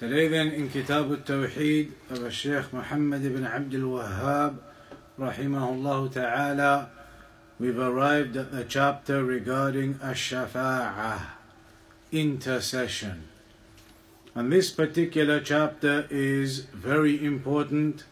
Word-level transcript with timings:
Today 0.00 0.28
then 0.28 0.48
in 0.52 0.70
Kitab 0.70 1.10
al-Tawheed 1.10 1.92
of 2.08 2.32
Sheikh 2.32 2.72
Muhammad 2.72 3.22
ibn 3.22 3.44
Abdul 3.44 3.98
Wahhab 3.98 4.56
rahimahullah 5.18 6.10
ta'ala 6.10 6.88
we've 7.58 7.78
arrived 7.78 8.34
at 8.34 8.50
the 8.50 8.64
chapter 8.64 9.22
regarding 9.22 10.00
ash-shafa'ah 10.02 11.20
intercession. 12.12 13.28
And 14.34 14.50
this 14.50 14.70
particular 14.70 15.38
chapter 15.38 16.06
is 16.08 16.60
very 16.72 17.22
important 17.22 18.04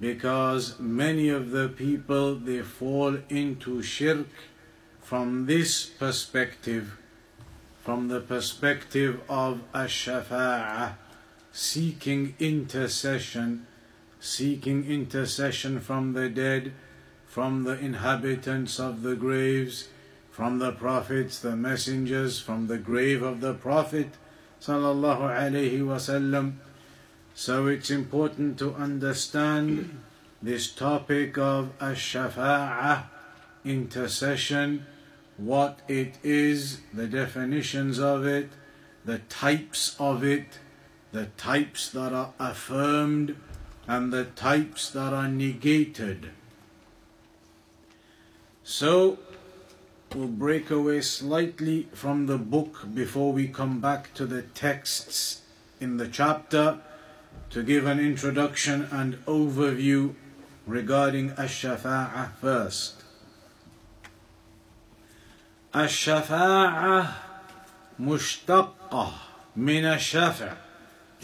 because 0.00 0.78
many 0.78 1.28
of 1.28 1.50
the 1.50 1.68
people 1.68 2.36
they 2.36 2.62
fall 2.62 3.18
into 3.28 3.82
shirk 3.82 4.28
from 5.00 5.46
this 5.46 5.86
perspective 5.86 6.96
from 7.82 8.06
the 8.06 8.20
perspective 8.20 9.20
of 9.28 9.62
ash-shafa'ah 9.74 10.94
seeking 11.56 12.34
intercession, 12.38 13.66
seeking 14.20 14.84
intercession 14.84 15.80
from 15.80 16.12
the 16.12 16.28
dead, 16.28 16.70
from 17.26 17.64
the 17.64 17.78
inhabitants 17.78 18.78
of 18.78 19.00
the 19.00 19.16
graves, 19.16 19.88
from 20.30 20.58
the 20.58 20.70
prophets, 20.70 21.38
the 21.38 21.56
messengers, 21.56 22.38
from 22.38 22.66
the 22.66 22.76
grave 22.76 23.22
of 23.22 23.40
the 23.40 23.54
Prophet 23.54 24.08
sallallahu 24.60 25.32
alaihi 25.34 25.80
wasallam. 25.80 26.56
So 27.34 27.68
it's 27.68 27.90
important 27.90 28.58
to 28.58 28.74
understand 28.74 29.98
this 30.42 30.70
topic 30.70 31.38
of 31.38 31.70
ash-shafa'ah, 31.80 33.04
intercession, 33.64 34.84
what 35.38 35.80
it 35.88 36.18
is, 36.22 36.80
the 36.92 37.06
definitions 37.06 37.98
of 37.98 38.26
it, 38.26 38.50
the 39.06 39.20
types 39.30 39.96
of 39.98 40.22
it, 40.22 40.58
the 41.16 41.26
types 41.38 41.88
that 41.88 42.12
are 42.12 42.34
affirmed 42.38 43.34
and 43.88 44.12
the 44.12 44.24
types 44.24 44.90
that 44.90 45.14
are 45.14 45.28
negated. 45.28 46.28
So, 48.62 49.18
we'll 50.14 50.28
break 50.28 50.70
away 50.70 51.00
slightly 51.00 51.88
from 51.94 52.26
the 52.26 52.36
book 52.36 52.86
before 52.92 53.32
we 53.32 53.48
come 53.48 53.80
back 53.80 54.12
to 54.14 54.26
the 54.26 54.42
texts 54.42 55.40
in 55.80 55.96
the 55.96 56.06
chapter 56.06 56.80
to 57.48 57.62
give 57.62 57.86
an 57.86 57.98
introduction 57.98 58.86
and 58.90 59.24
overview 59.24 60.14
regarding 60.66 61.30
Ash-Shafa'ah 61.38 62.34
first. 62.34 63.04
Ash-Shafa'ah 65.72 67.14
mushtaqah 67.98 69.12
min 69.54 69.86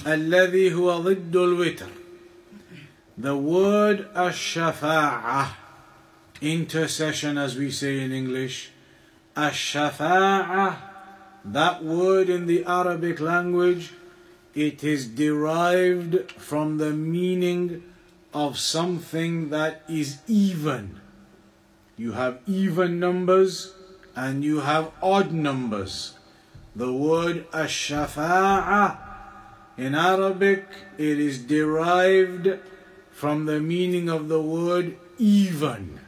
الذي 0.08 0.73
هو 0.73 0.97
ضد 0.97 1.36
الوتر 1.36 1.89
the 3.17 3.36
word 3.36 4.06
الشفاعة 4.17 5.58
intercession 6.42 7.38
as 7.38 7.56
we 7.58 7.72
say 7.72 8.00
in 8.00 8.11
English 8.11 8.70
الشفاعة 9.38 10.77
that 11.45 11.83
word 11.83 12.30
in 12.30 12.45
the 12.45 12.64
Arabic 12.65 13.20
language 13.20 13.93
it 14.54 14.83
is 14.83 15.08
derived 15.08 16.32
from 16.32 16.77
the 16.77 16.92
meaning 16.92 17.83
of 18.33 18.58
something 18.58 19.49
that 19.49 19.82
is 19.89 20.17
even 20.27 20.99
you 21.98 22.11
have 22.11 22.39
even 22.45 22.99
numbers 22.99 23.73
and 24.15 24.43
you 24.43 24.60
have 24.61 24.92
odd 25.02 25.32
numbers 25.32 26.14
the 26.76 26.92
word 26.93 27.45
الشفاعة 27.54 29.08
in 29.77 29.93
Arabic, 29.93 30.65
it 30.98 31.20
is 31.20 31.38
derived 31.39 32.60
from 33.11 33.45
the 33.45 33.60
meaning 33.60 34.10
of 34.10 34.27
the 34.27 34.42
word 34.42 34.98
even, 35.17 35.99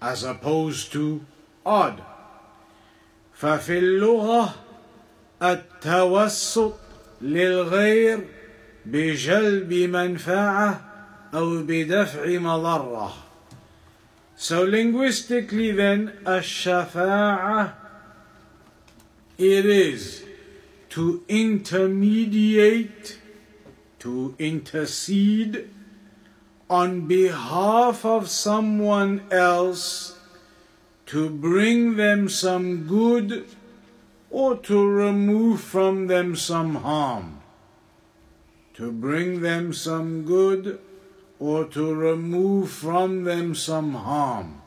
as 0.00 0.22
opposed 0.22 0.92
to 0.92 1.24
odd. 1.66 2.02
ففي 3.40 3.78
اللغة 3.78 4.54
التوسط 5.42 6.74
للغير 7.22 8.20
بجلب 8.86 9.72
منفعة 9.72 10.80
أو 11.34 11.62
بدفع 11.62 12.38
مضرة. 12.38 13.12
So 14.36 14.62
linguistically 14.62 15.72
then, 15.72 16.12
الشفاعة 16.26 17.74
it 19.38 19.66
is 19.66 20.22
to 20.89 21.23
intermediate, 21.27 23.19
to 23.99 24.35
intercede 24.39 25.69
on 26.69 27.07
behalf 27.07 28.05
of 28.05 28.29
someone 28.29 29.23
else 29.31 30.17
to 31.07 31.27
bring 31.27 31.95
them 31.95 32.29
some 32.29 32.85
good 32.85 33.47
or 34.29 34.55
to 34.55 34.87
remove 34.87 35.59
from 35.59 36.05
them 36.05 36.35
some 36.35 36.75
harm. 36.75 37.41
To 38.75 38.91
bring 38.91 39.41
them 39.41 39.73
some 39.73 40.23
good 40.23 40.79
or 41.39 41.65
to 41.65 41.93
remove 41.93 42.69
from 42.69 43.23
them 43.23 43.55
some 43.55 43.95
harm. 43.95 44.58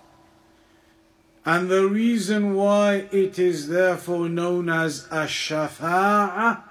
And 1.44 1.68
the 1.68 1.86
reason 1.86 2.54
why 2.54 3.08
it 3.10 3.38
is 3.38 3.68
therefore 3.68 4.28
known 4.28 4.68
as 4.68 5.08
ash-shafa'ah, 5.10 6.62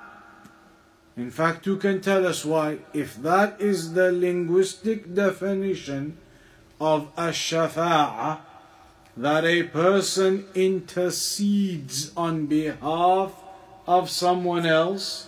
in 1.17 1.29
fact, 1.29 1.65
you 1.65 1.75
can 1.75 1.99
tell 1.99 2.25
us 2.25 2.45
why. 2.45 2.79
If 2.93 3.21
that 3.21 3.59
is 3.59 3.93
the 3.93 4.11
linguistic 4.13 5.13
definition 5.13 6.17
of 6.79 7.09
ash-shafa'ah, 7.17 8.39
that 9.17 9.43
a 9.43 9.63
person 9.63 10.45
intercedes 10.55 12.13
on 12.15 12.45
behalf 12.45 13.33
of 13.85 14.09
someone 14.09 14.65
else, 14.65 15.27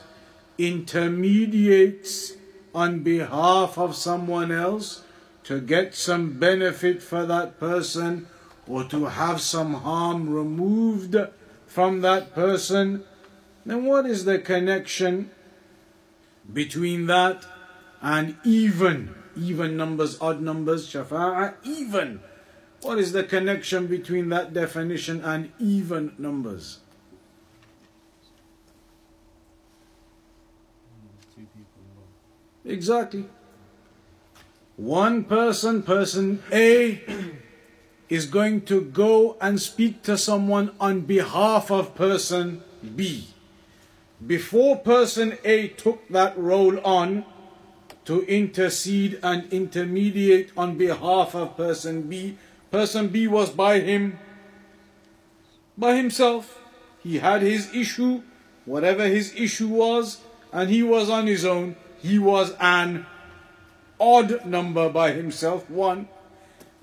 intermediates 0.57 2.33
on 2.73 3.03
behalf 3.03 3.77
of 3.77 3.93
someone 3.93 4.51
else 4.51 5.03
to 5.43 5.59
get 5.59 5.93
some 5.93 6.39
benefit 6.39 7.03
for 7.03 7.25
that 7.25 7.59
person 7.59 8.27
or 8.67 8.83
to 8.85 9.05
have 9.05 9.41
some 9.41 9.73
harm 9.73 10.29
removed 10.29 11.15
from 11.67 12.01
that 12.01 12.33
person, 12.33 13.03
then 13.65 13.85
what 13.85 14.05
is 14.05 14.25
the 14.25 14.39
connection 14.39 15.31
between 16.51 17.07
that 17.07 17.45
and 18.01 18.37
even? 18.43 19.15
Even 19.35 19.75
numbers, 19.75 20.17
odd 20.21 20.41
numbers, 20.41 20.87
shafa'a, 20.87 21.55
even. 21.63 22.19
What 22.81 22.99
is 22.99 23.13
the 23.13 23.23
connection 23.23 23.87
between 23.87 24.29
that 24.29 24.53
definition 24.53 25.21
and 25.21 25.51
even 25.59 26.13
numbers? 26.17 26.79
Exactly. 32.65 33.25
One 34.75 35.23
person, 35.23 35.83
person 35.83 36.41
A, 36.51 37.01
is 38.09 38.25
going 38.25 38.61
to 38.61 38.81
go 38.81 39.37
and 39.41 39.61
speak 39.61 40.03
to 40.03 40.17
someone 40.17 40.71
on 40.79 41.01
behalf 41.01 41.71
of 41.71 41.95
person 41.95 42.63
B. 42.95 43.27
Before 44.25 44.77
person 44.77 45.37
A 45.43 45.67
took 45.69 46.07
that 46.09 46.37
role 46.37 46.79
on 46.85 47.25
to 48.05 48.21
intercede 48.25 49.19
and 49.23 49.51
intermediate 49.51 50.51
on 50.57 50.77
behalf 50.77 51.35
of 51.35 51.55
person 51.55 52.03
B, 52.03 52.37
person 52.71 53.07
B 53.07 53.27
was 53.27 53.49
by 53.49 53.79
him, 53.79 54.19
by 55.77 55.95
himself. 55.95 56.59
He 57.01 57.19
had 57.19 57.41
his 57.41 57.73
issue, 57.73 58.21
whatever 58.65 59.07
his 59.07 59.33
issue 59.35 59.67
was, 59.67 60.21
and 60.51 60.69
he 60.69 60.83
was 60.83 61.09
on 61.09 61.27
his 61.27 61.43
own. 61.45 61.75
He 62.01 62.19
was 62.19 62.53
an 62.59 63.05
odd 63.99 64.45
number 64.45 64.89
by 64.89 65.11
himself, 65.11 65.69
one. 65.69 66.07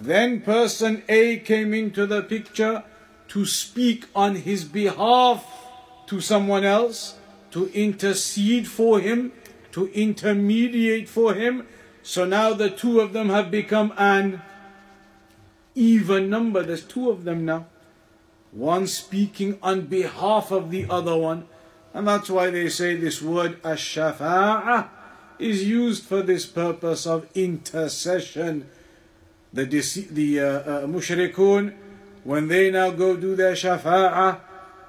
Then 0.01 0.41
person 0.41 1.03
A 1.09 1.37
came 1.39 1.75
into 1.75 2.07
the 2.07 2.23
picture 2.23 2.83
to 3.29 3.47
speak 3.47 4.07
on 4.15 4.35
his 4.35 4.65
behalf 4.65 5.47
to 6.07 6.21
someone 6.21 6.65
else, 6.65 7.19
to 7.53 7.71
intercede 7.73 8.67
for 8.67 8.99
him 8.99 9.33
to 9.73 9.91
intermediate 9.93 11.09
for 11.09 11.35
him. 11.35 11.67
So 12.03 12.25
now 12.25 12.55
the 12.55 12.71
two 12.71 13.01
of 13.01 13.13
them 13.13 13.29
have 13.29 13.51
become 13.51 13.93
an 13.97 14.43
even 15.75 16.31
number. 16.31 16.63
There's 16.63 16.85
two 16.85 17.11
of 17.11 17.25
them 17.25 17.45
now. 17.45 17.67
One 18.53 18.87
speaking 18.87 19.59
on 19.63 19.83
behalf 19.83 20.51
of 20.51 20.71
the 20.71 20.87
other 20.91 21.17
one. 21.17 21.47
And 21.95 22.07
that's 22.07 22.31
why 22.31 22.51
they 22.51 22.69
say 22.69 22.97
this 22.97 23.23
word 23.23 23.65
ash-shafa'ah 23.65 24.89
is 25.39 25.65
used 25.65 26.05
for 26.05 26.23
this 26.23 26.47
purpose 26.47 27.07
of 27.07 27.27
intercession 27.35 28.69
The, 29.54 29.66
the 29.66 30.40
uh, 30.40 30.46
uh, 30.46 30.88
mushrikun, 30.88 31.74
when 32.24 32.48
they 32.48 32.72
now 32.72 32.92
go 32.92 33.16
do 33.16 33.36
their 33.36 33.54
shafa'ah, 33.54 34.40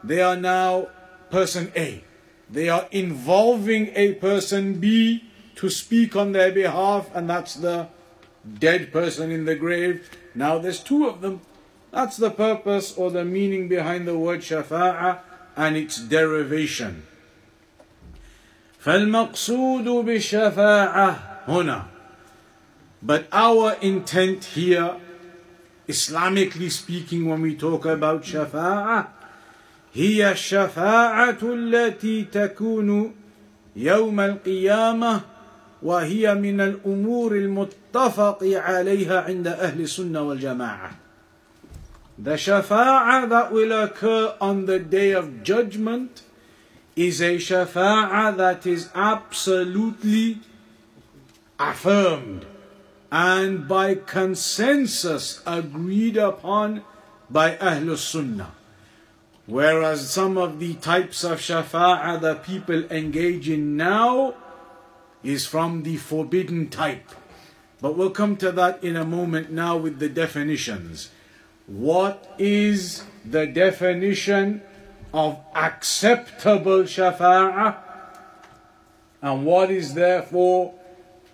they 0.02 0.20
are 0.20 0.36
now 0.36 0.88
person 1.30 1.72
A. 1.76 2.02
They 2.50 2.68
are 2.68 2.86
involving 2.90 3.90
a 3.94 4.14
person 4.14 4.80
B 4.80 5.24
to 5.56 5.70
speak 5.70 6.16
on 6.16 6.32
their 6.32 6.52
behalf, 6.52 7.10
and 7.14 7.28
that's 7.28 7.54
the 7.54 7.88
dead 8.58 8.92
person 8.92 9.30
in 9.30 9.44
the 9.44 9.54
grave. 9.54 10.08
Now 10.34 10.58
there's 10.58 10.80
two 10.80 11.06
of 11.06 11.20
them. 11.20 11.40
That's 11.90 12.16
the 12.16 12.30
purpose 12.30 12.96
or 12.96 13.10
the 13.10 13.24
meaning 13.24 13.68
behind 13.68 14.06
the 14.06 14.18
word 14.18 14.40
shafa'a 14.40 15.20
and 15.56 15.76
its 15.76 15.98
derivation. 15.98 17.04
فالمقصود 18.86 19.84
بالشفاعة 19.84 21.42
هنا 21.48 21.89
But 23.02 23.28
our 23.32 23.74
intent 23.80 24.44
here, 24.44 24.96
Islamically 25.88 26.70
speaking, 26.70 27.28
when 27.28 27.42
we 27.42 27.54
talk 27.54 27.84
about 27.84 28.22
shafa'a, 28.22 29.06
هي 29.94 30.32
الشفاعة 30.32 31.38
التي 31.42 32.24
تكون 32.24 33.14
يوم 33.76 34.20
القيامة 34.20 35.20
وهي 35.82 36.34
من 36.34 36.60
الأمور 36.60 37.32
المتفق 37.32 38.38
عليها 38.42 39.20
عند 39.20 39.46
أهل 39.46 39.80
السنة 39.80 40.22
والجماعة. 40.22 40.90
The 42.18 42.36
shafa'a 42.36 43.28
that 43.28 43.52
will 43.52 43.72
occur 43.72 44.34
on 44.40 44.66
the 44.66 44.78
day 44.78 45.12
of 45.12 45.42
judgment 45.42 46.22
is 46.94 47.20
a 47.22 47.36
shafa'a 47.36 48.36
that 48.36 48.66
is 48.66 48.90
absolutely 48.94 50.40
affirmed 51.58 52.44
and 53.11 53.67
by 53.67 53.95
consensus 53.95 55.41
agreed 55.45 56.15
upon 56.15 56.83
by 57.29 57.55
Ahlul 57.57 57.97
Sunnah. 57.97 58.53
Whereas 59.45 60.09
some 60.09 60.37
of 60.37 60.59
the 60.59 60.75
types 60.75 61.25
of 61.25 61.39
shafa'a 61.39 62.21
that 62.21 62.43
people 62.43 62.85
engage 62.85 63.49
in 63.49 63.75
now 63.75 64.35
is 65.23 65.45
from 65.45 65.83
the 65.83 65.97
forbidden 65.97 66.69
type. 66.69 67.09
But 67.81 67.97
we'll 67.97 68.11
come 68.11 68.37
to 68.37 68.51
that 68.53 68.81
in 68.83 68.95
a 68.95 69.03
moment 69.03 69.51
now 69.51 69.75
with 69.75 69.99
the 69.99 70.07
definitions. 70.07 71.09
What 71.67 72.33
is 72.37 73.03
the 73.25 73.45
definition 73.45 74.61
of 75.13 75.37
acceptable 75.53 76.83
shafa'a? 76.83 77.75
And 79.21 79.45
what 79.45 79.69
is 79.69 79.95
therefore 79.95 80.75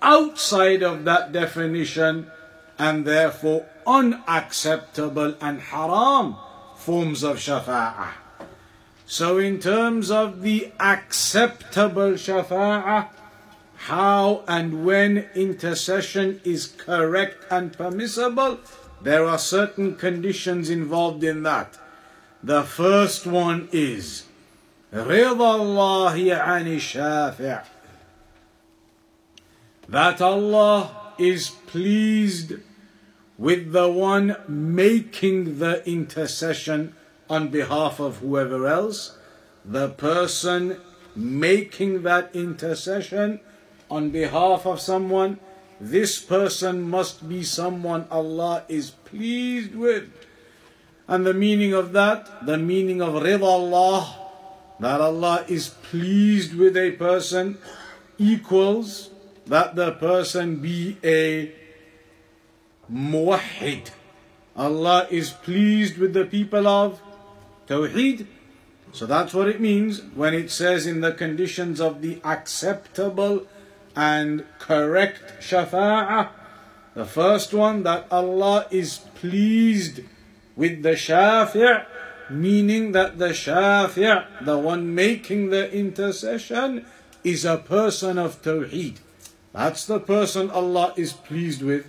outside 0.01 0.83
of 0.83 1.05
that 1.05 1.33
definition 1.33 2.31
and 2.79 3.05
therefore 3.05 3.67
unacceptable 3.87 5.35
and 5.41 5.61
haram 5.61 6.37
forms 6.77 7.23
of 7.23 7.37
shafa'ah. 7.37 8.13
So, 9.07 9.39
in 9.39 9.61
terms 9.61 10.11
of 10.11 10.43
the 10.43 10.73
acceptable 10.81 12.13
shafa'ah, 12.13 13.09
how 13.87 14.43
and 14.49 14.85
when 14.85 15.29
intercession 15.35 16.41
is 16.45 16.67
correct 16.67 17.45
and 17.51 17.73
permissible, 17.73 18.61
there 19.03 19.27
are 19.27 19.39
certain 19.39 19.97
conditions 19.97 20.71
involved 20.71 21.25
in 21.25 21.43
that. 21.43 21.79
The 22.43 22.63
first 22.63 23.27
one 23.27 23.69
is 23.73 24.25
رضا 24.93 25.57
الله 25.57 26.37
عن 26.37 26.67
الشافع 26.67 27.63
that 29.90 30.22
Allah 30.22 31.14
is 31.18 31.50
pleased 31.50 32.54
with 33.38 33.72
the 33.72 33.90
one 33.90 34.36
making 34.48 35.60
the 35.60 35.88
intercession 35.90 36.96
on 37.30 37.50
behalf 37.50 38.00
of 38.00 38.18
whoever 38.18 38.68
else, 38.68 39.18
the 39.64 39.90
person 39.90 40.80
making 41.16 42.04
that 42.04 42.36
intercession 42.36 43.40
on 43.90 44.10
behalf 44.10 44.66
of 44.66 44.80
someone, 44.80 45.40
this 45.80 46.20
person 46.22 46.82
must 46.82 47.28
be 47.28 47.44
someone 47.44 48.08
Allah 48.10 48.64
is 48.68 48.92
pleased 48.92 49.76
with. 49.76 50.10
And 51.08 51.26
the 51.26 51.34
meaning 51.34 51.74
of 51.74 51.94
that, 51.94 52.46
the 52.46 52.58
meaning 52.58 53.02
of 53.02 53.14
rida 53.14 53.44
Allah, 53.44 54.16
that 54.80 55.00
Allah 55.00 55.46
is 55.48 55.70
pleased 55.70 56.56
with 56.56 56.76
a 56.76 56.92
person, 56.92 57.58
equals 58.18 59.10
that 59.48 59.76
the 59.76 59.92
person 59.94 60.58
be 60.58 60.98
a 61.04 61.52
muwahid. 62.92 63.92
Allah 64.56 65.08
is 65.10 65.32
pleased 65.32 65.98
with 65.98 66.14
the 66.14 66.26
people 66.26 66.68
of 66.68 67.02
Tawheed. 67.68 68.26
So 68.92 69.06
that's 69.06 69.34
what 69.34 69.48
it 69.48 69.60
means 69.60 70.02
when 70.16 70.34
it 70.34 70.50
says 70.50 70.88
in 70.88 71.02
the 71.02 71.12
conditions 71.12 71.80
of 71.80 72.02
the 72.02 72.20
acceptable 72.24 73.46
and 73.96 74.46
correct 74.60 75.42
shafa'ah. 75.42 76.30
The 76.94 77.06
first 77.06 77.54
one 77.54 77.84
that 77.84 78.08
Allah 78.10 78.66
is 78.72 79.00
pleased 79.16 80.02
with 80.56 80.82
the 80.82 80.94
shafi', 80.94 81.86
meaning 82.30 82.94
that 82.94 83.20
the 83.20 83.30
shafi', 83.30 84.26
the 84.44 84.58
one 84.58 84.96
making 84.96 85.52
the 85.52 85.72
intercession, 85.72 86.86
is 87.24 87.46
a 87.46 87.58
person 87.58 88.18
of 88.18 88.42
Tawheed. 88.42 88.98
That's 89.53 89.85
the 89.85 90.01
person 90.01 90.51
Allah 90.51 90.95
is 90.97 91.13
pleased 91.13 91.63
with. 91.63 91.87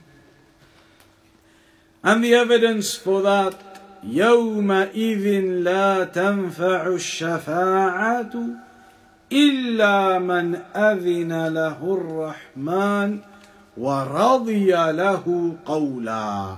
And 2.04 2.24
the 2.24 2.36
evidence 2.36 2.96
for 2.96 3.22
that 3.22 3.74
يومئذ 4.04 5.64
لا 5.64 6.04
تنفع 6.04 6.88
الشفاعة 6.88 8.34
إلا 9.32 10.20
من 10.20 10.56
أذن 10.76 11.48
له 11.48 11.80
الرحمن 11.80 13.20
ورضي 13.78 14.72
له 14.72 15.56
قولا 15.66 16.58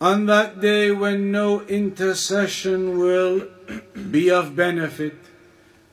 On 0.00 0.26
that 0.26 0.60
day 0.60 0.90
when 0.90 1.32
no 1.32 1.62
intercession 1.62 2.98
will 2.98 3.48
be 4.10 4.30
of 4.30 4.54
benefit 4.56 5.14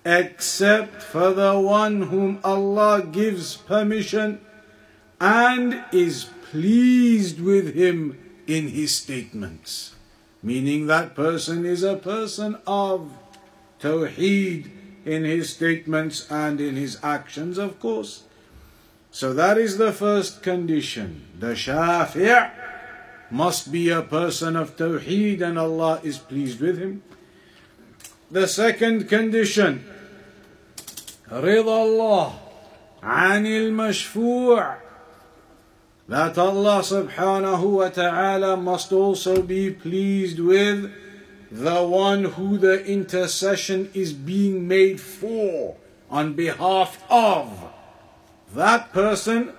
except 0.08 1.02
for 1.02 1.34
the 1.34 1.60
one 1.60 2.00
whom 2.00 2.40
Allah 2.42 3.02
gives 3.02 3.58
permission 3.58 4.40
and 5.20 5.84
is 5.92 6.30
pleased 6.50 7.38
with 7.42 7.74
him 7.74 8.18
in 8.46 8.68
his 8.68 8.94
statements. 8.94 9.94
Meaning 10.42 10.86
that 10.86 11.14
person 11.14 11.66
is 11.66 11.82
a 11.82 11.96
person 11.96 12.56
of 12.66 13.12
Tawheed 13.80 14.70
in 15.04 15.24
his 15.24 15.50
statements 15.50 16.26
and 16.30 16.58
in 16.58 16.74
his 16.74 16.98
actions, 17.02 17.58
of 17.58 17.78
course. 17.78 18.22
So 19.10 19.34
that 19.34 19.58
is 19.58 19.76
the 19.76 19.92
first 19.92 20.42
condition. 20.42 21.26
The 21.38 21.52
Shafi' 21.52 22.50
must 23.30 23.70
be 23.70 23.90
a 23.90 24.00
person 24.00 24.56
of 24.56 24.74
Tawheed 24.74 25.42
and 25.42 25.58
Allah 25.58 26.00
is 26.02 26.16
pleased 26.16 26.60
with 26.60 26.78
him. 26.78 27.02
The 28.30 28.48
second 28.48 29.06
condition 29.10 29.84
رضا 31.31 31.83
الله 31.83 32.33
عن 33.03 33.45
المشفوع 33.45 34.83
that 36.07 36.37
Allah 36.37 36.83
subhanahu 36.83 37.79
wa 37.79 37.89
ta'ala 37.89 38.57
must 38.57 38.91
also 38.91 39.41
be 39.41 39.71
pleased 39.71 40.37
with 40.37 40.91
the 41.49 41.81
one 41.83 42.25
who 42.25 42.57
the 42.57 42.83
intercession 42.85 43.89
is 43.93 44.11
being 44.11 44.67
made 44.67 44.99
for 44.99 45.77
on 46.09 46.33
behalf 46.33 47.03
of. 47.09 47.71
That 48.53 48.91
person 48.91 49.53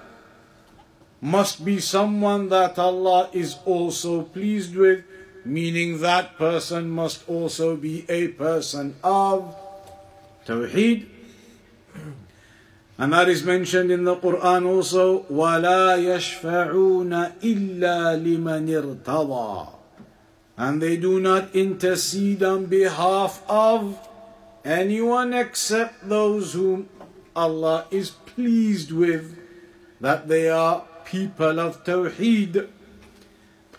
must 1.21 1.65
be 1.65 1.81
someone 1.81 2.51
that 2.51 2.79
Allah 2.79 3.31
is 3.33 3.57
also 3.65 4.23
pleased 4.23 4.77
with, 4.77 5.05
meaning 5.45 6.01
that 6.01 6.37
person 6.37 6.91
must 6.91 7.27
also 7.29 7.77
be 7.77 8.05
a 8.11 8.29
person 8.29 8.97
of 9.03 9.57
Tawheed 10.47 11.09
and 12.99 13.13
that 13.13 13.29
is 13.29 13.43
mentioned 13.43 13.91
in 13.91 14.05
the 14.05 14.15
Quran 14.17 14.67
also, 14.67 15.25
وَلَا 15.25 15.99
يَشْفَعُونَ 15.99 17.41
إِلَّا 17.43 18.23
لِمَنِ 18.23 19.03
ارْتَضَى 19.03 19.69
And 20.57 20.81
they 20.81 20.97
do 20.97 21.19
not 21.19 21.55
intercede 21.57 22.45
on 22.45 22.67
behalf 22.67 23.43
of 23.49 23.99
anyone 24.65 25.35
except 25.35 26.09
those 26.09 26.53
whom 26.53 26.89
Allah 27.35 27.87
is 27.91 28.11
pleased 28.11 28.93
with, 28.93 29.37
that 30.01 30.29
they 30.29 30.49
are 30.49 30.85
people 31.05 31.59
of 31.59 31.83
Tawheed. 31.83 32.69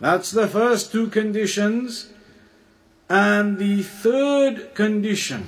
That's 0.02 0.32
the 0.32 0.48
first 0.48 0.92
two 0.92 1.08
conditions. 1.08 2.10
And 3.08 3.60
the 3.60 3.84
third 3.84 4.76
condition. 4.76 5.46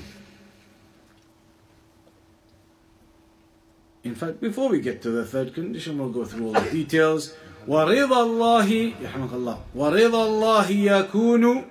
In 4.04 4.16
fact, 4.16 4.40
before 4.40 4.70
we 4.70 4.80
get 4.80 5.02
to 5.02 5.12
the 5.12 5.26
third 5.26 5.54
condition, 5.54 5.98
we'll 5.98 6.10
go 6.10 6.24
through 6.24 6.48
all 6.48 6.54
the 6.54 6.72
details. 6.72 7.34
ورضا 7.68 8.24
الله 8.24 8.70
يرحمك 9.02 9.34
الله 9.34 9.58
ورضا 9.76 10.26
الله 10.26 10.72
يكون 10.72 11.64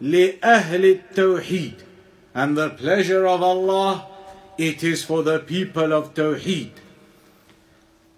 لأهل 0.00 0.84
التوحيد 0.84 1.74
and 2.34 2.56
the 2.56 2.70
pleasure 2.70 3.26
of 3.26 3.42
Allah 3.42 4.06
it 4.56 4.82
is 4.82 5.04
for 5.04 5.22
the 5.22 5.38
people 5.40 5.92
of 5.92 6.14
Tawheed 6.14 6.70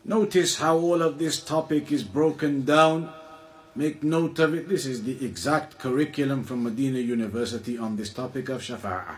notice 0.04 0.58
how 0.58 0.78
all 0.78 1.02
of 1.02 1.18
this 1.18 1.42
topic 1.42 1.90
is 1.90 2.04
broken 2.04 2.64
down 2.64 3.10
make 3.74 4.04
note 4.04 4.38
of 4.38 4.54
it 4.54 4.68
this 4.68 4.86
is 4.86 5.02
the 5.02 5.24
exact 5.24 5.78
curriculum 5.78 6.44
from 6.44 6.62
Medina 6.62 7.00
University 7.00 7.76
on 7.76 7.96
this 7.96 8.12
topic 8.12 8.48
of 8.48 8.62
Shafa'ah 8.62 9.16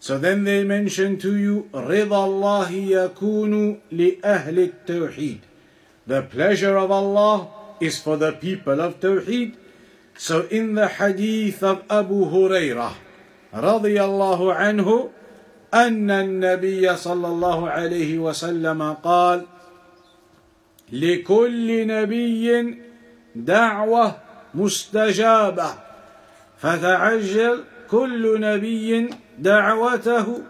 So 0.00 0.18
then 0.18 0.44
they 0.44 0.64
mention 0.64 1.16
to 1.18 1.36
you 1.36 1.68
رضا 1.74 2.24
الله 2.24 2.70
يكون 2.72 3.80
لأهل 3.92 4.58
التوحيد 4.58 5.40
the 6.06 6.22
pleasure 6.22 6.76
of 6.76 6.90
Allah 6.90 7.46
is 7.80 8.00
for 8.00 8.16
the 8.16 8.32
people 8.32 8.80
of 8.80 8.98
Tawheed. 8.98 9.54
So 10.16 10.46
in 10.50 10.74
the 10.74 10.88
hadith 10.88 11.62
of 11.62 11.84
Abu 11.88 12.26
Hurairah 12.26 12.92
رضي 13.54 14.02
الله 14.02 14.54
عنه 14.54 15.10
أن 15.74 16.10
النبي 16.10 16.96
صلى 16.96 17.26
الله 17.28 17.70
عليه 17.70 18.18
وسلم 18.18 18.92
قال 18.92 19.46
لكل 20.92 21.86
نبي 21.86 22.78
دعوة 23.36 24.16
مستجابة 24.54 25.70
فتعجل 26.58 27.64
كل 27.90 28.40
نبي 28.40 29.10
دعوته 29.40 30.42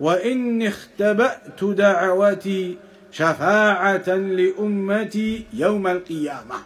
وإن 0.00 0.62
اختبأت 0.62 1.64
دعوتي 1.64 2.76
شفاعة 3.12 4.08
لأمتي 4.08 5.44
يوم 5.52 5.86
القيامة. 5.86 6.58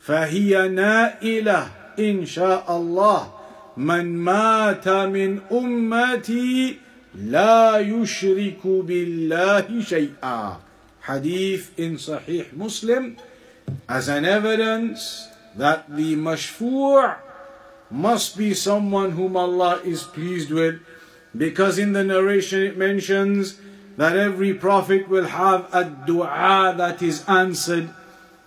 فهي 0.00 0.68
نائلة 0.68 1.68
إن 1.98 2.26
شاء 2.26 2.76
الله 2.76 3.32
من 3.76 4.16
مات 4.18 4.88
من 4.88 5.40
أمتي 5.52 6.78
لا 7.14 7.78
يشرك 7.78 8.62
بالله 8.66 9.66
شيئا. 9.80 10.60
حديث 11.02 11.62
in 11.76 11.96
Sahih 11.96 12.52
Muslim 12.56 13.16
as 13.88 14.08
an 14.08 14.24
evidence 14.24 15.28
that 15.56 15.84
the 15.88 16.16
mashfu' 16.16 17.14
must 17.90 18.36
be 18.36 18.54
someone 18.54 19.12
whom 19.12 19.36
Allah 19.36 19.80
is 19.84 20.02
pleased 20.02 20.50
with. 20.50 20.80
Because 21.36 21.78
in 21.78 21.92
the 21.92 22.04
narration 22.04 22.62
it 22.62 22.76
mentions 22.76 23.58
that 23.96 24.16
every 24.16 24.54
prophet 24.54 25.08
will 25.08 25.26
have 25.26 25.68
a 25.72 25.84
dua 25.84 26.74
that 26.76 27.02
is 27.02 27.24
answered. 27.28 27.90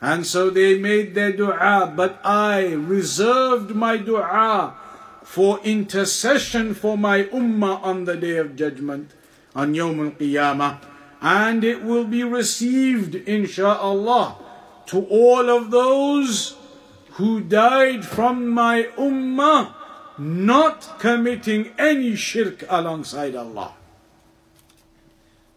And 0.01 0.25
so 0.25 0.49
they 0.49 0.77
made 0.77 1.15
their 1.15 1.31
dua, 1.31 1.93
but 1.95 2.19
I 2.23 2.73
reserved 2.73 3.75
my 3.75 3.97
dua 3.97 4.75
for 5.23 5.59
intercession 5.59 6.73
for 6.73 6.97
my 6.97 7.23
ummah 7.23 7.81
on 7.83 8.05
the 8.05 8.15
day 8.15 8.37
of 8.37 8.55
judgment, 8.55 9.11
on 9.55 9.73
Yawm 9.73 10.05
al 10.05 10.11
Qiyamah. 10.11 10.79
And 11.21 11.63
it 11.63 11.83
will 11.83 12.05
be 12.05 12.23
received, 12.23 13.13
insha'Allah, 13.13 14.35
to 14.87 15.05
all 15.05 15.49
of 15.49 15.71
those 15.71 16.55
who 17.13 17.41
died 17.41 18.05
from 18.05 18.47
my 18.47 18.83
ummah, 18.97 19.73
not 20.17 20.99
committing 20.99 21.71
any 21.77 22.15
shirk 22.15 22.63
alongside 22.69 23.35
Allah. 23.35 23.73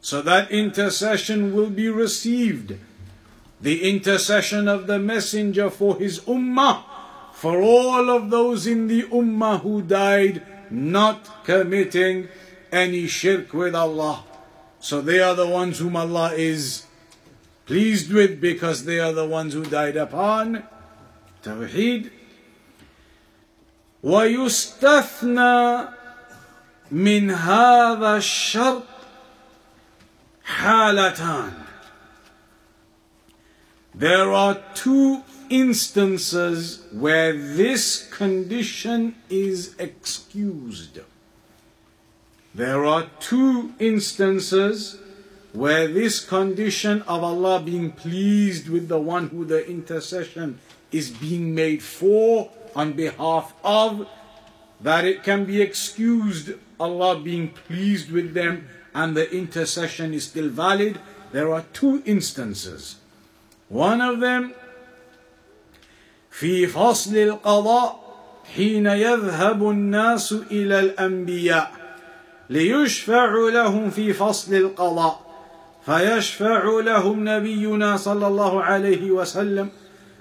So 0.00 0.22
that 0.22 0.50
intercession 0.50 1.54
will 1.54 1.70
be 1.70 1.88
received. 1.88 2.78
The 3.60 3.90
intercession 3.90 4.68
of 4.68 4.86
the 4.86 4.98
Messenger 4.98 5.70
for 5.70 5.96
his 5.96 6.20
Ummah, 6.20 6.84
for 7.32 7.60
all 7.60 8.10
of 8.10 8.30
those 8.30 8.66
in 8.66 8.86
the 8.86 9.02
Ummah 9.04 9.60
who 9.60 9.82
died 9.82 10.42
not 10.70 11.44
committing 11.44 12.28
any 12.72 13.06
shirk 13.06 13.52
with 13.52 13.74
Allah. 13.74 14.24
So 14.80 15.00
they 15.00 15.20
are 15.20 15.34
the 15.34 15.46
ones 15.46 15.78
whom 15.78 15.96
Allah 15.96 16.32
is 16.32 16.86
pleased 17.66 18.12
with 18.12 18.40
because 18.40 18.84
they 18.84 18.98
are 18.98 19.12
the 19.12 19.26
ones 19.26 19.52
who 19.52 19.64
died 19.64 19.96
upon 19.96 20.64
Tawheed. 21.42 22.10
ويستثنى 24.03 25.87
من 26.91 27.31
هذا 27.31 28.17
الشرط 28.17 28.83
halatan. 30.45 31.53
There 33.93 34.31
are 34.31 34.61
two 34.73 35.23
instances 35.49 36.85
where 36.91 37.33
this 37.33 38.07
condition 38.09 39.15
is 39.29 39.75
excused. 39.79 40.99
There 42.53 42.85
are 42.85 43.07
two 43.19 43.73
instances 43.79 44.97
where 45.53 45.87
this 45.87 46.23
condition 46.23 47.01
of 47.03 47.23
Allah 47.23 47.61
being 47.61 47.91
pleased 47.91 48.69
with 48.69 48.87
the 48.87 48.99
one 48.99 49.29
who 49.29 49.45
the 49.45 49.65
intercession 49.67 50.59
is 50.91 51.09
being 51.09 51.55
made 51.55 51.81
for 51.81 52.51
on 52.74 52.92
behalf 52.92 53.54
of, 53.64 54.08
that 54.80 55.04
it 55.04 55.22
can 55.22 55.44
be 55.44 55.60
excused, 55.60 56.52
Allah 56.78 57.20
being 57.20 57.48
pleased 57.48 58.10
with 58.10 58.34
them 58.34 58.68
and 58.94 59.16
the 59.16 59.30
intercession 59.30 60.14
is 60.14 60.24
still 60.24 60.48
valid, 60.48 60.98
there 61.32 61.52
are 61.52 61.64
two 61.72 62.02
instances. 62.06 62.96
One 63.68 64.00
of 64.00 64.20
them 64.20 64.54
في 66.30 66.66
فصل 66.66 67.16
القضاء 67.16 68.00
حين 68.56 68.86
يذهب 68.86 69.70
الناس 69.70 70.32
إلى 70.32 70.80
الأنبياء 70.80 71.72
ليشفع 72.50 73.34
لهم 73.52 73.90
في 73.90 74.12
فصل 74.12 74.54
القضاء 74.54 75.30
فيشفع 75.86 76.80
لهم 76.80 77.28
نبينا 77.28 77.96
صلى 77.96 78.26
الله 78.26 78.62
عليه 78.62 79.10
وسلم 79.10 79.68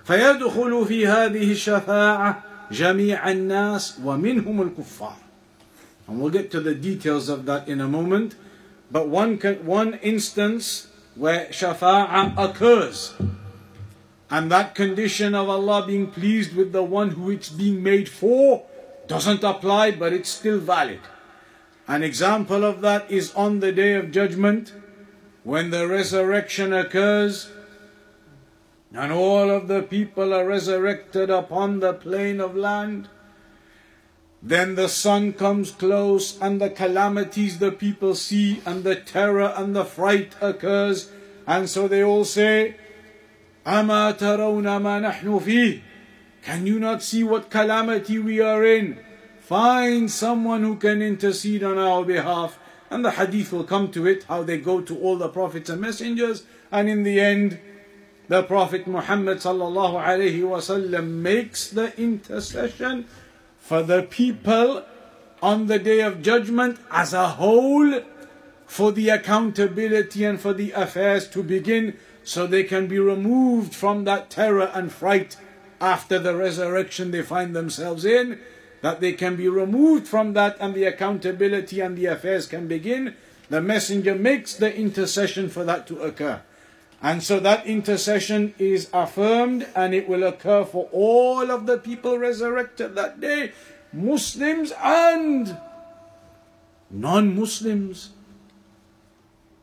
فيدخل 0.08 0.84
في 0.86 1.06
هذه 1.06 1.52
الشفاعة 1.52 2.42
جميع 2.70 3.30
الناس 3.30 3.98
ومنهم 4.04 4.62
الكفار. 4.62 5.16
And 6.06 6.20
we'll 6.20 6.30
get 6.30 6.50
to 6.50 6.60
the 6.60 6.74
details 6.74 7.28
of 7.28 7.46
that 7.46 7.68
in 7.68 7.80
a 7.80 7.88
moment. 7.88 8.34
but 8.94 9.08
one, 9.08 9.38
one 9.64 9.94
instance 10.02 10.86
where 11.16 11.46
shafa'ah 11.46 12.34
occurs. 12.38 13.14
And 14.30 14.52
that 14.52 14.76
condition 14.76 15.34
of 15.34 15.48
Allah 15.48 15.84
being 15.84 16.12
pleased 16.12 16.54
with 16.54 16.70
the 16.70 16.84
one 16.84 17.10
who 17.10 17.30
it's 17.30 17.48
being 17.48 17.82
made 17.82 18.08
for 18.08 18.64
doesn't 19.08 19.42
apply, 19.42 19.90
but 19.92 20.12
it's 20.12 20.30
still 20.30 20.60
valid. 20.60 21.00
An 21.88 22.04
example 22.04 22.64
of 22.64 22.80
that 22.82 23.10
is 23.10 23.34
on 23.34 23.58
the 23.58 23.72
day 23.72 23.94
of 23.94 24.12
judgment, 24.12 24.72
when 25.42 25.70
the 25.70 25.88
resurrection 25.88 26.72
occurs, 26.72 27.50
and 28.93 29.11
all 29.11 29.49
of 29.49 29.67
the 29.67 29.81
people 29.81 30.33
are 30.33 30.45
resurrected 30.45 31.29
upon 31.29 31.79
the 31.79 31.93
plain 31.93 32.39
of 32.39 32.55
land. 32.55 33.07
Then 34.41 34.75
the 34.75 34.87
sun 34.87 35.33
comes 35.33 35.71
close, 35.71 36.39
and 36.41 36.61
the 36.61 36.69
calamities 36.69 37.59
the 37.59 37.71
people 37.71 38.15
see, 38.15 38.61
and 38.65 38.83
the 38.83 38.95
terror 38.95 39.53
and 39.55 39.75
the 39.75 39.85
fright 39.85 40.35
occurs, 40.41 41.11
and 41.45 41.69
so 41.69 41.87
they 41.87 42.03
all 42.03 42.25
say, 42.25 42.75
"Ama 43.65 44.15
tarawna 44.17 44.81
ma 44.81 45.39
fi?" 45.39 45.83
Can 46.41 46.65
you 46.65 46.79
not 46.79 47.03
see 47.03 47.23
what 47.23 47.49
calamity 47.49 48.17
we 48.17 48.39
are 48.39 48.63
in? 48.63 48.97
Find 49.41 50.09
someone 50.09 50.63
who 50.63 50.77
can 50.77 51.01
intercede 51.01 51.63
on 51.63 51.77
our 51.77 52.05
behalf. 52.05 52.57
And 52.91 53.05
the 53.05 53.11
hadith 53.11 53.51
will 53.51 53.65
come 53.65 53.91
to 53.91 54.07
it, 54.07 54.23
how 54.23 54.41
they 54.41 54.57
go 54.57 54.81
to 54.81 54.97
all 54.97 55.15
the 55.17 55.27
prophets 55.27 55.69
and 55.69 55.79
messengers, 55.79 56.43
and 56.71 56.89
in 56.89 57.03
the 57.03 57.19
end, 57.19 57.59
the 58.29 58.43
Prophet 58.43 58.85
Muhammad 58.85 59.39
sallallahu 59.39 60.05
alaihi 60.05 60.41
wasallam 60.41 61.07
makes 61.21 61.69
the 61.71 61.99
intercession 61.99 63.05
for 63.59 63.81
the 63.81 64.03
people 64.03 64.85
on 65.41 65.65
the 65.65 65.79
day 65.79 65.99
of 66.01 66.21
judgment 66.21 66.77
as 66.91 67.11
a 67.13 67.27
whole 67.29 68.01
for 68.67 68.91
the 68.91 69.09
accountability 69.09 70.23
and 70.23 70.39
for 70.39 70.53
the 70.53 70.71
affairs 70.71 71.27
to 71.27 71.41
begin 71.41 71.97
so 72.23 72.45
they 72.45 72.63
can 72.63 72.85
be 72.87 72.99
removed 72.99 73.73
from 73.73 74.03
that 74.03 74.29
terror 74.29 74.69
and 74.75 74.91
fright 74.91 75.35
after 75.81 76.19
the 76.19 76.35
resurrection 76.35 77.09
they 77.09 77.23
find 77.23 77.55
themselves 77.55 78.05
in, 78.05 78.39
that 78.81 79.01
they 79.01 79.13
can 79.13 79.35
be 79.35 79.49
removed 79.49 80.07
from 80.07 80.33
that 80.33 80.55
and 80.59 80.75
the 80.75 80.83
accountability 80.83 81.79
and 81.79 81.97
the 81.97 82.05
affairs 82.05 82.45
can 82.45 82.67
begin. 82.67 83.15
the 83.49 83.59
messenger 83.59 84.13
makes 84.13 84.53
the 84.53 84.75
intercession 84.75 85.49
for 85.49 85.63
that 85.63 85.87
to 85.87 85.99
occur. 86.01 86.39
And 87.01 87.23
so 87.23 87.39
that 87.39 87.65
intercession 87.65 88.53
is 88.59 88.89
affirmed 88.91 89.67
and 89.73 89.93
it 89.95 90.09
will 90.09 90.23
occur 90.23 90.65
for 90.65 90.89
all 90.91 91.49
of 91.49 91.65
the 91.65 91.77
people 91.77 92.17
resurrected 92.17 92.95
that 92.95 93.21
day, 93.21 93.53
Muslims 93.93 94.73
and 94.83 95.57
non 96.91 97.35
Muslims. 97.39 98.11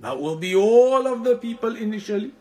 That 0.00 0.20
will 0.20 0.36
be 0.36 0.54
all 0.54 1.06
of 1.06 1.24
the 1.24 1.36
people 1.36 1.76
initially. 1.76 2.32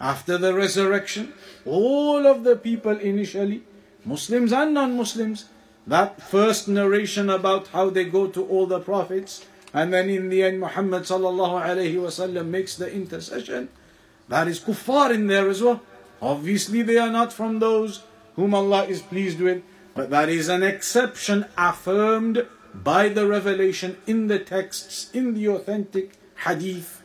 After 0.00 0.36
the 0.38 0.54
resurrection, 0.54 1.32
all 1.64 2.26
of 2.26 2.44
the 2.44 2.56
people 2.56 2.96
initially, 2.98 3.62
Muslims 4.04 4.52
and 4.52 4.74
non 4.74 4.96
Muslims. 4.96 5.46
That 5.86 6.20
first 6.22 6.66
narration 6.66 7.28
about 7.28 7.68
how 7.68 7.90
they 7.90 8.04
go 8.04 8.26
to 8.28 8.44
all 8.46 8.64
the 8.66 8.80
prophets, 8.80 9.44
and 9.74 9.92
then 9.92 10.08
in 10.08 10.30
the 10.30 10.42
end, 10.42 10.60
Muhammad 10.60 11.02
sallallahu 11.02 11.60
alayhi 11.60 12.00
wasallam 12.00 12.48
makes 12.48 12.76
the 12.76 12.90
intercession. 12.90 13.68
That 14.28 14.48
is 14.48 14.60
kuffar 14.60 15.12
in 15.12 15.26
there 15.26 15.48
as 15.48 15.62
well. 15.62 15.82
Obviously, 16.20 16.82
they 16.82 16.98
are 16.98 17.10
not 17.10 17.32
from 17.32 17.58
those 17.58 18.02
whom 18.36 18.54
Allah 18.54 18.84
is 18.84 19.02
pleased 19.02 19.40
with, 19.40 19.62
but 19.94 20.10
that 20.10 20.28
is 20.28 20.48
an 20.48 20.62
exception 20.62 21.46
affirmed 21.56 22.46
by 22.74 23.08
the 23.08 23.26
revelation 23.26 23.98
in 24.06 24.26
the 24.26 24.38
texts, 24.38 25.10
in 25.12 25.34
the 25.34 25.48
authentic 25.48 26.12
hadith. 26.44 27.02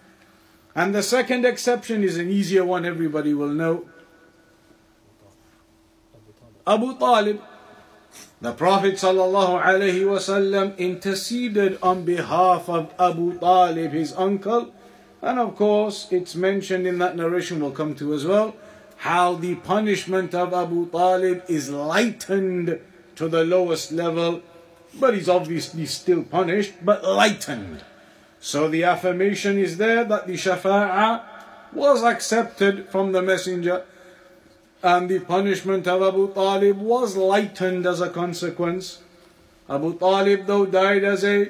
And 0.73 0.95
the 0.95 1.03
second 1.03 1.45
exception 1.45 2.03
is 2.03 2.17
an 2.17 2.29
easier 2.29 2.65
one, 2.65 2.85
everybody 2.85 3.33
will 3.33 3.49
know. 3.49 3.85
Abu 6.65 6.97
Talib, 6.97 7.41
the 8.41 8.53
Prophet 8.53 8.95
ﷺ 8.95 10.77
interceded 10.77 11.77
on 11.83 12.05
behalf 12.05 12.69
of 12.69 12.93
Abu 12.97 13.38
Talib, 13.39 13.91
his 13.91 14.13
uncle, 14.13 14.73
and 15.21 15.39
of 15.39 15.55
course, 15.55 16.07
it's 16.11 16.35
mentioned 16.35 16.88
in 16.88 16.99
that 16.99 17.15
narration 17.15 17.59
we'll 17.59 17.71
come 17.71 17.95
to 17.95 18.13
as 18.13 18.25
well, 18.25 18.55
how 18.97 19.35
the 19.35 19.55
punishment 19.55 20.33
of 20.33 20.53
Abu 20.53 20.89
Talib 20.89 21.43
is 21.47 21.69
lightened 21.69 22.79
to 23.15 23.27
the 23.27 23.43
lowest 23.43 23.91
level, 23.91 24.41
but 24.99 25.13
he's 25.13 25.29
obviously 25.29 25.85
still 25.85 26.23
punished, 26.23 26.73
but 26.83 27.03
lightened. 27.03 27.83
So 28.39 28.69
the 28.69 28.83
affirmation 28.83 29.57
is 29.57 29.77
there 29.77 30.03
that 30.05 30.27
the 30.27 30.33
shafa'ah 30.33 31.23
was 31.73 32.03
accepted 32.03 32.89
from 32.89 33.11
the 33.11 33.21
messenger 33.21 33.83
and 34.81 35.09
the 35.09 35.19
punishment 35.19 35.88
of 35.88 36.01
Abu 36.01 36.33
Talib 36.33 36.77
was 36.77 37.17
lightened 37.17 37.85
as 37.85 37.99
a 38.01 38.09
consequence. 38.09 38.99
Abu 39.69 39.97
Talib 39.97 40.45
though 40.45 40.65
died 40.65 41.03
as 41.03 41.23
a 41.23 41.49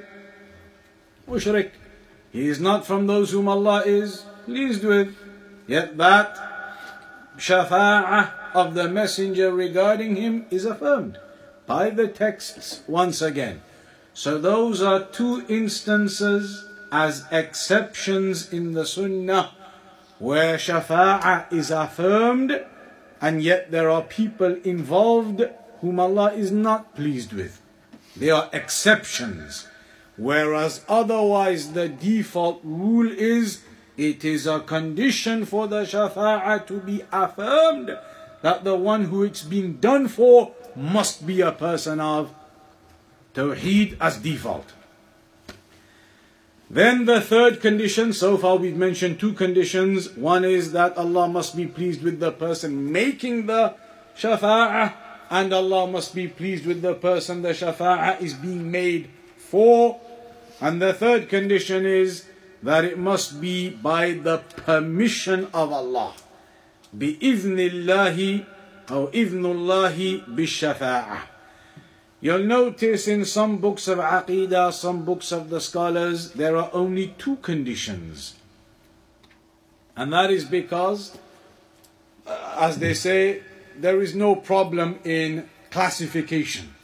mushrik, 1.28 1.72
he 2.32 2.48
is 2.48 2.60
not 2.60 2.86
from 2.86 3.08
those 3.08 3.32
whom 3.32 3.48
Allah 3.48 3.84
is 3.86 4.26
pleased 4.46 4.84
with. 4.84 5.16
Yet 5.68 5.98
that 5.98 6.38
shafa'ah 7.38 8.54
of 8.54 8.74
the 8.74 8.90
messenger 8.90 9.52
regarding 9.52 10.16
him 10.16 10.46
is 10.50 10.66
affirmed 10.66 11.18
by 11.66 11.90
the 11.90 12.08
texts 12.08 12.82
once 12.88 13.22
again. 13.22 13.62
So 14.14 14.38
those 14.38 14.82
are 14.82 15.06
two 15.06 15.46
instances 15.48 16.66
as 16.92 17.26
exceptions 17.32 18.52
in 18.52 18.74
the 18.74 18.86
sunnah 18.86 19.52
where 20.18 20.58
shafa'ah 20.58 21.52
is 21.54 21.72
affirmed 21.72 22.66
and 23.22 23.42
yet 23.42 23.72
there 23.72 23.90
are 23.90 24.02
people 24.02 24.58
involved 24.64 25.44
whom 25.82 26.00
Allah 26.00 26.34
is 26.34 26.52
not 26.52 26.96
pleased 26.96 27.32
with. 27.32 27.62
They 28.18 28.30
are 28.30 28.50
exceptions. 28.52 29.69
Whereas 30.20 30.84
otherwise 30.90 31.72
the 31.72 31.88
default 31.88 32.60
rule 32.62 33.10
is 33.10 33.62
it 33.96 34.26
is 34.26 34.46
a 34.46 34.60
condition 34.60 35.46
for 35.46 35.66
the 35.66 35.84
shafa'ah 35.84 36.68
to 36.68 36.80
be 36.82 37.04
affirmed 37.12 37.98
that 38.42 38.66
the 38.66 38.76
one 38.76 39.06
who 39.06 39.24
it's 39.24 39.44
being 39.44 39.78
done 39.78 40.10
for 40.10 40.52
must 40.76 41.26
be 41.26 41.40
a 41.40 41.54
person 41.54 42.02
of 42.02 42.34
tawheed 43.34 43.96
as 44.02 44.18
default. 44.18 44.74
Then 46.70 47.06
the 47.06 47.22
third 47.22 47.62
condition, 47.62 48.12
so 48.12 48.38
far 48.38 48.58
we've 48.58 48.76
mentioned 48.76 49.22
two 49.22 49.32
conditions. 49.32 50.10
One 50.18 50.44
is 50.44 50.74
that 50.74 50.98
Allah 50.98 51.30
must 51.30 51.56
be 51.56 51.66
pleased 51.66 52.04
with 52.04 52.20
the 52.20 52.34
person 52.34 52.92
making 52.92 53.46
the 53.46 53.74
shafa'ah, 54.18 54.94
and 55.30 55.54
Allah 55.54 55.88
must 55.88 56.14
be 56.14 56.28
pleased 56.28 56.66
with 56.66 56.82
the 56.82 56.94
person 56.94 57.42
the 57.42 57.50
shafa'ah 57.50 58.22
is 58.22 58.34
being 58.34 58.70
made 58.70 59.10
for. 59.38 60.00
And 60.61 60.81
the 60.81 60.93
third 60.93 61.29
condition 61.29 61.85
is 61.85 62.27
that 62.63 62.85
it 62.85 62.99
must 62.99 63.41
be 63.41 63.69
by 63.69 64.13
the 64.13 64.39
permission 64.39 65.49
of 65.53 65.73
Allah. 65.73 66.15
بإذن 66.97 67.59
الله 67.59 68.45
أو 68.89 69.13
إذن 69.13 69.45
الله 69.45 70.27
بالشفاعة. 70.29 71.23
You'll 72.21 72.45
notice 72.45 73.07
in 73.07 73.27
some 73.27 73.59
books 73.59 73.87
of 73.87 73.99
Aqidah, 73.99 74.73
some 74.73 75.05
books 75.05 75.31
of 75.31 75.51
the 75.51 75.61
scholars, 75.61 76.31
there 76.31 76.57
are 76.57 76.71
only 76.73 77.15
two 77.19 77.37
conditions. 77.37 78.35
And 79.95 80.11
that 80.15 80.31
is 80.31 80.47
because, 80.47 81.19
uh, 82.27 82.57
as 82.59 82.79
they 82.79 82.95
say, 82.95 83.43
there 83.77 84.01
is 84.01 84.15
no 84.15 84.37
problem 84.37 85.01
in 85.05 85.51
classification. 85.71 86.75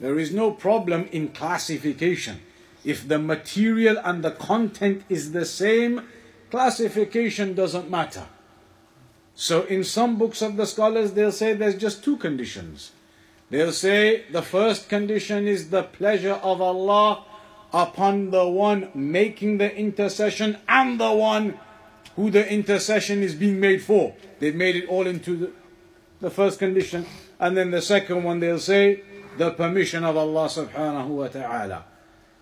There 0.00 0.18
is 0.18 0.32
no 0.32 0.52
problem 0.52 1.06
in 1.12 1.28
classification. 1.28 2.40
If 2.87 3.05
the 3.05 3.19
material 3.19 3.97
and 4.01 4.23
the 4.23 4.31
content 4.31 5.03
is 5.09 5.33
the 5.33 5.43
same, 5.43 6.07
classification 6.49 7.53
doesn't 7.53 7.91
matter. 7.91 8.27
So 9.35 9.63
in 9.63 9.83
some 9.83 10.17
books 10.17 10.41
of 10.41 10.55
the 10.55 10.65
scholars, 10.65 11.11
they'll 11.11 11.33
say 11.33 11.51
there's 11.53 11.75
just 11.75 12.01
two 12.01 12.15
conditions. 12.15 12.93
They'll 13.49 13.73
say 13.73 14.23
the 14.31 14.41
first 14.41 14.87
condition 14.87 15.49
is 15.49 15.69
the 15.69 15.83
pleasure 15.83 16.35
of 16.35 16.61
Allah 16.61 17.25
upon 17.73 18.31
the 18.31 18.47
one 18.47 18.89
making 18.95 19.57
the 19.57 19.75
intercession 19.75 20.57
and 20.69 20.97
the 20.97 21.11
one 21.11 21.59
who 22.15 22.31
the 22.31 22.49
intercession 22.49 23.21
is 23.21 23.35
being 23.35 23.59
made 23.59 23.83
for. 23.83 24.15
They've 24.39 24.55
made 24.55 24.77
it 24.77 24.87
all 24.87 25.07
into 25.07 25.35
the, 25.35 25.51
the 26.21 26.29
first 26.29 26.57
condition. 26.57 27.05
And 27.37 27.57
then 27.57 27.71
the 27.71 27.81
second 27.81 28.23
one, 28.23 28.39
they'll 28.39 28.59
say 28.59 29.03
the 29.37 29.51
permission 29.51 30.05
of 30.05 30.15
Allah 30.15 30.47
subhanahu 30.47 31.07
wa 31.07 31.27
ta'ala. 31.27 31.96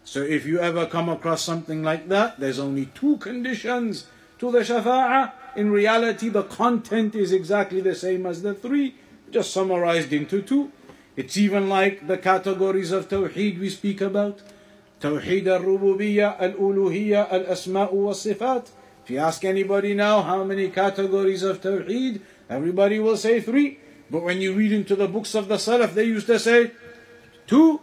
So 0.06 0.22
if 0.22 0.46
you 0.46 0.60
ever 0.60 0.86
come 0.86 1.10
across 1.10 1.41
something 1.41 1.82
like 1.82 2.10
that, 2.10 2.39
there's 2.39 2.60
only 2.60 2.86
two 2.94 3.18
conditions 3.18 4.06
to 4.38 4.52
the 4.52 4.60
shafa'ah. 4.60 5.32
In 5.56 5.72
reality, 5.72 6.30
the 6.30 6.44
content 6.44 7.15
is 7.15 7.32
exactly 7.32 7.82
the 7.82 7.96
same 7.96 8.28
as 8.28 8.44
the 8.44 8.54
three, 8.54 8.96
just 9.32 9.52
summarized 9.52 10.13
into 10.13 10.44
two. 10.44 10.72
It's 11.15 11.38
even 11.38 11.70
like 11.70 12.06
the 12.06 12.20
categories 12.20 12.91
of 12.91 13.10
Tawheed 13.10 13.60
we 13.60 13.70
speak 13.70 14.00
about. 14.00 14.41
Tawheed 15.02 15.48
al-Rububiyyah, 15.48 16.39
al-Uluhiyyah, 16.39 17.32
al-Asma'u 17.32 17.94
wa-Sifat. 17.94 18.70
If 19.04 19.10
you 19.10 19.18
ask 19.18 19.44
anybody 19.44 19.96
now 19.96 20.22
how 20.22 20.44
many 20.44 20.70
categories 20.70 21.41
of 21.41 21.62
Tawheed, 21.62 22.22
everybody 22.48 23.00
will 23.00 23.18
say 23.18 23.41
three. 23.41 23.80
But 24.12 24.22
when 24.22 24.39
you 24.39 24.54
read 24.54 24.72
into 24.72 24.96
the 24.96 25.08
books 25.08 25.34
of 25.34 25.48
the 25.48 25.56
Salaf, 25.56 25.96
they 25.96 26.04
used 26.04 26.28
to 26.28 26.38
say 26.38 26.72
two. 27.48 27.82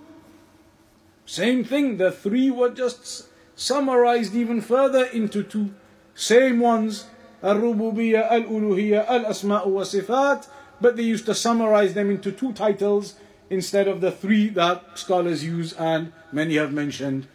Same 1.27 1.65
thing, 1.65 1.97
the 1.97 2.11
three 2.11 2.51
were 2.51 2.71
just 2.71 3.29
summarized 3.57 4.35
even 4.35 4.61
further 4.61 5.05
into 5.05 5.43
two. 5.43 5.71
Same 6.15 6.61
ones, 6.61 7.07
Al-Uluhiyyah, 7.43 9.07
Al-Asma'u 9.09 9.67
wa 9.67 9.83
Sifat, 9.83 10.49
but 10.81 10.97
they 10.97 11.03
used 11.03 11.27
to 11.27 11.35
summarize 11.35 11.95
them 11.95 12.11
into 12.11 12.33
two 12.33 12.53
titles 12.53 13.15
instead 13.51 13.87
of 13.87 14.01
the 14.01 14.11
three 14.11 14.49
that 14.49 14.99
scholars 14.99 15.45
use 15.45 15.73
and 15.75 16.13
many 16.33 16.57
have 16.57 16.73
mentioned. 16.73 17.27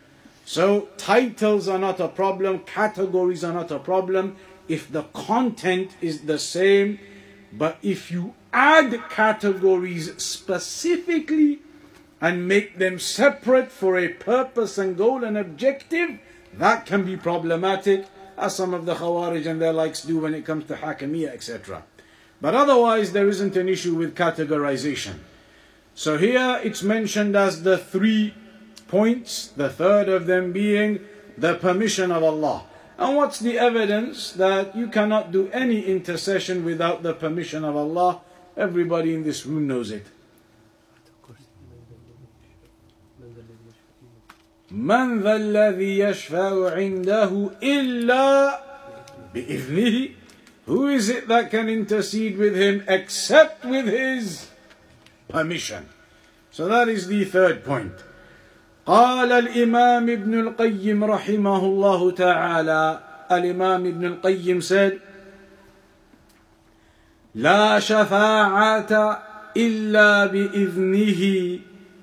So 0.45 0.89
titles 0.97 1.67
are 1.67 1.79
not 1.79 1.99
a 1.99 2.07
problem, 2.07 2.59
categories 2.59 3.43
are 3.43 3.53
not 3.53 3.71
a 3.71 3.79
problem 3.79 4.35
if 4.67 4.91
the 4.91 5.03
content 5.03 5.91
is 6.01 6.21
the 6.21 6.39
same, 6.39 6.99
but 7.53 7.77
if 7.81 8.11
you 8.11 8.33
add 8.53 9.01
categories 9.09 10.21
specifically 10.21 11.59
and 12.19 12.47
make 12.47 12.77
them 12.77 12.99
separate 12.99 13.71
for 13.71 13.97
a 13.97 14.09
purpose 14.09 14.77
and 14.77 14.97
goal 14.97 15.23
and 15.23 15.37
objective, 15.37 16.19
that 16.53 16.85
can 16.85 17.05
be 17.05 17.15
problematic, 17.15 18.05
as 18.37 18.55
some 18.55 18.73
of 18.73 18.85
the 18.85 18.95
Khawarij 18.95 19.45
and 19.45 19.61
their 19.61 19.73
likes 19.73 20.03
do 20.03 20.19
when 20.19 20.33
it 20.33 20.45
comes 20.45 20.65
to 20.65 20.75
Hakimiyya, 20.75 21.29
etc. 21.29 21.83
But 22.41 22.55
otherwise, 22.55 23.11
there 23.11 23.27
isn't 23.27 23.55
an 23.55 23.67
issue 23.67 23.95
with 23.95 24.15
categorization. 24.15 25.19
So 25.95 26.17
here 26.17 26.59
it's 26.63 26.83
mentioned 26.83 27.35
as 27.35 27.63
the 27.63 27.77
three 27.77 28.33
points, 28.87 29.47
the 29.47 29.69
third 29.69 30.07
of 30.09 30.27
them 30.27 30.53
being 30.53 30.99
the 31.37 31.55
permission 31.55 32.11
of 32.11 32.23
Allah. 32.23 32.63
And 32.97 33.15
what's 33.15 33.39
the 33.39 33.59
evidence 33.59 34.31
that 34.33 34.75
you 34.75 34.87
cannot 34.87 35.31
do 35.31 35.49
any 35.51 35.85
intercession 35.85 36.65
without 36.65 37.03
the 37.03 37.13
permission 37.13 37.63
of 37.63 37.75
Allah? 37.75 38.21
Everybody 38.55 39.13
in 39.13 39.23
this 39.23 39.45
room 39.45 39.67
knows 39.67 39.91
it. 39.91 40.07
من 44.71 45.19
ذا 45.21 45.35
الذي 45.35 45.99
يشفع 45.99 46.71
عنده 46.75 47.49
إلا 47.63 48.59
بإذنه 49.33 50.09
Who 50.67 50.87
is 50.87 51.07
it 51.07 51.29
that 51.29 51.49
can 51.49 51.69
intercede 51.69 52.37
with 52.37 52.53
him 52.53 52.83
except 52.89 53.63
with 53.63 53.87
his 53.87 54.47
permission? 55.29 55.87
So 56.51 56.67
that 56.67 56.89
is 56.89 57.07
the 57.07 57.23
third 57.23 57.63
point. 57.63 57.93
قال 58.85 59.31
الإمام 59.31 60.09
ابن 60.09 60.39
القيم 60.39 61.03
رحمه 61.03 61.59
الله 61.65 62.11
تعالى 62.11 62.99
الإمام 63.31 63.85
ابن 63.85 64.05
القيم 64.05 64.61
said 64.61 64.99
لا 67.35 67.79
شفاعة 67.79 69.23
إلا 69.57 70.25
بإذنه 70.25 71.59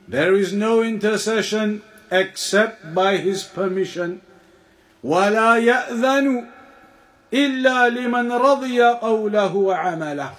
There 0.09 0.35
is 0.35 0.53
no 0.53 0.83
intercession 0.83 1.83
except 2.14 2.94
by 2.94 3.18
his 3.18 3.44
permission 3.44 4.22
ولا 5.04 5.56
يأذن 5.58 6.48
إلا 7.34 7.90
لمن 7.90 8.32
رضي 8.32 8.82
قوله 9.00 9.56
وعمله 9.56 10.32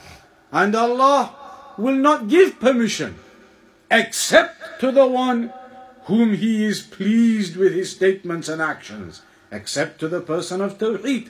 And 0.52 0.74
Allah 0.74 1.30
will 1.78 1.94
not 1.96 2.28
give 2.28 2.58
permission 2.60 3.14
except 3.90 4.80
to 4.80 4.90
the 4.92 5.06
one 5.06 5.52
whom 6.04 6.34
he 6.34 6.64
is 6.64 6.82
pleased 6.82 7.56
with 7.56 7.72
his 7.72 7.90
statements 7.90 8.48
and 8.48 8.60
actions 8.60 9.22
except 9.52 9.98
to 10.00 10.08
the 10.08 10.20
person 10.20 10.60
of 10.60 10.78
Tawheed 10.78 11.28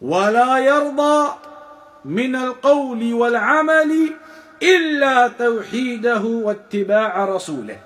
ولا 0.00 0.58
يرضى 0.58 1.34
من 2.04 2.36
القول 2.36 3.12
والعمل 3.14 4.12
إلا 4.62 5.28
توحيده 5.28 6.22
واتباع 6.24 7.24
رسوله 7.24 7.78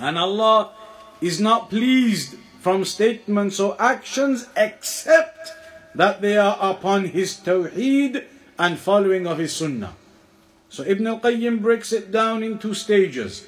and 0.00 0.16
Allah 0.18 0.72
is 1.20 1.40
not 1.40 1.68
pleased 1.68 2.36
from 2.60 2.84
statements 2.84 3.60
or 3.60 3.76
actions 3.80 4.48
except 4.56 5.52
that 5.94 6.20
they 6.20 6.36
are 6.36 6.56
upon 6.60 7.06
His 7.06 7.36
Tawheed 7.36 8.24
and 8.58 8.78
following 8.78 9.26
of 9.26 9.38
His 9.38 9.54
Sunnah. 9.54 9.94
So 10.68 10.84
Ibn 10.84 11.06
al-Qayyim 11.06 11.60
breaks 11.60 11.92
it 11.92 12.10
down 12.10 12.42
in 12.42 12.58
two 12.58 12.74
stages. 12.74 13.46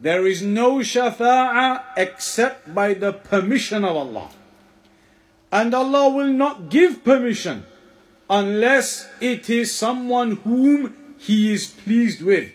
There 0.00 0.26
is 0.26 0.42
no 0.42 0.78
shafa'ah 0.78 1.96
except 1.96 2.74
by 2.74 2.94
the 2.94 3.12
permission 3.12 3.84
of 3.84 3.96
Allah. 3.96 4.30
And 5.50 5.74
Allah 5.74 6.14
will 6.14 6.30
not 6.30 6.68
give 6.68 7.02
permission 7.02 7.64
unless 8.30 9.08
it 9.20 9.50
is 9.50 9.74
someone 9.74 10.36
whom 10.44 10.94
He 11.18 11.52
is 11.52 11.66
pleased 11.66 12.22
with. 12.22 12.52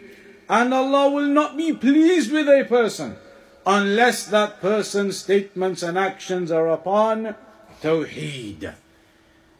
And 0.53 0.73
Allah 0.73 1.11
will 1.11 1.29
not 1.29 1.57
be 1.57 1.73
pleased 1.73 2.33
with 2.33 2.49
a 2.49 2.64
person 2.69 3.17
unless 3.67 4.27
that 4.27 4.61
person's 4.61 5.19
statements 5.19 5.83
and 5.83 5.99
actions 5.99 6.51
are 6.51 6.69
upon 6.69 7.35
Tawheed. 7.83 8.75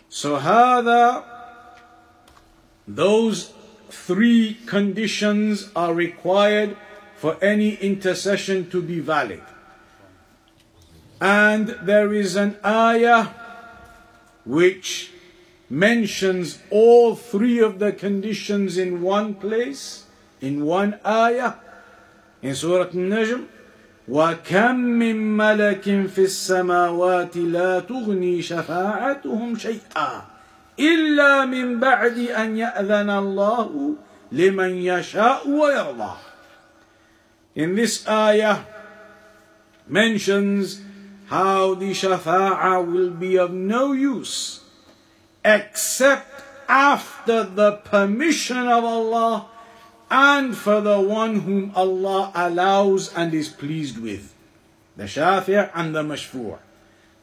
So 0.09 0.39
هذا 0.39 1.25
those 2.89 3.53
three 3.91 4.55
conditions 4.67 5.71
are 5.77 5.93
required 5.93 6.77
for 7.17 7.37
any 7.45 7.75
intercession 7.75 8.71
to 8.71 8.81
be 8.81 9.01
valid. 9.01 9.43
And 11.21 11.77
there 11.83 12.13
is 12.15 12.37
an 12.37 12.57
ayah 12.65 13.29
which 14.47 15.11
mentions 15.69 16.59
all 16.71 17.15
three 17.15 17.59
of 17.59 17.79
the 17.79 17.93
conditions 17.93 18.79
in 18.79 19.03
one 19.03 19.35
place, 19.35 20.02
in 20.44 20.68
one 20.68 21.00
ayah, 21.08 21.56
in 22.44 22.54
Surah 22.54 22.92
Al-Najm. 22.92 23.48
وكم 24.08 24.76
من 24.76 25.38
ملك 25.38 25.84
في 26.12 26.28
السماوات 26.28 27.38
لا 27.38 27.80
تغني 27.80 28.42
شفاعتهم 28.42 29.56
شيئا 29.56 30.22
إلا 30.80 31.46
من 31.46 31.80
بعد 31.80 32.18
أن 32.18 32.58
يأذن 32.58 33.10
الله 33.10 33.96
لمن 34.32 34.72
يشاء 34.76 35.48
ويرضى 35.48 36.14
In 37.56 37.76
this 37.76 38.04
ayah 38.06 38.68
mentions 39.88 40.82
how 41.28 41.74
the 41.76 41.92
shafa'a 41.92 42.84
will 42.84 43.12
be 43.12 43.38
of 43.38 43.54
no 43.54 43.94
use 43.94 44.68
except 45.46 46.44
after 46.68 47.44
the 47.44 47.80
permission 47.88 48.68
of 48.68 48.84
Allah 48.84 49.53
and 50.14 50.56
for 50.56 50.80
the 50.80 51.02
one 51.02 51.40
whom 51.40 51.72
Allah 51.76 52.32
allows 52.36 53.12
and 53.16 53.34
is 53.34 53.50
pleased 53.50 53.98
with. 53.98 54.36
The 54.96 55.06
shafi' 55.06 55.72
and 55.74 55.96
the 55.96 56.04
mashfu'. 56.04 56.60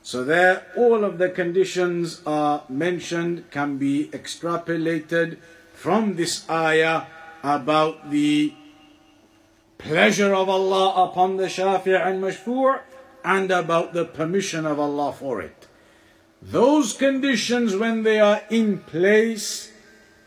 So 0.02 0.24
there 0.24 0.66
all 0.76 1.04
of 1.04 1.18
the 1.18 1.28
conditions 1.28 2.20
are 2.26 2.64
mentioned 2.68 3.48
can 3.52 3.78
be 3.78 4.08
extrapolated 4.12 5.38
from 5.72 6.16
this 6.16 6.50
ayah 6.50 7.04
about 7.44 8.10
the 8.10 8.54
pleasure 9.78 10.34
of 10.34 10.48
Allah 10.48 11.04
upon 11.04 11.36
the 11.36 11.46
shafi' 11.46 11.94
and 11.94 12.20
mashfu' 12.20 12.80
and 13.24 13.52
about 13.52 13.92
the 13.92 14.04
permission 14.04 14.66
of 14.66 14.80
Allah 14.80 15.12
for 15.12 15.40
it. 15.40 15.68
Those 16.42 16.94
conditions, 16.94 17.76
when 17.76 18.02
they 18.02 18.18
are 18.18 18.42
in 18.50 18.78
place, 18.78 19.70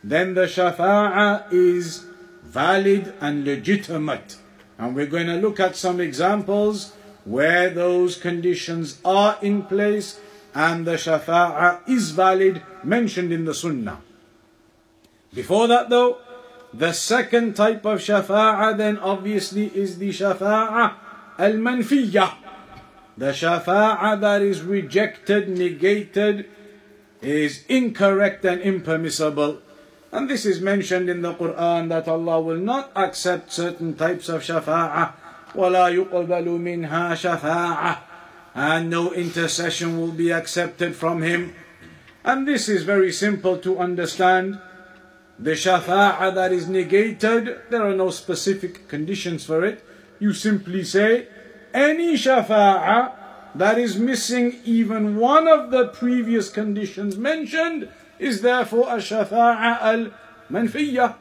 then 0.01 0.35
the 0.35 0.45
shafa'a 0.45 1.51
is 1.51 2.05
valid 2.43 3.13
and 3.19 3.45
legitimate. 3.45 4.37
And 4.77 4.95
we're 4.95 5.07
going 5.07 5.27
to 5.27 5.35
look 5.35 5.59
at 5.59 5.75
some 5.75 5.99
examples 5.99 6.93
where 7.25 7.69
those 7.69 8.17
conditions 8.17 8.99
are 9.05 9.37
in 9.41 9.63
place 9.63 10.19
and 10.53 10.85
the 10.85 10.93
shafa'a 10.93 11.87
is 11.87 12.11
valid, 12.11 12.61
mentioned 12.83 13.31
in 13.31 13.45
the 13.45 13.53
sunnah. 13.53 14.01
Before 15.33 15.67
that, 15.67 15.89
though, 15.89 16.19
the 16.73 16.91
second 16.91 17.55
type 17.55 17.85
of 17.85 17.99
shafa'a 17.99 18.77
then 18.77 18.97
obviously 18.99 19.67
is 19.75 19.97
the 19.97 20.09
shafa'a 20.09 20.93
al 21.39 21.53
manfiyah 21.53 22.43
the 23.17 23.27
shafa'a 23.27 24.19
that 24.21 24.41
is 24.41 24.61
rejected, 24.61 25.49
negated, 25.49 26.49
is 27.21 27.63
incorrect 27.69 28.43
and 28.43 28.61
impermissible. 28.61 29.61
And 30.12 30.28
this 30.28 30.46
is 30.46 30.60
mentioned 30.60 31.10
in 31.10 31.20
the 31.20 31.34
Quran 31.34 31.88
that 31.90 32.08
Allah 32.08 32.40
will 32.40 32.56
not 32.56 32.90
accept 32.96 33.52
certain 33.52 33.94
types 33.94 34.28
of 34.28 34.42
shafa'a. 34.42 35.12
وَلَا 35.52 35.92
يُقْبَلُ 35.92 36.46
مِنْهَا 36.48 37.12
شَفَاعَةً 37.12 37.98
And 38.54 38.88
no 38.88 39.12
intercession 39.12 40.00
will 40.00 40.12
be 40.12 40.30
accepted 40.32 40.96
from 40.96 41.22
Him. 41.22 41.54
And 42.24 42.48
this 42.48 42.68
is 42.68 42.84
very 42.84 43.12
simple 43.12 43.58
to 43.58 43.78
understand. 43.78 44.58
The 45.38 45.52
shafa'a 45.52 46.34
that 46.34 46.52
is 46.52 46.68
negated, 46.68 47.60
there 47.70 47.86
are 47.86 47.94
no 47.94 48.10
specific 48.10 48.88
conditions 48.88 49.44
for 49.44 49.64
it. 49.64 49.84
You 50.18 50.32
simply 50.32 50.84
say, 50.84 51.28
any 51.72 52.14
shafa'a 52.14 53.12
that 53.54 53.78
is 53.78 53.98
missing 53.98 54.56
even 54.64 55.16
one 55.16 55.46
of 55.46 55.70
the 55.70 55.88
previous 55.88 56.48
conditions 56.48 57.16
mentioned 57.16 57.88
is 58.23 58.41
therefore 58.41 58.87
a 58.89 58.97
shafa'a 58.97 59.81
al 59.81 60.11
manfiyah. 60.49 61.15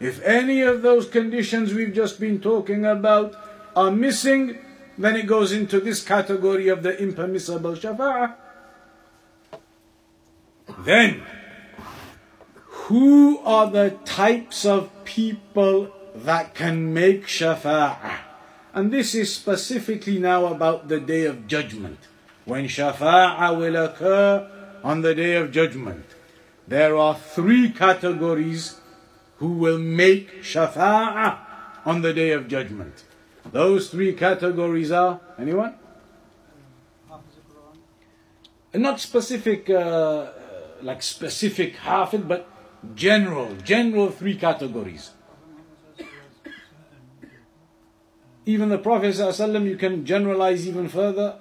If 0.00 0.22
any 0.24 0.62
of 0.62 0.82
those 0.82 1.08
conditions 1.08 1.72
we've 1.72 1.94
just 1.94 2.18
been 2.18 2.40
talking 2.40 2.84
about 2.84 3.34
are 3.76 3.90
missing, 3.90 4.58
then 4.98 5.16
it 5.16 5.26
goes 5.26 5.52
into 5.52 5.80
this 5.80 6.02
category 6.02 6.68
of 6.68 6.82
the 6.82 6.98
impermissible 6.98 7.74
shafa'a. 7.74 8.34
Then, 10.78 11.22
who 12.66 13.38
are 13.40 13.70
the 13.70 13.98
types 14.04 14.64
of 14.64 14.90
people 15.04 15.92
that 16.14 16.54
can 16.54 16.92
make 16.92 17.26
shafa'a? 17.26 18.18
And 18.74 18.90
this 18.90 19.14
is 19.14 19.34
specifically 19.34 20.18
now 20.18 20.46
about 20.46 20.88
the 20.88 20.98
day 20.98 21.26
of 21.26 21.46
judgment. 21.46 21.98
When 22.44 22.66
shafa'a 22.66 23.56
will 23.56 23.76
occur 23.76 24.50
on 24.82 25.02
the 25.02 25.14
day 25.14 25.36
of 25.36 25.52
judgment. 25.52 26.06
There 26.72 26.96
are 26.96 27.14
three 27.14 27.68
categories 27.68 28.80
who 29.36 29.48
will 29.48 29.76
make 29.76 30.42
shafa'a 30.42 31.36
on 31.84 32.00
the 32.00 32.14
day 32.14 32.30
of 32.30 32.48
judgment. 32.48 33.04
Those 33.44 33.90
three 33.90 34.14
categories 34.14 34.90
are 34.90 35.20
anyone? 35.38 35.74
Not 38.72 39.00
specific, 39.00 39.68
uh, 39.68 40.28
like 40.80 41.02
specific 41.02 41.76
hafid, 41.76 42.26
but 42.26 42.48
general, 42.94 43.54
general 43.56 44.08
three 44.08 44.36
categories. 44.36 45.10
Even 48.46 48.70
the 48.70 48.78
Prophet 48.78 49.14
you 49.66 49.76
can 49.76 50.06
generalize 50.06 50.66
even 50.66 50.88
further. 50.88 51.36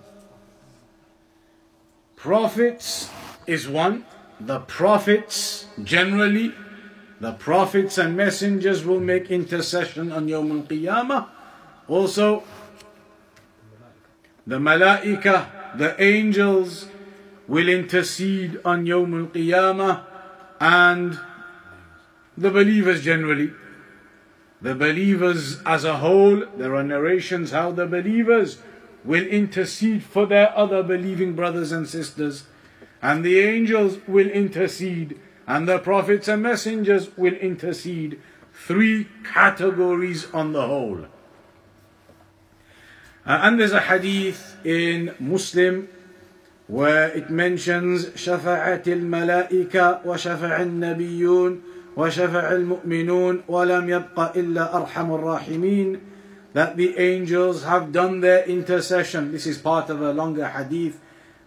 Prophets 2.18 3.10
is 3.48 3.70
one. 3.70 4.04
The 4.46 4.60
prophets 4.62 5.68
generally, 5.84 6.54
the 7.20 7.34
prophets 7.34 8.00
and 8.00 8.18
messengers 8.18 8.84
will 8.84 9.00
make 9.00 9.30
intercession 9.30 10.12
on 10.12 10.28
Yawm 10.28 10.62
al-Qiyamah. 10.62 11.28
Also, 11.88 12.44
the 14.48 14.58
malaika, 14.58 15.78
the 15.78 16.02
angels 16.02 16.88
will 17.48 17.70
intercede 17.70 18.60
on 18.66 18.86
Yawm 18.86 19.26
al-Qiyamah 19.26 20.06
and 20.60 21.20
the 22.36 22.50
believers 22.50 23.04
generally. 23.04 23.52
The 24.60 24.74
believers 24.74 25.62
as 25.68 25.84
a 25.84 25.98
whole, 25.98 26.46
there 26.58 26.76
are 26.76 26.84
narrations 26.84 27.52
how 27.52 27.72
the 27.72 27.86
believers 27.86 28.58
will 29.04 29.26
intercede 29.28 30.02
for 30.04 30.26
their 30.26 30.58
other 30.58 30.82
believing 30.82 31.36
brothers 31.36 31.72
and 31.72 31.88
sisters, 31.88 32.46
and 33.03 33.25
the 33.25 33.41
angels 33.41 33.99
will 34.09 34.29
intercede, 34.29 35.21
and 35.47 35.69
the 35.69 35.79
prophets 35.79 36.29
and 36.29 36.43
messengers 36.43 37.17
will 37.17 37.35
intercede. 37.35 38.21
Three 38.53 39.07
categories 39.23 40.27
on 40.33 40.53
the 40.53 40.67
whole. 40.67 41.07
Uh, 43.27 43.41
and 43.43 43.61
there's 43.61 43.73
a 43.73 43.81
hadith 43.81 44.57
in 44.65 45.15
Muslim 45.19 45.89
where 46.69 47.09
it 47.09 47.31
mentions 47.31 48.07
شفعت 48.07 48.89
الملائكة 48.89 50.01
وشفع 50.07 50.63
النبيون 50.63 51.63
وشفع 51.97 52.53
المؤمنون 52.53 53.43
ولم 53.49 53.91
يبق 53.91 54.37
إلا 54.37 54.77
أرحم 54.77 55.15
الراحمين 55.15 56.01
that 56.55 56.77
the 56.77 56.97
angels 56.99 57.65
have 57.65 57.93
done 57.93 58.21
their 58.21 58.43
intercession. 58.45 59.31
This 59.31 59.47
is 59.47 59.59
part 59.59 59.91
of 59.91 60.01
a 60.01 60.13
longer 60.13 60.49
hadith. 60.49 60.99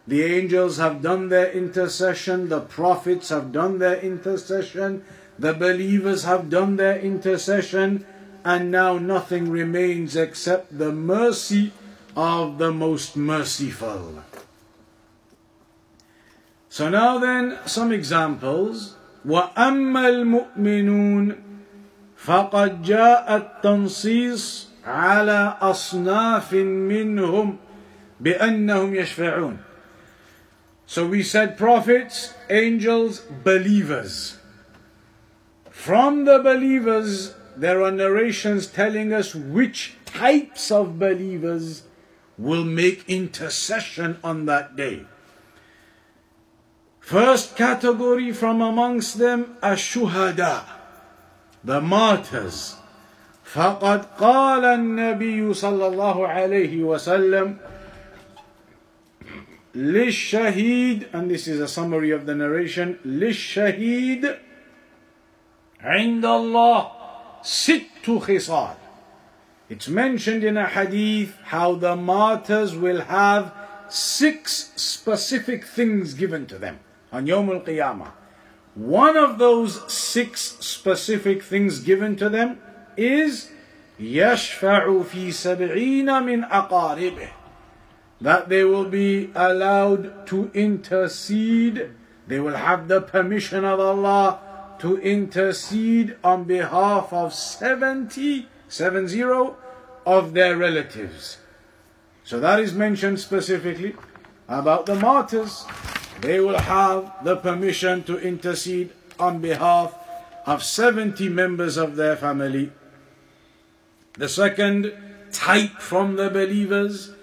The 0.08 0.24
angels 0.24 0.78
have 0.78 1.02
done 1.02 1.30
their 1.30 1.52
intercession, 1.52 2.50
the 2.50 2.62
prophets 2.62 3.30
have 3.30 3.52
done 3.52 3.78
their 3.78 4.00
intercession, 4.00 5.04
the 5.38 5.54
believers 5.54 6.24
have 6.24 6.50
done 6.50 6.78
their 6.78 6.98
intercession, 6.98 8.06
and 8.44 8.72
now 8.72 8.98
nothing 8.98 9.52
remains 9.52 10.16
except 10.16 10.78
the 10.78 10.92
mercy 10.92 11.72
of 12.16 12.58
the 12.58 12.72
most 12.72 13.16
merciful. 13.16 14.24
So 16.70 16.90
now 16.90 17.18
then, 17.20 17.60
some 17.66 17.92
examples. 17.92 18.96
وأما 19.26 20.10
المؤمنون 20.10 21.36
فقد 22.18 22.82
جاء 22.82 23.38
التنصيص 23.38 24.68
على 24.86 25.58
أصناف 25.62 26.54
منهم 26.54 27.58
بأنهم 28.20 28.96
يشفعون 28.96 29.58
So 30.86 31.06
we 31.06 31.22
said 31.22 31.58
prophets, 31.58 32.34
angels, 32.50 33.20
believers. 33.44 34.38
From 35.70 36.26
the 36.26 36.40
believers, 36.40 37.36
there 37.56 37.82
are 37.84 37.92
narrations 37.92 38.68
telling 38.68 39.14
us 39.14 39.36
which 39.36 39.96
types 40.06 40.72
of 40.72 40.98
believers 40.98 41.84
will 42.38 42.64
make 42.64 43.08
intercession 43.08 44.18
on 44.24 44.46
that 44.46 44.76
day. 44.76 45.06
First 47.00 47.56
category 47.56 48.32
from 48.32 48.62
amongst 48.62 49.18
them, 49.18 49.58
ashuhada, 49.62 50.64
the 51.64 51.82
martyrs. 51.82 52.76
فقد 53.54 54.06
قال 54.20 54.64
النبي 54.66 55.54
صلى 55.54 55.88
الله 55.88 56.28
عليه 56.28 56.84
وسلم 56.84 57.58
للشهيد 59.76 61.08
and 61.14 61.30
this 61.30 61.48
is 61.48 61.60
a 61.60 61.68
summary 61.68 62.12
of 62.12 62.26
the 62.26 62.36
narration 62.36 62.98
للشهيد 63.06 64.36
عند 65.82 66.26
الله 66.26 66.92
ست 67.44 68.20
خصال 68.20 68.76
it's 69.70 69.88
mentioned 69.88 70.44
in 70.44 70.58
a 70.58 70.68
hadith 70.68 71.36
how 71.44 71.76
the 71.76 71.96
martyrs 71.96 72.76
will 72.76 73.02
have 73.02 73.54
six 73.88 74.72
specific 74.76 75.64
things 75.66 76.14
given 76.14 76.46
to 76.48 76.58
them 76.58 76.80
on 77.12 77.28
Yom 77.28 77.50
Al 77.50 77.62
Qiyamah. 77.62 78.12
One 78.76 79.18
of 79.18 79.38
those 79.38 79.92
six 79.92 80.42
specific 80.60 81.44
things 81.44 81.80
given 81.80 82.16
to 82.18 82.30
them 82.30 82.62
is 82.98 83.50
يشفع 84.00 85.04
في 85.04 85.32
سبعين 85.32 86.24
من 86.24 86.44
أقاربه 86.44 87.30
that 88.25 88.49
they 88.49 88.65
will 88.65 88.87
be 88.87 89.31
allowed 89.35 90.27
to 90.27 90.51
intercede. 90.55 91.91
They 92.27 92.41
will 92.41 92.57
have 92.57 92.89
the 92.89 93.03
permission 93.03 93.67
of 93.67 93.79
Allah 93.79 94.41
to 94.79 94.97
intercede 94.99 96.17
on 96.25 96.45
behalf 96.45 97.13
of 97.13 97.35
70 97.35 98.49
70 98.67 99.23
of 100.07 100.33
their 100.33 100.57
relatives. 100.57 101.39
So 102.25 102.41
that 102.41 102.59
is 102.61 102.73
mentioned 102.73 103.21
specifically 103.21 103.95
about 104.49 104.87
the 104.87 104.95
martyrs. 104.97 105.65
They 106.21 106.41
will 106.41 106.59
have 106.59 107.13
the 107.23 107.37
permission 107.37 108.03
to 108.05 108.19
intercede 108.19 108.91
on 109.21 109.41
behalf 109.41 109.95
of 110.47 110.65
70 110.65 111.29
members 111.29 111.77
of 111.77 111.97
their 111.97 112.17
family. 112.17 112.73
The 114.15 114.29
second 114.29 114.93
type 115.31 115.79
from 115.79 116.17
the 116.17 116.31
believers, 116.31 117.14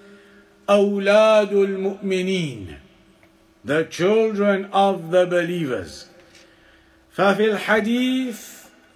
أولاد 0.72 1.52
المؤمنين, 1.52 2.66
the 3.64 3.84
children 3.84 4.66
of 4.72 5.10
the 5.10 5.26
believers. 5.26 6.06
ففي 7.12 7.50
الحديث 7.52 8.40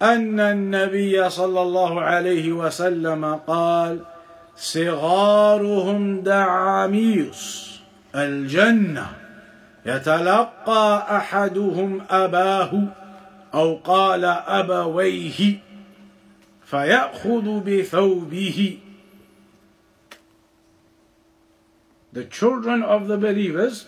أن 0.01 0.39
النبي 0.39 1.29
صلى 1.29 1.61
الله 1.61 2.01
عليه 2.01 2.51
وسلم 2.51 3.35
قال: 3.47 3.99
صغارهم 4.55 6.21
دعاميص 6.21 7.67
الجنة 8.15 9.07
يتلقى 9.85 11.17
أحدهم 11.17 12.01
أباه 12.09 12.83
أو 13.53 13.75
قال 13.75 14.25
أبويه 14.25 15.59
فيأخذ 16.65 17.59
بثوبه 17.59 18.77
The 22.17 22.25
children 22.25 22.81
of 22.81 23.07
the 23.07 23.15
believers 23.15 23.85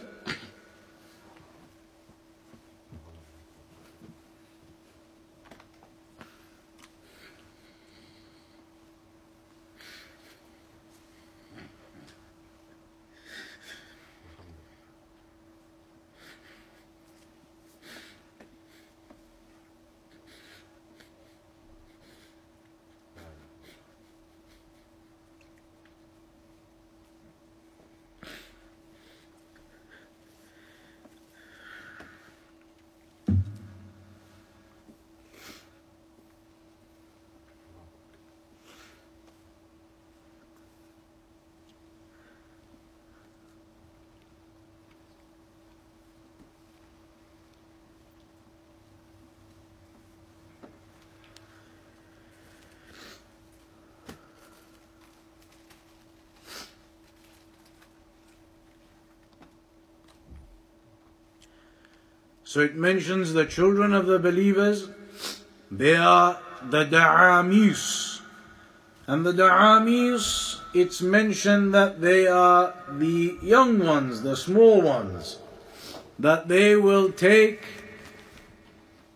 So 62.50 62.62
it 62.62 62.76
mentions 62.76 63.34
the 63.34 63.46
children 63.46 63.94
of 63.94 64.08
the 64.08 64.18
believers, 64.18 64.90
they 65.70 65.96
are 65.96 66.40
the 66.64 66.84
da'amis. 66.84 68.22
And 69.06 69.24
the 69.24 69.34
da'amis, 69.34 70.60
it's 70.74 71.00
mentioned 71.00 71.76
that 71.76 72.02
they 72.02 72.26
are 72.26 72.74
the 72.90 73.38
young 73.44 73.78
ones, 73.86 74.24
the 74.24 74.36
small 74.36 74.82
ones, 74.82 75.38
that 76.18 76.48
they 76.48 76.76
will 76.76 77.12
take 77.12 77.62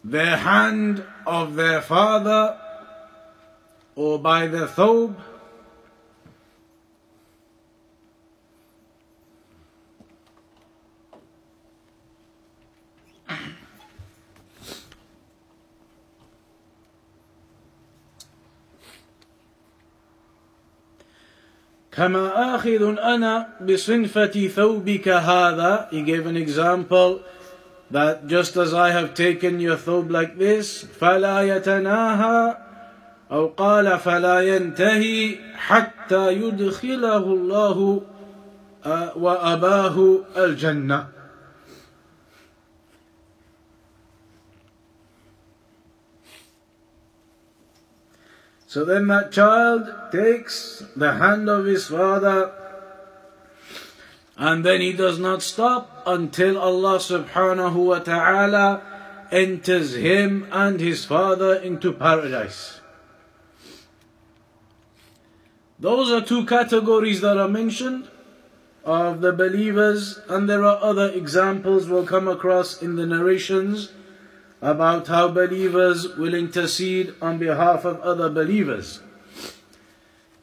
their 0.03 0.37
hand 0.37 1.03
of 1.25 1.55
their 1.55 1.81
father 1.81 2.59
or 3.95 4.19
by 4.19 4.45
their 4.45 4.67
thobe 4.67 5.15
كما 21.97 22.55
آخذ 22.55 22.97
أنا 22.99 23.47
بصنفة 23.61 24.47
ثوبك 24.47 25.09
هذا. 25.09 25.89
He 25.91 26.01
gave 26.01 26.25
an 26.25 26.37
example 26.37 27.19
that 27.91 28.27
just 28.27 28.57
as 28.57 28.73
I 28.73 28.89
have 28.91 29.13
taken 29.13 29.59
your 29.59 29.77
thobe 29.77 30.09
like 30.11 30.37
this 30.37 30.85
فلا 30.99 31.41
يتناهى 31.41 32.57
أو 33.31 33.47
قال 33.47 33.99
فلا 33.99 34.41
ينتهي 34.41 35.35
حتى 35.55 36.33
يدخله 36.33 37.17
الله 37.17 38.01
وأباه 39.15 40.19
الجنة. 40.37 41.07
So 48.73 48.83
then 48.83 49.05
that 49.09 49.31
child 49.31 49.87
takes 50.11 50.81
the 50.95 51.13
hand 51.13 51.47
of 51.47 51.65
his 51.65 51.85
father 51.89 52.51
and 54.35 54.65
then 54.65 54.81
he 54.81 54.93
does 54.93 55.19
not 55.19 55.43
stop 55.43 56.01
until 56.07 56.57
Allah 56.57 56.97
subhanahu 56.97 57.75
wa 57.75 57.99
ta'ala 57.99 58.81
enters 59.31 59.93
him 59.93 60.47
and 60.51 60.79
his 60.79 61.05
father 61.05 61.53
into 61.53 61.93
paradise. 61.93 62.81
Those 65.79 66.09
are 66.09 66.25
two 66.25 66.43
categories 66.47 67.21
that 67.21 67.37
are 67.37 67.47
mentioned 67.47 68.09
of 68.83 69.21
the 69.21 69.33
believers, 69.33 70.19
and 70.27 70.49
there 70.49 70.65
are 70.65 70.81
other 70.81 71.11
examples 71.11 71.87
we'll 71.87 72.07
come 72.07 72.27
across 72.27 72.81
in 72.81 72.95
the 72.95 73.05
narrations 73.05 73.91
about 74.62 75.06
how 75.06 75.28
believers 75.28 76.16
will 76.16 76.34
intercede 76.34 77.14
on 77.22 77.38
behalf 77.38 77.84
of 77.84 78.00
other 78.00 78.28
believers. 78.28 79.00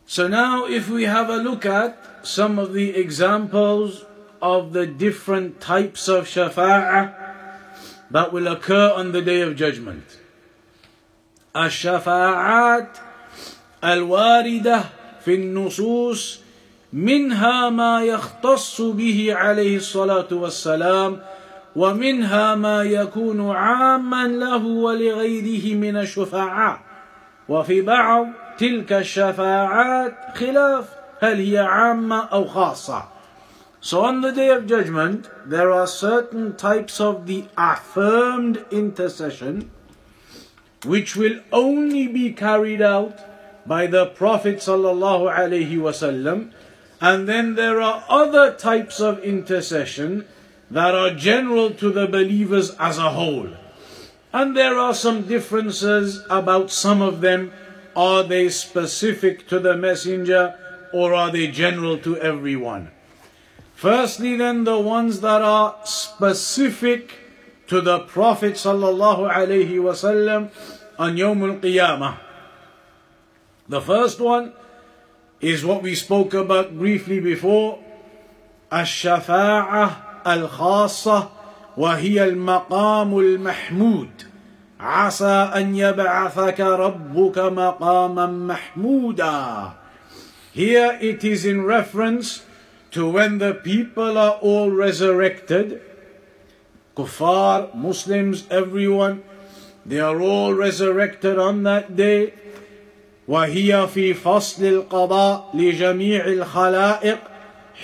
So 0.06 0.28
now, 0.28 0.66
if 0.66 0.90
we 0.90 1.04
have 1.04 1.30
a 1.30 1.38
look 1.38 1.66
at 1.66 1.98
some 2.24 2.60
of 2.60 2.74
the 2.74 2.96
examples 2.96 4.06
of 4.42 4.74
the 4.74 4.86
different 4.86 5.60
types 5.60 6.08
of 6.08 6.26
shafa'ah 6.26 7.14
that 8.12 8.32
will 8.32 8.48
occur 8.48 8.94
on 8.94 9.12
the 9.12 9.22
day 9.22 9.42
of 9.42 9.56
judgment. 9.56 10.04
الشفاعات 11.56 12.98
الواردة 13.84 14.84
في 15.26 15.36
النصوص 15.36 16.40
منها 16.94 17.70
ما 17.70 18.04
يختص 18.04 18.82
به 18.82 19.34
عليه 19.34 19.78
الصلاة 19.78 20.28
والسلام 20.32 21.22
ومنها 21.77 22.55
ما 22.55 22.83
يكون 22.83 23.51
عاما 23.51 24.27
له 24.27 24.67
ولغيره 24.67 25.75
من 25.75 25.97
الشفعاء 25.97 26.81
وفي 27.49 27.81
بعض 27.83 28.27
تلك 28.59 28.93
الشفاعات 28.93 30.15
خلاف 30.35 30.89
هل 31.21 31.39
هي 31.39 31.59
عامة 31.59 32.29
أو 32.33 32.45
خاصة 32.45 33.03
So 33.83 34.05
on 34.05 34.21
the 34.21 34.31
day 34.31 34.51
of 34.51 34.67
judgment, 34.67 35.31
there 35.47 35.73
are 35.73 35.87
certain 35.87 36.55
types 36.55 37.01
of 37.01 37.27
the 37.27 37.45
affirmed 37.57 38.63
intercession 38.71 39.71
which 40.85 41.17
will 41.17 41.41
only 41.51 42.07
be 42.07 42.33
carried 42.33 42.83
out 42.83 43.19
by 43.67 43.87
the 43.87 44.07
Prophet 44.07 44.57
sallallahu 44.57 45.35
alaihi 45.35 45.79
wasallam, 45.79 46.51
and 47.01 47.27
then 47.29 47.55
there 47.55 47.81
are 47.81 48.05
other 48.09 48.53
types 48.53 49.01
of 49.01 49.19
intercession 49.21 50.27
that 50.71 50.95
are 50.95 51.11
general 51.11 51.71
to 51.71 51.91
the 51.91 52.07
believers 52.07 52.71
as 52.79 52.99
a 52.99 53.11
whole. 53.11 53.49
And 54.33 54.57
there 54.57 54.79
are 54.79 54.95
some 54.95 55.23
differences 55.23 56.25
about 56.31 56.71
some 56.71 57.03
of 57.03 57.21
them. 57.21 57.53
Are 57.97 58.23
they 58.23 58.49
specific 58.49 59.49
to 59.49 59.59
the 59.59 59.77
messenger 59.77 60.55
or 60.93 61.13
are 61.13 61.33
they 61.33 61.49
general 61.49 61.99
to 61.99 62.17
everyone? 62.19 62.93
Firstly, 63.75 64.37
then, 64.37 64.65
the 64.65 64.79
ones 64.79 65.21
that 65.21 65.43
are 65.43 65.77
specific 65.85 67.13
to 67.67 67.81
the 67.81 68.01
Prophet 68.01 68.55
sallallahu 68.55 69.33
alaihi 69.33 69.81
wasallam 69.81 70.51
on 70.99 71.17
Yawm 71.17 71.43
al-Qiyamah. 71.55 72.19
The 73.69 73.81
first 73.81 74.21
one 74.21 74.53
is 75.41 75.65
what 75.65 75.83
we 75.83 75.95
spoke 75.95 76.35
about 76.35 76.77
briefly 76.77 77.21
before, 77.21 77.83
ash-shafa'ah 78.71 80.10
الخاصة 80.27 81.29
وهي 81.77 82.25
المقام 82.25 83.19
المحمود 83.19 84.11
عسى 84.81 85.51
أن 85.55 85.77
يبعثك 85.77 86.61
ربك 86.61 87.39
مقاما 87.39 88.27
محمودا 88.27 89.71
Here 90.53 90.99
it 91.01 91.23
is 91.23 91.45
in 91.45 91.65
reference 91.65 92.43
to 92.91 93.09
when 93.09 93.39
the 93.39 93.55
people 93.55 94.19
are 94.19 94.37
all 94.43 94.71
resurrected 94.71 95.81
kuffar, 96.97 97.73
Muslims, 97.75 98.47
everyone 98.51 99.23
they 99.87 100.01
are 100.01 100.21
all 100.21 100.53
resurrected 100.55 101.39
on 101.39 101.63
that 101.63 101.97
day 101.97 102.33
وهي 103.29 103.89
في 103.95 104.15
فصل 104.15 104.65
القضاء 104.65 105.51
لجميع 105.55 106.25
الخلائق 106.27 107.19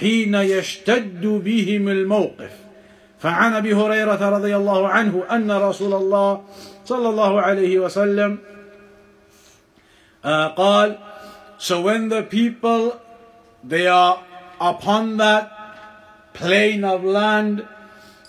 حين 0.01 0.35
يشتد 0.35 1.27
بهم 1.27 1.89
الموقف 1.89 2.51
فعن 3.19 3.55
ابي 3.55 3.75
هريره 3.75 4.29
رضي 4.29 4.57
الله 4.57 4.89
عنه 4.89 5.25
ان 5.31 5.51
رسول 5.51 5.95
الله 5.95 6.45
صلى 6.85 7.09
الله 7.09 7.41
عليه 7.41 7.79
وسلم 7.79 8.39
uh, 10.25 10.49
قال 10.57 10.99
so 11.59 11.81
when 11.81 12.09
the 12.09 12.23
people 12.23 13.01
they 13.65 13.87
are 13.87 14.23
upon 14.61 15.17
that 15.17 15.51
plain 16.35 16.85
of 16.85 17.03
land 17.03 17.67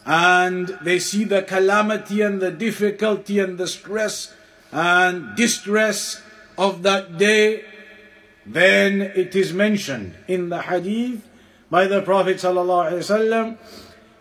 and 0.05 0.77
they 0.81 0.97
see 0.97 1.25
the 1.25 1.41
calamity 1.41 2.21
and 2.21 2.39
the 2.39 2.51
difficulty 2.51 3.39
and 3.39 3.57
the 3.57 3.67
stress 3.67 4.33
and 4.71 5.35
distress 5.35 6.21
of 6.57 6.83
that 6.83 7.17
day 7.17 7.65
then 8.45 9.01
it 9.01 9.35
is 9.35 9.51
mentioned 9.51 10.15
in 10.29 10.47
the 10.47 10.61
hadith 10.61 11.27
by 11.69 11.87
the 11.87 12.01
Prophet 12.01 12.37
ﷺ 12.37 13.55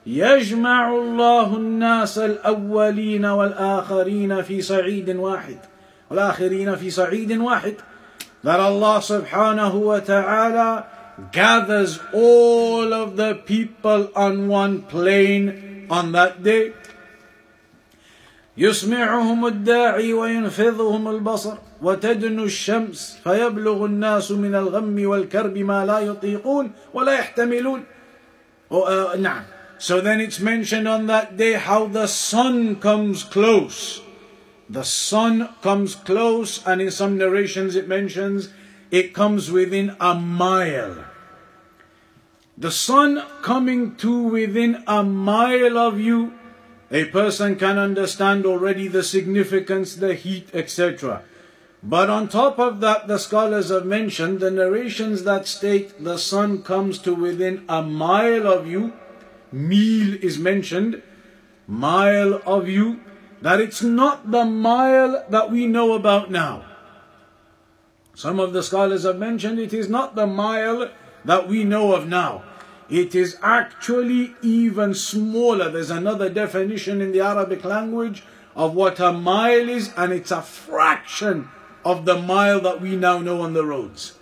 يجمع 0.06 0.82
الله 0.90 1.56
الناس 1.56 2.18
الأولين 2.18 3.24
والآخرين 3.24 4.42
في 4.42 4.62
صعيد 4.62 5.11
واحد 5.11 5.59
والآخرين 6.11 6.76
في 6.76 6.90
صعيد 6.90 7.32
واحد 7.32 7.74
that 8.42 8.61
Allah 8.61 9.02
subhanahu 9.02 9.90
wa 9.90 9.98
ta'ala 9.98 10.87
gathers 11.32 11.98
all 12.14 12.92
of 12.94 13.16
the 13.16 13.35
people 13.35 14.11
on 14.14 14.46
one 14.46 14.82
plane 14.82 15.87
on 15.90 16.12
that 16.12 16.42
day. 16.42 16.72
يسمعهم 18.56 19.46
الداعي 19.46 20.12
وينفذهم 20.12 21.09
البصر 21.09 21.56
وتدنو 21.82 22.43
الشمس 22.43 23.17
فيبلغ 23.23 23.86
الناس 23.86 24.32
من 24.32 24.56
الغم 24.56 25.06
والكرب 25.06 25.58
ما 25.58 25.86
لا 25.86 25.99
يطيقون 25.99 26.71
ولا 26.93 27.13
يحتملون 27.13 27.84
oh, 28.71 28.84
uh, 28.84 29.15
نعم 29.15 29.43
So 29.82 29.99
then 29.99 30.21
it's 30.21 30.39
mentioned 30.39 30.88
on 30.88 31.08
that 31.08 31.38
day 31.38 31.54
how 31.54 31.88
the 31.88 32.06
sun 32.06 32.75
comes 32.75 33.23
close. 33.23 33.99
The 34.69 34.84
sun 34.84 35.49
comes 35.63 35.95
close, 35.95 36.63
and 36.67 36.80
in 36.80 36.91
some 36.91 37.17
narrations 37.17 37.75
it 37.75 37.88
mentions 37.88 38.49
it 38.91 39.12
comes 39.12 39.49
within 39.49 39.95
a 39.99 40.13
mile. 40.13 41.06
The 42.58 42.69
sun 42.69 43.23
coming 43.41 43.95
to 43.95 44.21
within 44.21 44.84
a 44.86 45.04
mile 45.04 45.80
of 45.80 45.99
you, 45.99 46.34
a 46.91 47.06
person 47.06 47.56
can 47.56 47.80
understand 47.80 48.45
already 48.45 48.88
the 48.88 49.01
significance, 49.01 49.95
the 49.95 50.13
heat, 50.13 50.49
etc. 50.54 51.23
But 51.88 52.11
on 52.11 52.27
top 52.27 52.59
of 52.59 52.81
that, 52.81 53.07
the 53.07 53.16
scholars 53.16 53.68
have 53.68 53.87
mentioned 53.87 54.40
the 54.40 54.51
narrations 54.51 55.22
that 55.22 55.46
state 55.46 56.02
the 56.02 56.19
sun 56.19 56.65
comes 56.65 56.98
to 56.98 57.15
within 57.15 57.65
a 57.69 57.81
mile 57.81 58.48
of 58.48 58.67
you, 58.67 58.92
mil 59.52 60.15
is 60.21 60.37
mentioned, 60.37 61.00
mile 61.69 62.42
of 62.44 62.69
you, 62.69 62.98
that 63.40 63.60
it's 63.60 63.85
not 63.85 64.33
the 64.33 64.44
mile 64.44 65.25
that 65.31 65.52
we 65.52 65.69
know 65.69 65.92
about 65.92 66.29
now. 66.29 66.65
Some 68.17 68.40
of 68.40 68.52
the 68.52 68.65
scholars 68.65 69.04
have 69.04 69.19
mentioned 69.19 69.60
it 69.60 69.73
is 69.73 69.88
not 69.88 70.17
the 70.17 70.27
mile 70.27 70.90
that 71.25 71.46
we 71.46 71.63
know 71.63 71.94
of 71.94 72.08
now. 72.08 72.42
It 72.90 73.15
is 73.15 73.38
actually 73.44 74.35
even 74.42 74.92
smaller. 74.92 75.71
There's 75.71 75.90
another 75.90 76.31
definition 76.31 77.00
in 77.00 77.13
the 77.13 77.21
Arabic 77.21 77.65
language 77.65 78.25
of 78.56 78.75
what 78.75 78.98
a 78.98 79.13
mile 79.13 79.69
is, 79.69 79.92
and 79.96 80.13
it's 80.13 80.33
a 80.33 80.42
fraction 80.42 81.48
of 81.85 82.06
the 82.06 82.19
mile 82.19 82.60
that 82.62 82.81
we 82.81 82.96
now 82.96 83.19
know 83.19 83.42
on 83.42 83.54
the 83.54 83.65
roads. 83.65 84.13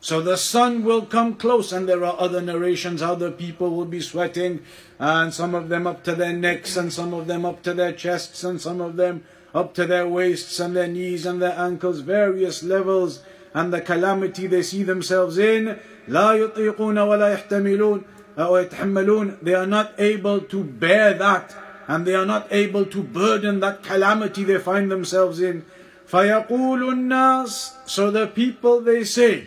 So 0.00 0.20
the 0.20 0.36
sun 0.36 0.82
will 0.82 1.06
come 1.06 1.34
close, 1.34 1.72
and 1.72 1.88
there 1.88 2.04
are 2.04 2.18
other 2.18 2.40
narrations 2.40 3.02
how 3.02 3.14
the 3.14 3.30
people 3.30 3.70
will 3.70 3.84
be 3.84 4.00
sweating, 4.00 4.64
and 4.98 5.32
some 5.32 5.54
of 5.54 5.68
them 5.68 5.86
up 5.86 6.02
to 6.04 6.14
their 6.14 6.32
necks, 6.32 6.76
and 6.76 6.92
some 6.92 7.14
of 7.14 7.28
them 7.28 7.44
up 7.44 7.62
to 7.62 7.72
their 7.72 7.92
chests, 7.92 8.42
and 8.42 8.60
some 8.60 8.80
of 8.80 8.96
them 8.96 9.22
up 9.54 9.74
to 9.74 9.86
their 9.86 10.08
waists, 10.08 10.58
and 10.58 10.74
their 10.74 10.88
knees, 10.88 11.24
and 11.24 11.40
their 11.40 11.56
ankles, 11.56 12.00
various 12.00 12.64
levels, 12.64 13.22
and 13.54 13.72
the 13.72 13.80
calamity 13.80 14.46
they 14.48 14.62
see 14.62 14.82
themselves 14.82 15.38
in. 15.38 15.78
لا 16.08 16.34
يطيقون 16.34 16.98
ولا 16.98 17.28
يحتملون 17.32 18.02
أو 18.38 18.56
يتحملون 18.56 19.38
they 19.42 19.54
are 19.54 19.66
not 19.66 19.92
able 19.98 20.40
to 20.40 20.64
bear 20.64 21.14
that 21.14 21.54
and 21.86 22.06
they 22.06 22.14
are 22.14 22.26
not 22.26 22.46
able 22.50 22.84
to 22.84 23.02
burden 23.02 23.60
that 23.60 23.82
calamity 23.84 24.42
they 24.42 24.58
find 24.58 24.90
themselves 24.90 25.40
in 25.40 25.64
فيقول 26.06 26.88
الناس 26.88 27.72
so 27.86 28.10
the 28.10 28.26
people 28.26 28.80
they 28.80 29.04
say 29.04 29.46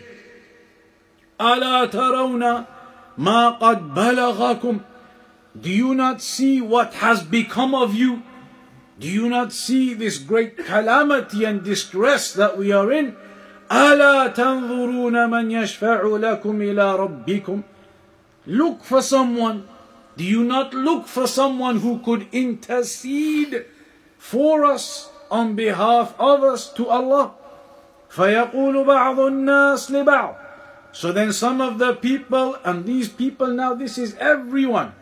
ألا 1.40 1.84
ترون 1.84 2.64
ما 3.18 3.50
قد 3.50 3.94
بلغكم 3.94 4.80
do 5.60 5.70
you 5.70 5.94
not 5.94 6.20
see 6.20 6.60
what 6.60 6.94
has 6.94 7.22
become 7.22 7.74
of 7.74 7.94
you 7.94 8.22
do 8.98 9.08
you 9.08 9.28
not 9.28 9.52
see 9.52 9.94
this 9.94 10.18
great 10.18 10.56
calamity 10.56 11.44
and 11.44 11.62
distress 11.62 12.32
that 12.32 12.56
we 12.58 12.72
are 12.72 12.90
in 12.92 13.14
ألا 13.72 14.26
تنظرون 14.26 15.30
من 15.30 15.50
يشفع 15.50 16.02
لكم 16.02 16.62
إلى 16.62 16.96
ربكم 16.96 17.62
Look 18.46 18.84
for 18.84 19.02
someone. 19.02 19.68
Do 20.16 20.24
you 20.24 20.44
not 20.44 20.72
look 20.72 21.08
for 21.08 21.26
someone 21.26 21.80
who 21.80 21.98
could 21.98 22.28
intercede 22.32 23.66
for 24.18 24.64
us 24.64 25.09
on 25.30 25.54
behalf 25.54 26.14
of 26.18 26.42
us 26.42 26.72
to 26.74 26.88
Allah? 26.88 27.32
فيقول 28.10 28.84
بعض 28.84 29.20
الناس 29.20 29.90
لبعض 29.90 30.34
So 30.92 31.12
then 31.12 31.32
some 31.32 31.60
of 31.60 31.78
the 31.78 31.92
people, 31.92 32.56
and 32.64 32.86
these 32.86 33.10
people 33.10 33.48
now, 33.48 33.74
this 33.74 33.98
is 33.98 34.16
everyone. 34.18 34.94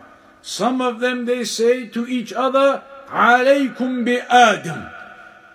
Some 0.43 0.81
of 0.81 0.99
them 0.99 1.25
they 1.25 1.45
say 1.45 1.87
to 1.87 2.07
each 2.09 2.33
other, 2.33 2.83
عليكم 3.11 4.05
بآدم. 4.05 4.91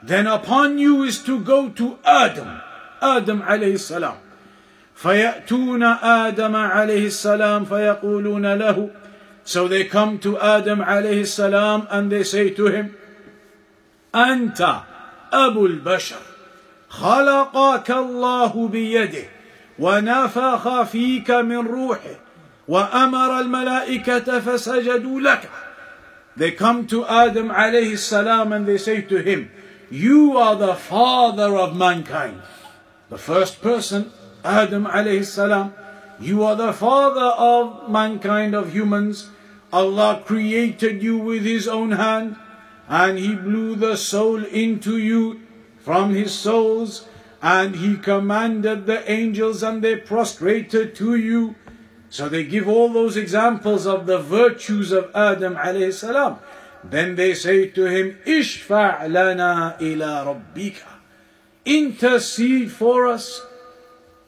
Then 0.01 0.27
upon 0.27 0.77
you 0.79 1.03
is 1.03 1.19
to 1.23 1.41
go 1.41 1.69
to 1.69 1.99
Adam. 2.05 2.61
Adam 3.01 3.41
عليه 3.41 3.73
السلام. 3.73 4.15
فيأتون 4.95 5.83
آدم 5.83 6.55
عليه 6.55 7.07
السلام 7.07 7.65
فيقولون 7.65 8.53
له 8.53 8.89
So 9.43 9.67
they 9.67 9.85
come 9.85 10.19
to 10.19 10.37
Adam 10.39 10.79
عليه 10.81 11.21
السلام 11.21 11.87
and 11.89 12.11
they 12.11 12.23
say 12.23 12.49
to 12.51 12.67
him 12.67 12.95
أنت 14.14 14.76
أبو 15.32 15.66
البشر 15.66 16.20
خلقك 16.88 17.90
الله 17.90 18.68
بيده 18.68 19.24
ونفخ 19.78 20.82
فيك 20.82 21.30
من 21.30 21.66
روحه 21.66 22.16
وأمر 22.68 23.40
الملائكة 23.40 24.40
فسجدوا 24.40 25.20
لك 25.20 25.48
They 26.36 26.50
come 26.50 26.86
to 26.88 27.06
Adam 27.06 27.50
عليه 27.50 27.92
السلام 27.92 28.52
and 28.52 28.66
they 28.66 28.78
say 28.78 29.02
to 29.02 29.18
him 29.18 29.50
You 29.90 30.36
are 30.36 30.56
the 30.56 30.74
father 30.74 31.56
of 31.56 31.76
mankind 31.76 32.42
The 33.10 33.18
first 33.18 33.62
person 33.62 34.10
Adam 34.44 34.84
alayhi 34.84 35.24
salam, 35.24 35.72
you 36.20 36.44
are 36.44 36.54
the 36.54 36.72
father 36.74 37.32
of 37.38 37.88
mankind, 37.90 38.54
of 38.54 38.74
humans. 38.74 39.30
Allah 39.72 40.22
created 40.24 41.02
you 41.02 41.16
with 41.16 41.42
His 41.42 41.66
own 41.66 41.92
hand, 41.92 42.36
and 42.87 43.17
He 43.17 43.35
blew 43.35 43.75
the 43.75 43.95
soul 43.95 44.43
into 44.43 44.97
you 44.97 45.41
from 45.77 46.13
His 46.13 46.33
souls, 46.33 47.07
and 47.41 47.75
He 47.75 47.97
commanded 47.97 48.85
the 48.85 49.09
angels, 49.09 49.63
and 49.63 49.83
they 49.83 49.95
prostrated 49.95 50.95
to 50.95 51.15
you. 51.15 51.55
So 52.09 52.27
they 52.27 52.43
give 52.43 52.67
all 52.67 52.89
those 52.89 53.15
examples 53.15 53.85
of 53.85 54.07
the 54.07 54.17
virtues 54.17 54.91
of 54.91 55.11
Adam 55.15 55.55
alayhi 55.55 55.93
salam. 55.93 56.39
Then 56.83 57.15
they 57.15 57.33
say 57.33 57.67
to 57.67 57.85
him, 57.85 58.17
Ishfa' 58.25 59.09
lana 59.09 59.77
ila 59.81 60.25
rabbika. 60.25 60.87
Intercede 61.65 62.71
for 62.71 63.05
us 63.05 63.41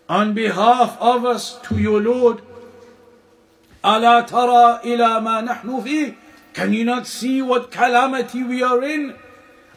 on 0.07 0.33
behalf 0.33 0.97
of 0.99 1.25
us 1.25 1.59
to 1.63 1.77
your 1.77 2.01
Lord. 2.01 2.41
ألا 3.83 4.27
ترى 4.27 4.81
إلى 4.83 5.21
ما 5.21 5.41
نحن 5.41 5.81
فيه 5.81 6.13
Can 6.55 6.73
you 6.73 6.83
not 6.83 7.07
see 7.07 7.41
what 7.41 7.71
calamity 7.71 8.43
we 8.43 8.61
are 8.63 8.83
in? 8.83 9.13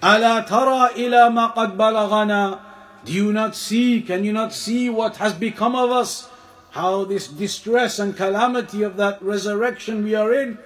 ألا 0.02 0.46
ترى 0.48 0.90
إلى 0.96 1.30
ما 1.30 1.46
قد 1.54 1.76
بلغنا 1.76 2.60
Do 3.04 3.12
you 3.12 3.32
not 3.32 3.54
see, 3.54 4.00
can 4.00 4.24
you 4.24 4.32
not 4.32 4.52
see 4.52 4.88
what 4.88 5.16
has 5.16 5.34
become 5.34 5.76
of 5.76 5.90
us? 5.90 6.28
How 6.70 7.04
this 7.04 7.28
distress 7.28 7.98
and 7.98 8.16
calamity 8.16 8.82
of 8.82 8.96
that 8.96 9.22
resurrection 9.22 10.02
we 10.04 10.14
are 10.14 10.32
in? 10.34 10.58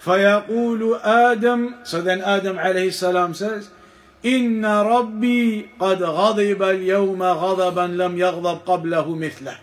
فيقول 0.00 1.00
آدم 1.02 1.84
So 1.84 2.00
then 2.00 2.22
Adam 2.22 2.56
عليه 2.58 2.88
السلام 2.88 3.34
says 3.34 3.68
إن 4.24 4.64
ربي 4.64 5.68
قد 5.80 6.02
غضب 6.02 6.62
اليوم 6.62 7.22
غضبا 7.22 7.86
لم 8.02 8.18
يغضب 8.18 8.58
قبله 8.66 9.14
مثله 9.14 9.56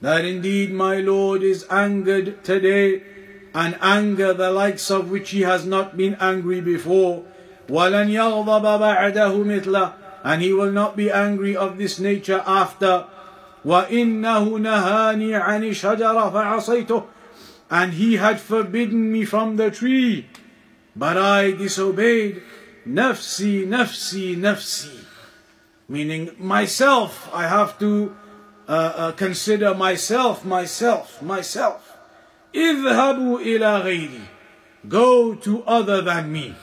That 0.00 0.24
indeed 0.24 0.72
my 0.72 0.96
Lord 0.96 1.42
is 1.42 1.64
angered 1.70 2.42
today 2.44 3.02
an 3.54 3.76
anger 3.80 4.32
the 4.32 4.50
likes 4.50 4.90
of 4.90 5.10
which 5.10 5.30
he 5.30 5.42
has 5.42 5.64
not 5.64 5.96
been 5.96 6.16
angry 6.20 6.60
before 6.60 7.24
ولن 7.68 8.08
يغضب 8.10 8.62
بعده 8.62 9.44
مثله 9.44 9.92
and 10.24 10.42
he 10.42 10.52
will 10.52 10.70
not 10.70 10.96
be 10.96 11.10
angry 11.10 11.56
of 11.56 11.78
this 11.78 11.98
nature 11.98 12.42
after 12.46 13.04
وإنه 13.64 14.58
نهاني 14.58 15.34
عن 15.34 15.64
الشجرة 15.64 16.30
فعصيته 16.32 17.04
and 17.70 17.94
he 17.94 18.16
had 18.16 18.40
forbidden 18.40 19.12
me 19.12 19.24
from 19.24 19.56
the 19.56 19.70
tree 19.70 20.26
but 20.94 21.16
I 21.16 21.52
disobeyed 21.52 22.42
nafsi, 22.86 23.66
nafsi, 23.66 24.36
nafsi. 24.36 25.04
Meaning 25.88 26.30
myself, 26.38 27.28
I 27.32 27.46
have 27.48 27.78
to 27.80 28.14
uh, 28.68 28.72
uh, 28.72 29.12
consider 29.12 29.74
myself, 29.74 30.44
myself, 30.44 31.20
myself. 31.22 31.85
اذهبوا 32.54 33.40
إلى 33.40 33.82
غيري. 33.82 34.20
Go 34.88 35.34
to 35.34 35.62
other 35.64 36.02
than 36.02 36.32
me. 36.32 36.54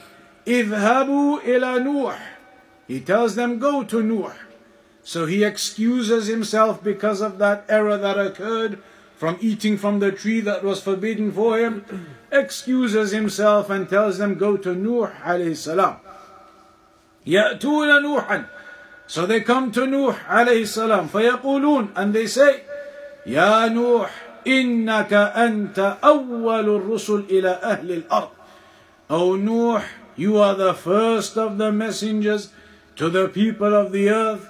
اذهبوا 0.46 1.40
إلى 1.40 1.84
نوح. 1.84 2.18
He 2.86 3.00
tells 3.00 3.36
them, 3.36 3.58
go 3.58 3.84
to 3.84 4.02
Nuh. 4.02 4.32
So 5.04 5.26
he 5.26 5.44
excuses 5.44 6.26
himself 6.26 6.82
because 6.82 7.20
of 7.20 7.38
that 7.38 7.64
error 7.68 7.96
that 7.96 8.18
occurred 8.18 8.80
from 9.16 9.38
eating 9.40 9.78
from 9.78 10.00
the 10.00 10.10
tree 10.10 10.40
that 10.40 10.64
was 10.64 10.82
forbidden 10.82 11.30
for 11.30 11.56
him. 11.58 11.84
Excuses 12.32 13.12
himself 13.12 13.70
and 13.70 13.88
tells 13.88 14.18
them, 14.18 14.34
go 14.34 14.56
to 14.56 14.74
Nuh 14.74 15.10
alayhi 15.24 15.56
salam. 15.56 15.96
يأتون 17.26 18.02
نوحا 18.02 18.46
So 19.06 19.26
they 19.26 19.40
come 19.40 19.72
to 19.72 19.86
Nuh 19.86 20.12
عليه 20.28 20.62
السلام 20.62 21.08
فيقولون 21.08 21.92
and 21.96 22.14
they 22.14 22.26
say 22.26 22.62
يا 23.26 23.68
نوح 23.68 24.10
إنك 24.46 25.12
أنت 25.12 25.96
أول 26.04 26.76
الرسل 26.76 27.24
إلى 27.30 27.48
أهل 27.62 27.92
الأرض 27.92 28.28
O 29.10 29.34
Nuh, 29.34 29.82
you 30.16 30.38
are 30.38 30.54
the 30.54 30.72
first 30.72 31.36
of 31.36 31.58
the 31.58 31.72
messengers 31.72 32.50
to 32.94 33.10
the 33.10 33.28
people 33.28 33.74
of 33.74 33.90
the 33.90 34.08
earth. 34.08 34.46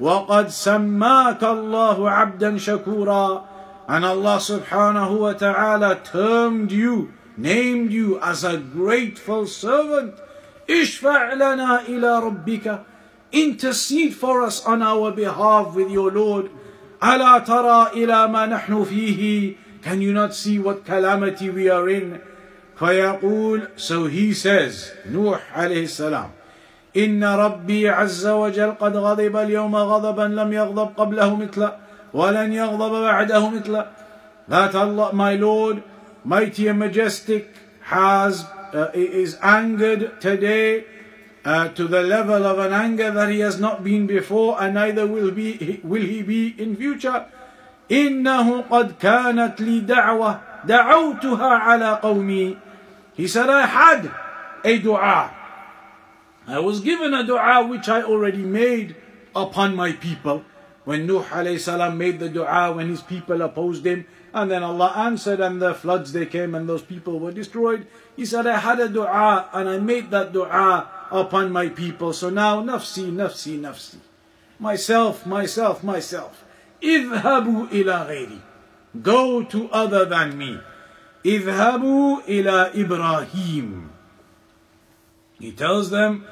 وقد 0.00 0.48
سماك 0.48 1.42
الله 1.42 2.10
عبدا 2.10 2.58
شكورا 2.58 3.42
And 3.88 4.04
Allah 4.04 4.36
subhanahu 4.38 5.18
wa 5.18 5.32
ta'ala 5.34 6.00
termed 6.04 6.72
you, 6.72 7.12
named 7.36 7.92
you 7.92 8.18
as 8.20 8.44
a 8.44 8.56
grateful 8.56 9.46
servant. 9.46 10.14
اشفع 10.70 11.34
لنا 11.34 11.80
إلى 11.88 12.20
ربك 12.22 12.80
intercede 13.32 14.14
for 14.14 14.42
us 14.42 14.64
on 14.64 14.80
our 14.80 15.10
behalf 15.10 15.74
with 15.74 15.90
your 15.90 16.10
Lord 16.10 16.50
ألا 17.03 17.39
ترى 17.39 18.03
إلى 18.03 18.27
ما 18.27 18.45
نحن 18.45 18.83
فيه 18.83 19.53
can 19.81 20.01
you 20.01 20.11
not 20.13 20.35
see 20.35 20.59
what 20.59 20.85
calamity 20.85 21.49
we 21.49 21.69
are 21.69 21.87
in 21.89 22.19
فيقول 22.79 23.67
so 23.77 24.07
he 24.07 24.33
says 24.33 24.91
نوح 25.11 25.39
عليه 25.55 25.83
السلام 25.83 26.29
إن 26.97 27.23
ربي 27.23 27.89
عز 27.89 28.27
وجل 28.27 28.71
قد 28.71 28.97
غضب 28.97 29.35
اليوم 29.37 29.75
غضبا 29.75 30.21
لم 30.21 30.53
يغضب 30.53 30.91
قبله 30.97 31.35
مثله 31.35 31.71
ولن 32.13 32.53
يغضب 32.53 32.91
بعده 33.01 33.49
مثله 33.49 33.85
that 34.49 34.75
Allah 34.75 35.13
my 35.13 35.35
Lord 35.35 35.83
mighty 36.25 36.67
and 36.67 36.79
majestic 36.79 37.53
has 37.83 38.45
uh, 38.73 38.89
is 38.93 39.37
angered 39.41 40.19
today 40.19 40.83
uh, 41.48 41.68
to 41.68 41.86
the 41.86 42.02
level 42.02 42.44
of 42.46 42.58
an 42.58 42.72
anger 42.72 43.10
that 43.10 43.28
he 43.30 43.40
has 43.40 43.60
not 43.60 43.84
been 43.84 44.06
before 44.06 44.60
and 44.60 44.74
neither 44.74 45.06
will 45.06 45.30
be 45.30 45.80
will 45.84 46.02
he 46.02 46.22
be 46.22 46.54
in 46.60 46.76
future 46.76 47.26
إنه 47.90 48.62
قد 48.70 48.92
كانت 48.98 49.60
لي 49.60 49.80
دعوة 49.80 50.40
دعوتها 50.66 51.48
على 51.58 52.00
قومي 52.02 52.56
He 53.14 53.28
said 53.28 53.48
I 53.50 53.66
had 53.66 54.10
a 54.64 54.78
dua 54.78 55.30
I 56.46 56.58
was 56.58 56.80
given 56.80 57.12
a 57.14 57.22
dua 57.24 57.66
which 57.66 57.88
I 57.88 58.02
already 58.02 58.42
made 58.42 58.96
upon 59.36 59.76
my 59.76 59.92
people 59.92 60.44
when 60.84 61.06
Nuh 61.06 61.22
alayhi 61.24 61.60
salam 61.60 61.98
made 61.98 62.18
the 62.20 62.28
dua 62.30 62.72
when 62.72 62.88
his 62.88 63.02
people 63.02 63.42
opposed 63.42 63.86
him 63.86 64.06
and 64.32 64.50
then 64.50 64.62
Allah 64.62 64.92
answered 64.96 65.40
and 65.40 65.60
the 65.60 65.74
floods 65.74 66.12
they 66.12 66.26
came 66.26 66.54
and 66.54 66.66
those 66.68 66.82
people 66.82 67.20
were 67.20 67.32
destroyed 67.32 67.86
he 68.16 68.24
said, 68.24 68.46
I 68.46 68.58
had 68.58 68.78
a 68.80 68.88
dua 68.88 69.48
and 69.52 69.68
I 69.68 69.78
made 69.78 70.10
that 70.10 70.32
dua 70.32 70.88
upon 71.10 71.52
my 71.52 71.68
people. 71.68 72.12
So 72.12 72.30
now, 72.30 72.62
nafsi, 72.62 73.10
nafsi, 73.10 73.58
nafsi. 73.60 73.96
Myself, 74.58 75.26
myself, 75.26 75.82
myself. 75.82 76.44
اذهبوا 76.82 77.68
إلى 77.72 78.06
غيري. 78.08 78.40
Go 79.02 79.42
to 79.42 79.68
other 79.70 80.04
than 80.04 80.36
me. 80.38 80.58
اذهبوا 81.24 82.22
إلى 82.28 82.72
إبراهيم. 82.74 83.88
He 85.40 85.52
tells 85.52 85.90
them, 85.90 86.24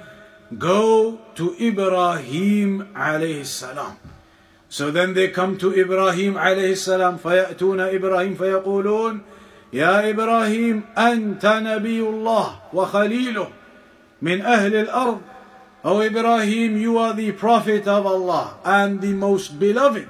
go 0.59 1.19
to 1.35 1.57
Ibrahim 1.61 2.89
alayhi 2.95 3.45
salam. 3.45 3.97
So 4.69 4.91
then 4.91 5.15
they 5.15 5.29
come 5.29 5.59
to 5.59 5.79
Ibrahim 5.79 6.35
alayhi 6.35 6.77
salam 6.77 7.19
فيأتون 7.19 7.81
إبراهيم 7.81 8.35
فيقولون 8.35 9.23
يا 9.73 10.11
إبراهيم 10.11 10.83
أنت 10.99 11.47
نبي 11.47 12.01
الله 12.01 12.61
وخليله 12.73 13.49
من 14.23 14.43
أهل 14.43 14.75
الأرض 14.75 15.21
O 15.85 16.01
Ibrahim, 16.01 16.77
you 16.77 16.97
are 16.97 17.13
the 17.13 17.33
Prophet 17.33 17.89
of 17.89 18.07
Allah 18.07 18.55
and 18.65 19.01
the 19.01 19.13
most 19.13 19.59
beloved 19.59 20.09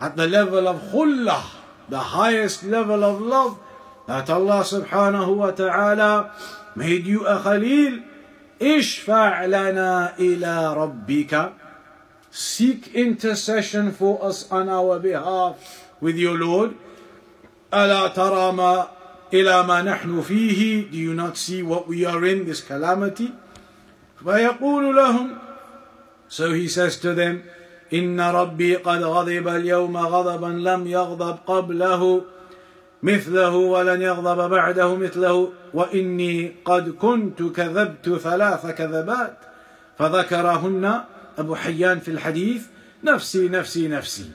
at 0.00 0.14
the 0.16 0.28
level 0.28 0.68
of 0.68 0.80
khullah, 0.94 1.42
the 1.88 2.14
highest 2.14 2.62
level 2.62 3.02
of 3.02 3.20
love 3.20 3.58
that 4.06 4.30
Allah 4.30 4.62
subhanahu 4.62 5.34
wa 5.34 5.50
ta'ala 5.50 6.30
made 6.76 7.06
you 7.06 7.26
a 7.26 7.42
Khalil. 7.42 8.02
اشفع 8.62 9.44
لنا 9.44 10.18
إلى 10.18 10.74
ربك 10.76 11.52
Seek 12.30 12.94
intercession 12.94 13.92
for 13.92 14.24
us 14.24 14.50
on 14.50 14.68
our 14.68 14.98
behalf 14.98 15.90
with 16.00 16.16
your 16.16 16.38
Lord. 16.38 16.74
ألا 17.72 18.14
ترى 18.14 18.52
ما 18.52 18.88
إلى 19.33 19.63
ما 19.63 19.81
نحن 19.81 20.21
فيه. 20.21 20.91
Do 20.91 20.97
you 20.97 21.13
not 21.13 21.37
see 21.37 21.63
what 21.63 21.87
we 21.87 22.05
are 22.05 22.23
in, 22.25 22.45
this 22.45 22.61
calamity? 22.61 23.31
فيقول 24.23 24.95
لهم 24.95 25.37
So 26.29 26.53
he 26.53 26.67
says 26.67 26.97
to 26.97 27.13
them 27.13 27.43
إن 27.93 28.19
ربي 28.21 28.75
قد 28.75 29.03
غضب 29.03 29.47
اليوم 29.47 29.97
غضبا 29.97 30.69
لم 30.69 30.87
يغضب 30.87 31.37
قبله 31.47 32.21
مثله 33.03 33.55
ولن 33.55 34.01
يغضب 34.01 34.49
بعده 34.49 34.95
مثله 34.95 35.51
وإني 35.73 36.55
قد 36.65 36.89
كنت 36.89 37.43
كذبت 37.43 38.09
ثلاث 38.09 38.65
كذبات 38.67 39.37
فذكرهن 39.99 41.01
أبو 41.37 41.55
حيان 41.55 41.99
في 41.99 42.11
الحديث 42.11 42.63
نفسي 43.03 43.47
نفسي 43.47 43.87
نفسي. 43.87 44.29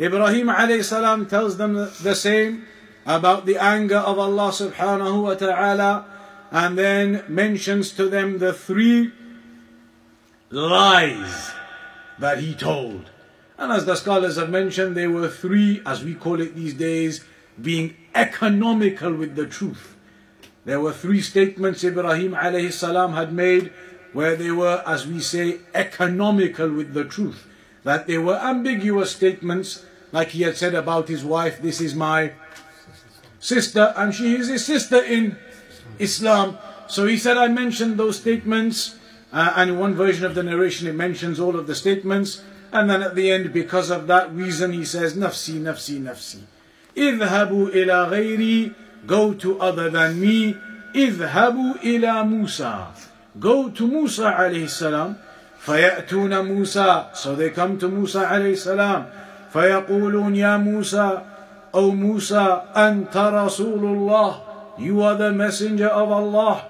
Ibrahim 0.00 0.48
alayhi 0.48 0.82
salam 0.82 1.26
tells 1.26 1.58
them 1.58 1.74
the 1.74 2.14
same. 2.14 2.64
About 3.06 3.46
the 3.46 3.56
anger 3.56 3.96
of 3.96 4.18
Allah 4.18 4.50
subhanahu 4.50 5.22
wa 5.22 5.34
ta'ala 5.34 6.06
and 6.50 6.76
then 6.76 7.24
mentions 7.28 7.92
to 7.92 8.08
them 8.08 8.38
the 8.38 8.52
three 8.52 9.12
lies 10.50 11.52
that 12.18 12.38
he 12.38 12.54
told. 12.54 13.10
And 13.56 13.72
as 13.72 13.86
the 13.86 13.94
scholars 13.94 14.36
have 14.36 14.50
mentioned, 14.50 14.96
there 14.96 15.10
were 15.10 15.28
three, 15.28 15.82
as 15.86 16.02
we 16.02 16.14
call 16.14 16.40
it 16.40 16.54
these 16.54 16.74
days, 16.74 17.24
being 17.60 17.94
economical 18.14 19.12
with 19.14 19.36
the 19.36 19.46
truth. 19.46 19.96
There 20.64 20.80
were 20.80 20.92
three 20.92 21.20
statements 21.20 21.84
Ibrahim 21.84 22.32
alayhi 22.32 22.72
salam 22.72 23.12
had 23.12 23.32
made 23.32 23.72
where 24.12 24.34
they 24.34 24.50
were, 24.50 24.82
as 24.86 25.06
we 25.06 25.20
say, 25.20 25.60
economical 25.74 26.70
with 26.70 26.94
the 26.94 27.04
truth. 27.04 27.46
That 27.84 28.06
they 28.06 28.18
were 28.18 28.36
ambiguous 28.36 29.14
statements, 29.14 29.84
like 30.12 30.28
he 30.28 30.42
had 30.42 30.56
said 30.56 30.74
about 30.74 31.08
his 31.08 31.24
wife, 31.24 31.62
this 31.62 31.80
is 31.80 31.94
my 31.94 32.32
sister, 33.39 33.93
and 33.95 34.13
she 34.13 34.35
is 34.35 34.47
his 34.47 34.65
sister 34.65 35.03
in 35.03 35.37
Islam. 35.99 36.57
So 36.87 37.05
he 37.05 37.17
said, 37.17 37.37
I 37.37 37.47
mentioned 37.47 37.97
those 37.97 38.17
statements, 38.17 38.97
uh, 39.33 39.53
and 39.55 39.71
in 39.71 39.79
one 39.79 39.95
version 39.95 40.25
of 40.25 40.35
the 40.35 40.43
narration 40.43 40.87
it 40.87 40.95
mentions 40.95 41.39
all 41.39 41.57
of 41.57 41.67
the 41.67 41.75
statements, 41.75 42.43
and 42.71 42.89
then 42.89 43.01
at 43.01 43.15
the 43.15 43.31
end, 43.31 43.53
because 43.53 43.89
of 43.89 44.07
that 44.07 44.31
reason, 44.33 44.73
he 44.73 44.85
says, 44.85 45.15
Nafsi, 45.15 45.59
Nafsi, 45.59 45.99
Nafsi. 46.01 46.41
اذهبوا 46.97 47.69
إلى 47.69 48.09
غيري 48.09 48.73
Go 49.05 49.33
to 49.33 49.59
other 49.59 49.89
than 49.89 50.19
me 50.19 50.55
اذهبوا 50.95 51.83
إلى 51.83 52.23
موسى 52.23 52.87
Go 53.39 53.69
to 53.69 53.87
Musa 53.87 54.31
عليه 54.31 54.63
السلام 54.63 55.15
فيأتون 55.59 56.39
موسى 56.45 57.05
So 57.13 57.35
they 57.35 57.49
come 57.49 57.77
to 57.79 57.87
Musa 57.89 58.25
عليه 58.25 58.53
السلام 58.53 59.05
فيقولون 59.53 60.35
يا 60.35 60.57
موسى 60.57 61.21
أو 61.75 61.91
موسى 61.91 62.61
أنت 62.75 63.17
رسول 63.17 63.83
الله 63.83 64.41
You 64.77 65.01
are 65.01 65.15
the 65.15 65.31
messenger 65.31 65.87
of 65.87 66.11
Allah 66.11 66.61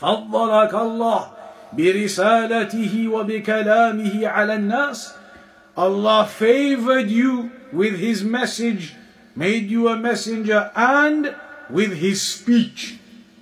فضلك 0.00 0.74
الله 0.74 1.20
برسالته 1.72 3.08
وبكلامه 3.08 4.26
على 4.26 4.54
الناس 4.54 5.12
Allah 5.78 6.26
favored 6.26 7.06
you 7.06 7.52
with 7.72 8.00
his 8.02 8.24
message, 8.24 8.96
made 9.36 9.70
you 9.70 9.86
a 9.86 9.96
messenger, 9.96 10.72
and 10.74 11.36
with 11.70 11.94
his 12.02 12.20
speech. 12.20 12.98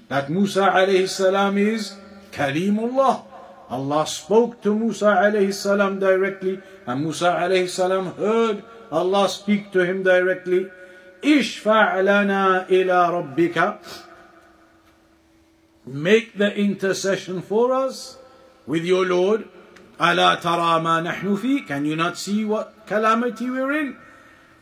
That 0.09 0.29
Musa 0.29 0.69
alayhi 0.69 1.09
salam 1.09 1.57
is 1.57 1.97
Kalimullah. 2.33 3.25
Allah 3.71 4.07
spoke 4.07 4.61
to 4.61 4.75
Musa 4.77 5.17
alayhi 5.17 5.55
salam 5.55 5.99
directly, 5.99 6.61
and 6.87 7.03
Musa 7.03 7.33
alayhi 7.41 7.71
salam 7.73 8.13
heard 8.21 8.63
Allah 8.92 9.30
speak 9.30 9.72
to 9.72 9.86
him 9.86 10.04
directly. 10.04 10.68
Ishfa' 11.24 12.04
lana 12.04 12.66
ila 12.70 13.12
rabbika. 13.12 13.80
Make 15.86 16.38
the 16.38 16.54
intercession 16.54 17.42
for 17.42 17.74
us 17.74 18.18
with 18.68 18.84
your 18.86 19.06
Lord. 19.06 19.48
ألا 20.02 20.42
ترى 20.42 20.82
ما 20.82 21.02
نحن 21.02 21.36
فيه 21.36 21.68
Can 21.68 21.86
you 21.86 21.96
not 21.96 22.18
see 22.18 22.44
what 22.44 22.74
calamity 22.88 23.50
we're 23.50 23.72
in? 23.72 23.96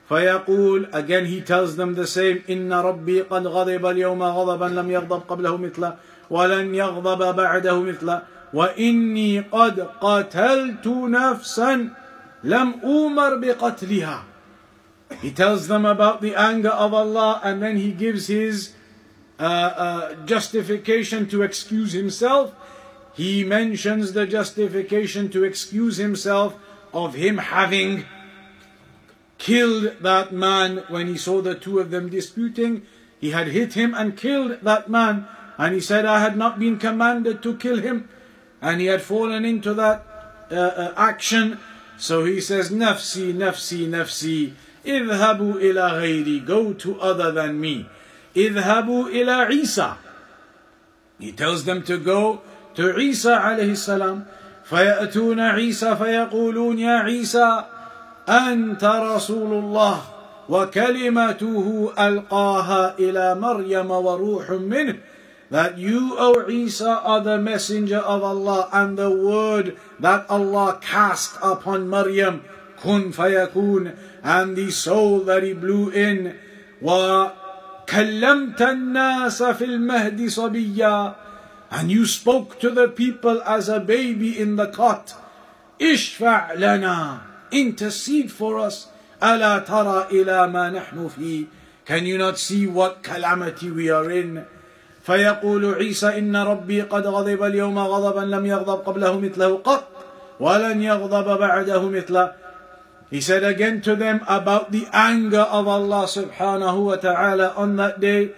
فيقول 0.10 0.92
again 0.94 1.26
he 1.26 1.42
tells 1.42 1.76
them 1.76 1.96
the 1.96 2.08
same 2.08 2.44
إن 2.50 2.74
ربي 2.74 3.22
قد 3.22 3.48
غضب 3.48 3.86
اليوم 3.86 4.24
غضبا 4.24 4.66
لم 4.66 4.92
يغضب 4.92 5.22
قبله 5.28 5.58
مثله 5.58 5.96
ولن 6.30 6.76
يغضب 6.76 7.36
بعده 7.36 7.80
مثله 7.82 8.22
وإني 8.54 9.40
قد 9.40 9.80
قتلت 9.80 10.88
نفسا 10.88 11.90
لم 12.45 12.81
أمر 12.85 13.37
بقتلها 13.41 14.23
He 15.21 15.31
tells 15.31 15.69
them 15.69 15.85
about 15.85 16.21
the 16.23 16.35
anger 16.35 16.71
of 16.71 16.93
Allah 16.93 17.41
and 17.45 17.63
then 17.63 17.77
he 17.77 17.93
gives 17.93 18.27
his 18.27 18.75
uh, 19.39 19.43
uh, 19.43 20.15
justification 20.27 21.29
to 21.29 21.43
excuse 21.43 21.93
himself. 21.93 22.55
He 23.15 23.45
mentions 23.45 24.13
the 24.13 24.27
justification 24.27 25.29
to 25.31 25.45
excuse 25.45 25.99
himself 25.99 26.57
of 26.93 27.15
him 27.15 27.39
having 27.39 28.07
killed 29.39 29.97
that 30.01 30.33
man 30.33 30.85
when 30.89 31.07
he 31.07 31.19
saw 31.19 31.43
the 31.43 31.55
two 31.55 31.79
of 31.79 31.91
them 31.91 32.09
disputing. 32.09 32.87
He 33.21 33.31
had 33.31 33.49
hit 33.49 33.75
him 33.75 33.95
and 33.95 34.17
killed 34.17 34.61
that 34.63 34.89
man. 34.89 35.27
And 35.59 35.75
he 35.75 35.81
said, 35.81 36.05
I 36.05 36.21
had 36.21 36.37
not 36.37 36.59
been 36.59 36.79
commanded 36.79 37.43
to 37.43 37.57
kill 37.57 37.79
him. 37.79 38.09
And 38.61 38.81
he 38.81 38.87
had 38.87 39.03
fallen 39.03 39.45
into 39.45 39.75
that 39.75 40.07
uh, 40.51 40.55
uh, 40.55 40.95
action. 40.97 41.59
So 42.00 42.24
he 42.24 42.40
says, 42.40 42.72
Nafsi, 42.72 43.34
Nafsi, 43.34 43.88
Nafsi. 43.88 44.54
اذهبوا 44.86 45.60
إلى 45.60 45.92
غيري. 46.00 46.46
Go 46.46 46.74
to 46.74 47.00
other 47.02 47.32
than 47.32 47.60
me. 47.60 47.86
اذهبوا 48.36 49.10
إلى 49.10 49.52
Isa. 49.62 49.98
He 51.20 51.34
tells 51.34 51.66
them 51.66 51.84
to 51.84 51.98
go 51.98 52.42
to 52.76 52.98
Isa 52.98 53.38
alayhi 53.44 53.76
salam. 53.76 54.26
فيأتون 54.70 55.40
عيسى 55.40 55.96
فيقولون 55.96 56.80
يا 56.80 56.98
عيسى 56.98 57.64
أنت 58.30 58.84
رسول 58.84 59.54
الله 59.54 60.02
وكلمته 60.50 61.94
ألقاها 62.00 62.96
إلى 63.00 63.36
مريم 63.36 63.92
وروح 63.92 64.52
منه 64.52 64.98
that 65.51 65.79
you, 65.79 66.17
O 66.19 66.49
Isa, 66.49 67.01
are 67.01 67.21
the 67.21 67.39
messenger 67.39 67.99
of 67.99 68.23
Allah 68.23 68.69
and 68.73 68.99
the 68.99 69.11
word 69.11 69.77
that 70.01 70.27
Allah 70.29 70.81
cast 70.83 71.37
upon 71.43 71.89
Maryam, 71.89 72.43
kun 72.77 73.13
fayakun, 73.13 73.97
and 74.23 74.57
the 74.57 74.71
soul 74.71 75.21
that 75.21 75.43
he 75.43 75.53
blew 75.53 75.91
in, 75.91 76.35
وكلمت 76.83 78.63
الناس 78.63 79.43
في 79.43 79.65
المهد 79.65 80.29
صبيا 80.29 81.15
and 81.71 81.91
you 81.91 82.07
spoke 82.07 82.61
to 82.61 82.71
the 82.71 82.89
people 82.89 83.43
as 83.43 83.69
a 83.69 83.81
baby 83.81 84.39
in 84.39 84.57
the 84.57 84.67
cot. 84.69 85.15
اشفع 85.81 86.53
لنا 86.55 87.21
intercede 87.53 88.31
for 88.31 88.59
us 88.59 88.87
ألا 89.23 89.59
ترى 89.59 90.07
إلى 90.11 90.49
ما 90.53 90.71
نحن 90.71 91.09
فيه 91.09 91.47
Can 91.87 92.07
you 92.07 92.17
not 92.17 92.39
see 92.39 92.67
what 92.67 93.03
calamity 93.03 93.71
we 93.71 93.91
are 93.91 94.11
in 94.11 94.47
فيقول 95.10 95.74
عيسى 95.74 96.18
إن 96.18 96.36
ربي 96.36 96.82
قد 96.82 97.08
غضب 97.08 97.44
اليوم 97.44 97.80
غضبا 97.80 98.22
لم 98.36 98.46
يغضب 98.46 98.80
قبله 98.86 99.20
مثله 99.20 99.58
قط 99.58 99.84
ولن 100.40 100.82
يغضب 100.82 101.40
بعده 101.40 101.82
مثله 101.90 102.32
He 103.10 103.22
said 103.22 103.44
again 103.44 103.82
to 103.82 103.96
them 103.96 104.22
about 104.28 104.72
the 104.72 104.86
anger 104.94 105.46
of 105.50 105.68
Allah 105.68 106.06
subhanahu 106.06 106.94
wa 106.94 106.96
ta'ala 107.02 107.58
on 107.58 107.76
that 107.82 108.00
day 108.00 108.30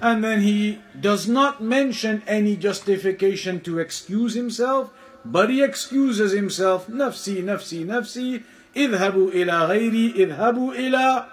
and 0.00 0.22
then 0.22 0.40
he 0.46 0.78
does 0.94 1.26
not 1.26 1.60
mention 1.60 2.22
any 2.28 2.54
justification 2.54 3.58
to 3.66 3.80
excuse 3.80 4.34
himself 4.38 4.94
but 5.24 5.50
he 5.50 5.64
excuses 5.66 6.30
himself 6.30 6.86
نفسي 6.88 7.42
نفسي 7.42 7.84
نفسي 7.84 8.42
اذهبوا 8.76 9.30
إلى 9.34 9.64
غيري 9.66 10.14
اذهبوا 10.16 10.74
إلى 10.78 11.26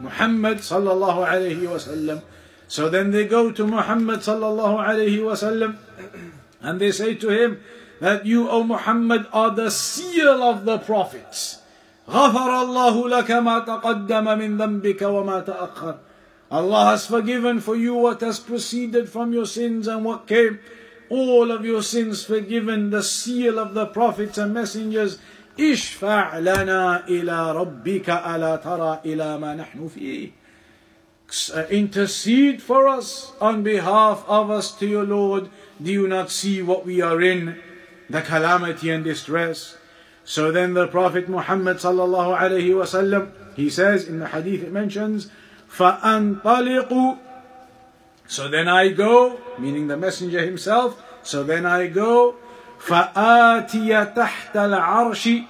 Muhammad 0.00 0.58
sallallahu 0.60 1.24
alayhi 1.24 1.64
wasallam. 1.64 2.20
So 2.67 2.89
then 2.89 3.11
they 3.11 3.25
go 3.25 3.51
to 3.51 3.67
Muhammad 3.67 4.21
sallallahu 4.21 4.79
alayhi 4.79 5.19
wasallam 5.19 5.77
and 6.61 6.79
they 6.79 6.91
say 6.91 7.15
to 7.15 7.29
him 7.29 7.59
that 7.99 8.25
you, 8.25 8.49
O 8.49 8.63
Muhammad, 8.63 9.27
are 9.33 9.51
the 9.51 9.69
seal 9.69 10.41
of 10.41 10.65
the 10.65 10.77
prophets. 10.79 11.59
غفر 12.07 12.51
الله 12.63 13.09
لك 13.09 13.31
ما 13.31 13.59
تقدم 13.59 14.25
من 14.37 14.57
ذنبك 14.57 15.01
وما 15.01 15.45
تأخر. 15.45 15.97
Allah 16.51 16.85
has 16.91 17.05
forgiven 17.05 17.59
for 17.61 17.75
you 17.75 17.93
what 17.93 18.21
has 18.21 18.39
proceeded 18.39 19.07
from 19.09 19.31
your 19.31 19.45
sins 19.45 19.87
and 19.87 20.03
what 20.03 20.27
came. 20.27 20.59
All 21.09 21.51
of 21.51 21.63
your 21.63 21.83
sins 21.83 22.25
forgiven, 22.25 22.89
the 22.89 23.03
seal 23.03 23.59
of 23.59 23.73
the 23.73 23.85
prophets 23.85 24.37
and 24.37 24.53
messengers. 24.53 25.19
اشفع 25.59 26.39
لنا 26.39 27.07
إلى 27.07 27.51
ربك 27.51 28.09
ألا 28.09 28.55
ترى 28.63 28.99
إلى 29.05 29.37
ما 29.37 29.55
نحن 29.55 29.87
فيه 29.87 30.31
intercede 31.69 32.61
for 32.61 32.87
us 32.87 33.31
on 33.39 33.63
behalf 33.63 34.25
of 34.27 34.51
us 34.51 34.77
to 34.79 34.87
your 34.87 35.05
Lord. 35.05 35.49
Do 35.81 35.91
you 35.91 36.07
not 36.07 36.29
see 36.29 36.61
what 36.61 36.85
we 36.85 37.01
are 37.01 37.21
in? 37.21 37.57
The 38.09 38.21
calamity 38.21 38.89
and 38.89 39.03
distress. 39.03 39.77
So 40.23 40.51
then 40.51 40.73
the 40.73 40.87
Prophet 40.87 41.29
Muhammad 41.29 41.77
sallallahu 41.77 42.37
alayhi 42.37 42.75
wasallam, 42.75 43.31
he 43.55 43.69
says 43.69 44.07
in 44.07 44.19
the 44.19 44.27
hadith 44.27 44.63
it 44.63 44.71
mentions, 44.71 45.31
فَأَنْطَلِقُ 45.71 47.19
So 48.27 48.47
then 48.47 48.67
I 48.67 48.89
go, 48.89 49.39
meaning 49.57 49.87
the 49.87 49.97
messenger 49.97 50.43
himself, 50.43 51.01
so 51.23 51.43
then 51.43 51.65
I 51.65 51.87
go, 51.87 52.35
فَآتِيَ 52.79 54.13
تَحْتَ 54.13 54.53
الْعَرْشِ 54.53 55.47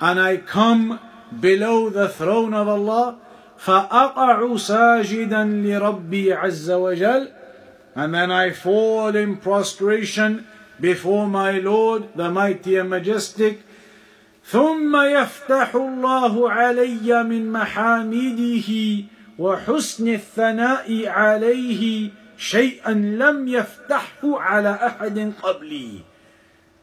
And 0.00 0.20
I 0.20 0.36
come 0.38 1.00
below 1.40 1.90
the 1.90 2.08
throne 2.08 2.54
of 2.54 2.68
Allah, 2.68 3.18
فأقع 3.59 4.57
ساجدا 4.57 5.43
لربي 5.43 6.33
عز 6.33 6.71
وجل. 6.71 7.27
And 7.95 8.13
then 8.13 8.31
I 8.31 8.51
fall 8.51 9.15
in 9.15 9.37
prostration 9.37 10.47
before 10.79 11.27
my 11.27 11.59
Lord 11.59 12.09
the 12.15 12.31
mighty 12.31 12.77
and 12.77 12.89
majestic. 12.89 13.59
ثم 14.51 14.95
يفتح 14.95 15.75
الله 15.75 16.51
علي 16.51 17.23
من 17.23 17.51
محامده 17.51 18.69
وحسن 19.39 20.07
الثناء 20.07 21.07
عليه 21.07 22.09
شيئا 22.37 22.93
لم 22.93 23.47
يفتحه 23.47 24.39
على 24.39 24.69
أحد 24.69 25.33
قبلي 25.43 25.99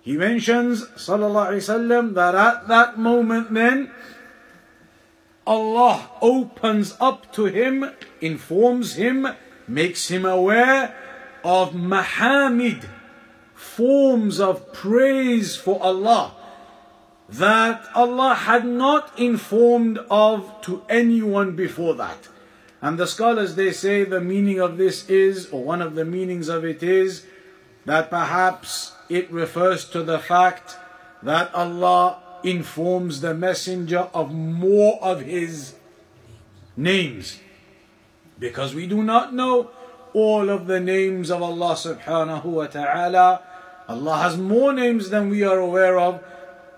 He 0.04 0.16
mentions 0.16 0.84
صلى 0.96 1.26
الله 1.26 1.44
عليه 1.44 1.56
وسلم 1.56 2.14
that 2.14 2.34
at 2.34 2.68
that 2.68 2.98
moment 2.98 3.52
then 3.52 3.90
Allah 5.46 6.10
opens 6.20 6.96
up 7.00 7.32
to 7.34 7.46
him, 7.46 7.90
informs 8.20 8.94
him, 8.94 9.28
makes 9.68 10.08
him 10.08 10.24
aware 10.24 10.94
of 11.44 11.72
mahamid, 11.72 12.88
forms 13.54 14.40
of 14.40 14.72
praise 14.72 15.56
for 15.56 15.82
Allah 15.82 16.34
that 17.28 17.84
Allah 17.94 18.34
had 18.34 18.64
not 18.64 19.18
informed 19.18 19.98
of 20.10 20.60
to 20.62 20.82
anyone 20.88 21.56
before 21.56 21.94
that. 21.94 22.28
And 22.80 22.98
the 22.98 23.06
scholars 23.06 23.54
they 23.54 23.72
say 23.72 24.04
the 24.04 24.20
meaning 24.20 24.60
of 24.60 24.76
this 24.76 25.08
is, 25.08 25.48
or 25.50 25.64
one 25.64 25.82
of 25.82 25.94
the 25.94 26.04
meanings 26.04 26.48
of 26.48 26.64
it 26.64 26.82
is, 26.82 27.26
that 27.84 28.10
perhaps 28.10 28.92
it 29.08 29.30
refers 29.30 29.84
to 29.86 30.02
the 30.02 30.18
fact 30.18 30.76
that 31.22 31.52
Allah 31.54 32.22
informs 32.45 33.21
the 33.21 33.33
messenger 33.33 34.09
of 34.13 34.33
more 34.33 35.01
of 35.01 35.21
his 35.21 35.75
names. 36.75 37.39
Because 38.39 38.73
we 38.73 38.87
do 38.87 39.03
not 39.03 39.33
know 39.33 39.69
all 40.13 40.49
of 40.49 40.67
the 40.67 40.79
names 40.79 41.29
of 41.29 41.41
Allah 41.41 41.75
subhanahu 41.75 42.43
wa 42.45 42.67
ta'ala. 42.67 43.41
Allah 43.87 44.17
has 44.17 44.37
more 44.37 44.73
names 44.73 45.09
than 45.09 45.29
we 45.29 45.43
are 45.43 45.59
aware 45.59 45.99
of. 45.99 46.23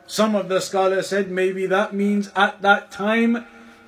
Some 0.05 0.35
of 0.35 0.49
the 0.49 0.59
scholars 0.59 1.07
said 1.07 1.31
maybe 1.31 1.65
that 1.67 1.93
means 1.93 2.29
at 2.35 2.61
that 2.61 2.91
time, 2.91 3.45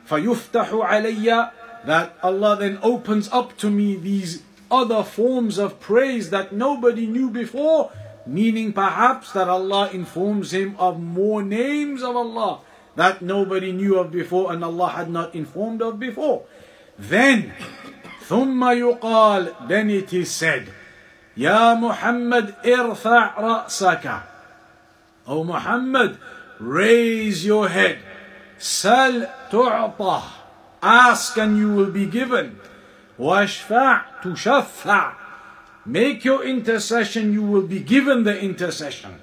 فَيُفْتَحُ 0.07 0.69
عَلَيَّ 0.69 1.51
That 1.85 2.17
Allah 2.23 2.57
then 2.57 2.79
opens 2.81 3.29
up 3.29 3.57
to 3.57 3.69
me 3.69 3.95
these 3.95 4.41
other 4.71 5.03
forms 5.03 5.57
of 5.57 5.79
praise 5.79 6.29
that 6.31 6.53
nobody 6.53 7.05
knew 7.05 7.29
before 7.29 7.91
meaning 8.29 8.73
perhaps 8.73 9.31
that 9.33 9.47
Allah 9.47 9.89
informs 9.91 10.53
him 10.53 10.75
of 10.79 10.99
more 10.99 11.43
names 11.43 12.01
of 12.01 12.15
Allah 12.15 12.61
that 12.95 13.21
nobody 13.21 13.71
knew 13.71 13.99
of 13.99 14.11
before 14.11 14.51
and 14.53 14.63
Allah 14.63 14.89
had 14.89 15.09
not 15.09 15.35
informed 15.35 15.81
of 15.81 15.99
before. 15.99 16.45
Then, 16.97 17.53
ثم 18.27 18.63
يقال, 18.63 19.67
then 19.67 19.89
it 19.89 20.13
is 20.13 20.31
said, 20.31 20.67
يا 21.37 21.75
محمد 21.75 22.55
ارفع 22.65 23.35
رأسك. 23.37 24.23
O 25.27 25.43
Muhammad, 25.43 26.17
raise 26.59 27.45
your 27.45 27.67
head. 27.67 27.99
سل 28.59 29.27
تعطى. 29.51 30.21
Ask 30.81 31.37
and 31.37 31.57
you 31.57 31.73
will 31.73 31.91
be 31.91 32.05
given. 32.05 32.57
واشفع 33.19 34.01
تشفع. 34.23 35.18
Make 35.85 36.25
your 36.25 36.43
intercession, 36.43 37.31
you 37.31 37.43
will 37.43 37.67
be 37.67 37.79
given 37.79 38.23
the 38.23 38.39
intercession. 38.39 39.19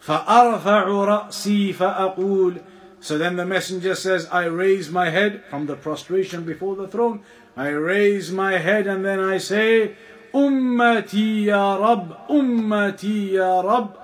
فأرفع 0.00 0.84
رأسي 0.84 1.74
فأقول 1.74 2.60
So 3.00 3.16
then 3.16 3.36
the 3.36 3.46
messenger 3.46 3.94
says, 3.94 4.26
I 4.32 4.46
raise 4.46 4.90
my 4.90 5.10
head 5.10 5.44
from 5.50 5.66
the 5.66 5.76
prostration 5.76 6.44
before 6.44 6.74
the 6.74 6.88
throne. 6.88 7.20
I 7.56 7.68
raise 7.68 8.32
my 8.32 8.58
head 8.58 8.86
and 8.88 9.04
then 9.04 9.20
I 9.20 9.38
say, 9.38 9.94
Ummati 10.34 11.44
ya 11.44 11.76
Rabb, 11.76 12.28
Ummati 12.28 13.32
ya 13.32 13.60
Rabb. 13.60 13.98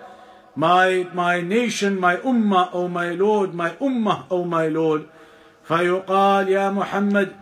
My, 0.56 1.08
my 1.12 1.40
nation, 1.40 1.98
my 1.98 2.16
ummah, 2.16 2.70
O 2.72 2.86
my 2.86 3.10
Lord, 3.10 3.54
my 3.54 3.70
ummah, 3.70 4.26
O 4.30 4.44
my 4.44 4.68
Lord. 4.68 5.08
فيقال 5.68 6.48
يا 6.48 6.70
محمد 6.70 7.32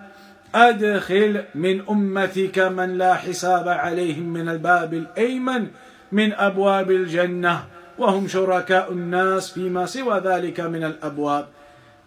أدخل 0.57 1.43
من 1.55 1.81
أمتك 1.89 2.59
من 2.59 2.97
لا 2.97 3.13
حساب 3.15 3.67
عليهم 3.67 4.33
من 4.33 4.49
الباب 4.49 4.93
الأيمن 4.93 5.67
من 6.11 6.33
أبواب 6.33 6.91
الجنة 6.91 7.65
وهم 7.97 8.27
شركاء 8.27 8.91
الناس 8.91 9.51
فيما 9.51 9.85
سوى 9.85 10.19
ذلك 10.19 10.59
من 10.59 10.83
الأبواب 10.83 11.45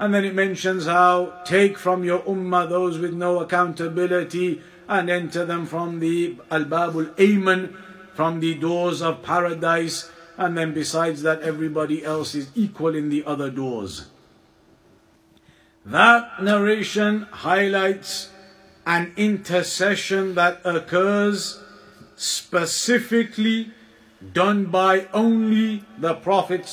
And 0.01 0.15
then 0.15 0.25
it 0.25 0.35
mentions 0.35 0.87
how 0.87 1.33
take 1.45 1.77
from 1.77 2.05
your 2.05 2.21
ummah 2.21 2.69
those 2.69 2.99
with 2.99 3.13
no 3.13 3.41
accountability 3.41 4.63
and 4.89 5.11
enter 5.11 5.45
them 5.45 5.67
from 5.67 6.01
the 6.01 6.37
Al-Babul 6.51 7.15
Ayman, 7.17 7.75
from 8.15 8.41
the 8.41 8.55
doors 8.55 9.03
of 9.03 9.23
paradise, 9.23 10.11
and 10.39 10.57
then 10.57 10.73
besides 10.73 11.21
that 11.23 11.43
everybody 11.43 12.03
else 12.03 12.35
is 12.35 12.49
equal 12.55 12.95
in 12.95 13.11
the 13.11 13.23
other 13.27 13.51
doors. 13.51 14.07
That 15.85 16.43
narration 16.43 17.29
highlights 17.31 18.30
an 18.91 19.13
intercession 19.17 20.35
that 20.35 20.61
occurs 20.65 21.63
specifically 22.17 23.71
done 24.33 24.65
by 24.65 25.07
only 25.13 25.85
the 25.97 26.15
Prophet. 26.15 26.65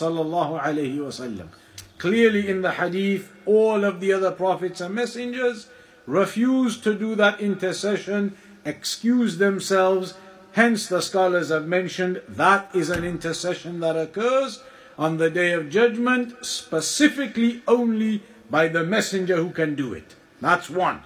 Clearly 1.99 2.49
in 2.49 2.61
the 2.63 2.71
hadith, 2.71 3.31
all 3.45 3.83
of 3.83 3.99
the 3.99 4.11
other 4.11 4.31
prophets 4.31 4.81
and 4.81 4.95
messengers 4.95 5.67
refused 6.07 6.83
to 6.85 6.95
do 6.95 7.13
that 7.13 7.39
intercession, 7.39 8.35
excuse 8.65 9.37
themselves. 9.37 10.15
Hence, 10.53 10.87
the 10.87 11.03
scholars 11.03 11.49
have 11.49 11.67
mentioned 11.67 12.23
that 12.27 12.71
is 12.73 12.89
an 12.89 13.03
intercession 13.03 13.79
that 13.81 13.95
occurs 13.95 14.63
on 14.97 15.17
the 15.17 15.29
day 15.29 15.51
of 15.51 15.69
judgment, 15.69 16.33
specifically 16.43 17.61
only 17.67 18.23
by 18.49 18.67
the 18.67 18.83
messenger 18.83 19.35
who 19.35 19.51
can 19.51 19.75
do 19.75 19.93
it. 19.93 20.15
That's 20.41 20.67
one. 20.67 21.01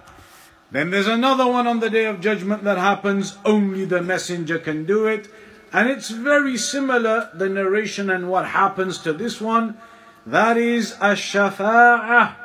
Then 0.71 0.91
there's 0.91 1.07
another 1.07 1.47
one 1.47 1.65
on 1.65 1.79
the 1.79 1.89
day 1.89 2.05
of 2.05 2.19
judgment 2.19 2.63
that 2.65 2.77
happens, 2.77 3.37
only 3.45 3.85
the 3.85 4.01
messenger 4.01 4.59
can 4.59 4.85
do 4.85 5.07
it. 5.07 5.29
And 5.71 5.89
it's 5.89 6.09
very 6.09 6.57
similar, 6.57 7.29
the 7.33 7.49
narration 7.49 8.09
and 8.09 8.29
what 8.29 8.45
happens 8.47 8.97
to 8.99 9.13
this 9.13 9.39
one. 9.39 9.77
That 10.25 10.57
is 10.57 10.93
الشفاعة 11.01 12.35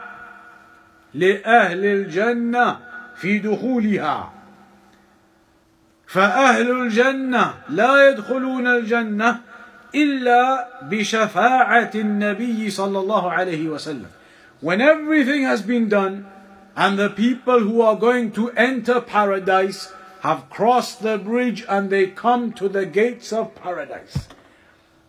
لأهل 1.15 1.85
الجنة 1.85 2.79
في 3.19 3.43
دخولها. 3.43 4.31
فأهل 6.07 6.71
الجنة 6.71 7.55
لا 7.71 8.11
يدخلون 8.11 8.67
الجنة 8.67 9.41
إلا 9.95 10.69
بشفاعة 10.83 11.91
النبي 11.95 12.71
صلى 12.71 12.99
الله 12.99 13.33
عليه 13.33 13.69
وسلم. 13.69 14.07
When 14.61 14.81
everything 14.81 15.43
has 15.43 15.63
been 15.63 15.89
done, 15.89 16.27
and 16.78 17.00
the 17.00 17.10
people 17.10 17.60
who 17.60 17.82
are 17.82 17.96
going 17.96 18.32
to 18.32 18.52
enter 18.52 19.02
paradise 19.02 19.92
have 20.22 20.48
crossed 20.52 21.02
the 21.02 21.18
bridge 21.18 21.66
and 21.68 21.90
they 21.90 22.06
come 22.06 22.54
to 22.54 22.70
the 22.70 22.86
gates 22.86 23.34
of 23.34 23.56
paradise. 23.56 24.28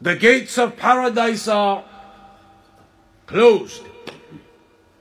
The 0.01 0.17
gates 0.17 0.57
of 0.57 0.79
paradise 0.79 1.47
are 1.47 1.85
closed. 3.27 3.83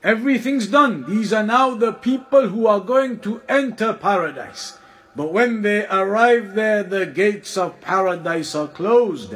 Everything's 0.03 0.68
done. 0.68 1.05
These 1.07 1.32
are 1.32 1.43
now 1.43 1.74
the 1.74 1.93
people 1.93 2.49
who 2.49 2.68
are 2.68 2.82
going 2.82 3.20
to 3.22 3.41
enter 3.47 3.93
paradise. 3.93 4.78
But 5.15 5.32
when 5.32 5.61
they 5.61 5.88
arrive 5.88 6.53
there, 6.53 6.84
the 6.84 7.05
gates 7.05 7.55
of 7.55 7.80
paradise 7.80 8.53
are 8.55 8.68
closed. 8.68 9.36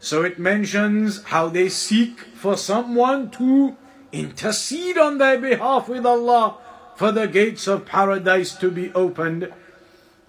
So 0.00 0.22
it 0.22 0.38
mentions 0.38 1.22
how 1.24 1.48
they 1.48 1.68
seek 1.68 2.20
for 2.20 2.56
someone 2.56 3.30
to 3.32 3.76
intercede 4.12 4.98
on 4.98 5.18
their 5.18 5.38
behalf 5.38 5.88
with 5.88 6.04
Allah 6.06 6.56
for 6.96 7.10
the 7.10 7.26
gates 7.26 7.66
of 7.66 7.86
paradise 7.86 8.54
to 8.56 8.70
be 8.70 8.92
opened. 8.92 9.52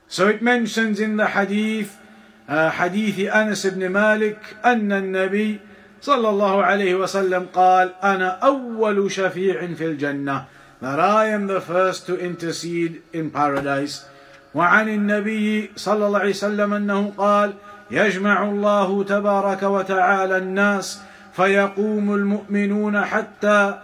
So 0.07 0.27
it 0.27 0.41
mentions 0.41 0.99
in 0.99 1.17
the 1.17 1.27
hadith, 1.27 1.99
uh, 2.47 2.71
hadith 2.71 3.19
Anas 3.29 3.65
ibn 3.65 3.91
Malik, 3.91 4.39
أن 4.63 4.91
النبي 4.91 5.59
صلى 6.01 6.29
الله 6.29 6.63
عليه 6.63 6.95
وسلم 6.95 7.47
قال 7.53 7.93
أنا 8.03 8.39
أول 8.43 9.11
شفيع 9.11 9.73
في 9.75 9.85
الجنة 9.85 10.45
that 10.81 10.99
I 10.99 11.27
am 11.27 11.47
the 11.47 11.61
first 11.61 12.05
to 12.07 12.19
intercede 12.19 13.01
in 13.13 13.31
paradise 13.31 14.03
وعن 14.55 14.89
النبي 14.89 15.71
صلى 15.75 16.07
الله 16.07 16.19
عليه 16.19 16.29
وسلم 16.29 16.73
أنه 16.73 17.13
قال 17.17 17.53
يجمع 17.91 18.43
الله 18.43 19.03
تبارك 19.03 19.63
وتعالى 19.63 20.37
الناس 20.37 20.99
فيقوم 21.32 22.14
المؤمنون 22.14 23.04
حتى 23.04 23.78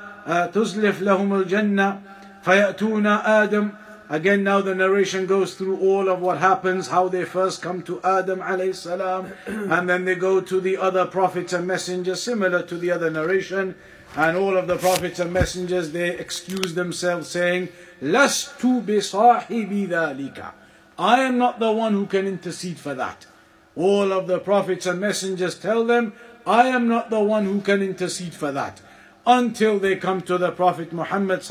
تزلف 0.54 1.02
لهم 1.02 1.34
الجنة 1.34 2.00
فيأتون 2.44 3.06
آدم 3.06 3.70
Again, 4.10 4.44
now 4.44 4.60
the 4.60 4.74
narration 4.74 5.24
goes 5.24 5.54
through 5.54 5.78
all 5.80 6.10
of 6.10 6.20
what 6.20 6.36
happens, 6.36 6.88
how 6.88 7.08
they 7.08 7.24
first 7.24 7.62
come 7.62 7.82
to 7.84 8.02
Adam 8.02 8.40
alayhi 8.40 8.74
salam, 8.74 9.32
and 9.46 9.88
then 9.88 10.04
they 10.04 10.14
go 10.14 10.42
to 10.42 10.60
the 10.60 10.76
other 10.76 11.06
prophets 11.06 11.54
and 11.54 11.66
messengers, 11.66 12.22
similar 12.22 12.62
to 12.62 12.76
the 12.76 12.90
other 12.90 13.10
narration. 13.10 13.74
And 14.14 14.36
all 14.36 14.58
of 14.58 14.66
the 14.66 14.76
prophets 14.76 15.18
and 15.20 15.32
messengers, 15.32 15.92
they 15.92 16.10
excuse 16.18 16.74
themselves 16.74 17.28
saying, 17.28 17.70
Lastu 18.02 18.84
bisahibi 18.84 19.88
dhalika. 19.88 20.52
I 20.98 21.22
am 21.22 21.38
not 21.38 21.58
the 21.58 21.72
one 21.72 21.94
who 21.94 22.06
can 22.06 22.26
intercede 22.26 22.78
for 22.78 22.94
that. 22.94 23.26
All 23.74 24.12
of 24.12 24.26
the 24.26 24.38
prophets 24.38 24.86
and 24.86 25.00
messengers 25.00 25.58
tell 25.58 25.84
them, 25.84 26.12
I 26.45 26.67
am 26.67 26.87
not 26.87 27.09
the 27.09 27.19
one 27.19 27.45
who 27.45 27.61
can 27.61 27.81
intercede 27.81 28.33
for 28.33 28.51
that. 28.51 28.81
Until 29.25 29.79
they 29.79 29.95
come 29.95 30.21
to 30.23 30.37
the 30.37 30.51
Prophet 30.51 30.91
Muhammad 30.91 31.43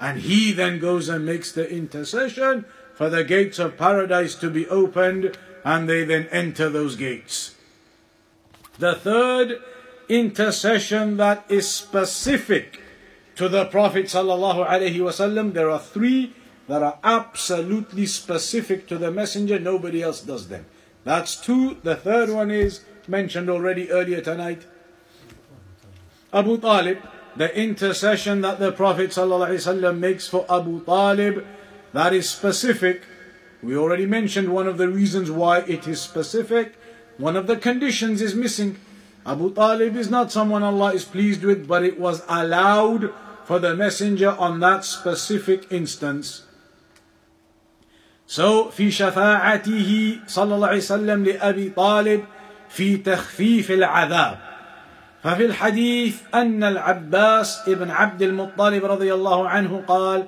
and 0.00 0.20
he 0.20 0.52
then 0.52 0.78
goes 0.78 1.08
and 1.08 1.24
makes 1.24 1.52
the 1.52 1.68
intercession 1.68 2.64
for 2.94 3.08
the 3.08 3.24
gates 3.24 3.58
of 3.58 3.78
paradise 3.78 4.34
to 4.36 4.50
be 4.50 4.68
opened, 4.68 5.36
and 5.64 5.88
they 5.88 6.04
then 6.04 6.28
enter 6.30 6.68
those 6.68 6.96
gates. 6.96 7.54
The 8.78 8.94
third 8.94 9.62
intercession 10.08 11.16
that 11.16 11.44
is 11.48 11.68
specific 11.68 12.80
to 13.36 13.48
the 13.48 13.64
Prophet 13.66 14.06
ﷺ, 14.06 15.52
there 15.52 15.70
are 15.70 15.78
three 15.78 16.34
that 16.68 16.82
are 16.82 16.98
absolutely 17.02 18.06
specific 18.06 18.86
to 18.88 18.98
the 18.98 19.10
Messenger, 19.10 19.58
nobody 19.58 20.02
else 20.02 20.20
does 20.20 20.48
them. 20.48 20.66
That's 21.04 21.36
two. 21.36 21.78
The 21.82 21.96
third 21.96 22.30
one 22.30 22.50
is 22.50 22.82
mentioned 23.07 23.49
already 23.49 23.89
earlier 23.91 24.21
tonight. 24.21 24.65
Abu 26.33 26.57
Talib 26.57 26.99
the 27.37 27.55
intercession 27.55 28.41
that 28.41 28.59
the 28.59 28.71
Prophet 28.71 29.11
ﷺ 29.11 29.97
makes 29.99 30.27
for 30.27 30.45
Abu 30.49 30.83
Talib, 30.83 31.45
that 31.93 32.11
is 32.11 32.29
specific. 32.29 33.03
We 33.61 33.77
already 33.77 34.05
mentioned 34.07 34.49
one 34.49 34.67
of 34.67 34.77
the 34.77 34.89
reasons 34.89 35.29
why 35.29 35.59
it 35.59 35.87
is 35.87 36.01
specific. 36.01 36.75
One 37.17 37.35
of 37.35 37.45
the 37.45 37.55
conditions 37.55 38.21
is 38.21 38.33
missing. 38.33 38.77
Abu 39.25 39.53
Talib 39.53 39.95
is 39.95 40.09
not 40.09 40.31
someone 40.31 40.63
Allah 40.63 40.93
is 40.93 41.05
pleased 41.05 41.43
with, 41.43 41.67
but 41.67 41.83
it 41.83 41.99
was 41.99 42.23
allowed 42.27 43.13
for 43.45 43.59
the 43.59 43.75
Messenger 43.75 44.31
on 44.31 44.59
that 44.61 44.83
specific 44.83 45.71
instance. 45.71 46.43
So, 48.25 48.71
في 48.75 48.91
شفاعته 48.91 50.19
صلى 50.27 50.55
الله 50.55 50.67
عليه 50.67 50.83
وسلم 50.83 51.25
لأبي 51.25 51.69
طالب 51.69 52.25
في 52.72 52.96
تخفيف 52.96 53.70
العذاب. 53.70 54.38
ففي 55.22 55.46
الحديث 55.46 56.22
أن 56.34 56.64
العباس 56.64 57.68
ابن 57.68 57.90
عبد 57.90 58.22
المطلب 58.22 58.84
رضي 58.84 59.14
الله 59.14 59.48
عنه 59.48 59.84
قال 59.88 60.26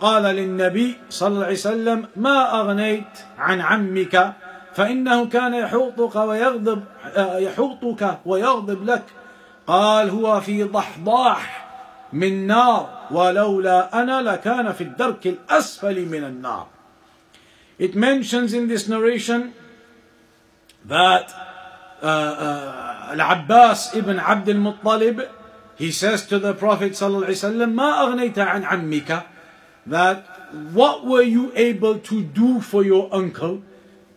قال 0.00 0.22
للنبي 0.22 0.96
صلى 1.10 1.28
الله 1.28 1.44
عليه 1.44 1.54
وسلم 1.54 2.08
ما 2.16 2.60
أغنيت 2.60 3.18
عن 3.38 3.60
عمك؟ 3.60 4.32
فإنه 4.74 5.28
كان 5.28 5.54
يحوطك 5.54 6.16
ويغضب 6.16 6.84
يحوطك 7.16 8.18
ويغضب 8.26 8.84
لك. 8.84 9.02
قال 9.66 10.10
هو 10.10 10.40
في 10.40 10.62
ضحضاح 10.64 11.66
من 12.12 12.46
نار 12.46 13.06
ولولا 13.10 14.02
أنا 14.02 14.22
لكان 14.22 14.72
في 14.72 14.80
الدرك 14.80 15.26
الأسفل 15.26 16.06
من 16.06 16.24
النار. 16.24 16.66
It 17.78 17.94
mentions 17.94 18.52
in 18.52 18.68
this 18.68 18.88
narration 18.88 19.54
that 20.84 21.49
uh, 22.01 22.05
uh, 22.05 23.15
Al-Abbas 23.17 23.95
ibn 23.95 24.19
Abd 24.19 24.49
al-Muttalib, 24.49 25.27
he 25.75 25.91
says 25.91 26.25
to 26.27 26.39
the 26.39 26.53
Prophet 26.53 26.93
ﷺ, 26.93 27.73
ما 27.73 28.05
أغنيت 28.05 28.35
عن 28.35 28.63
عمك, 28.63 29.25
that 29.87 30.25
what 30.71 31.05
were 31.05 31.21
you 31.21 31.51
able 31.55 31.99
to 31.99 32.23
do 32.23 32.61
for 32.61 32.83
your 32.83 33.09
uncle? 33.13 33.61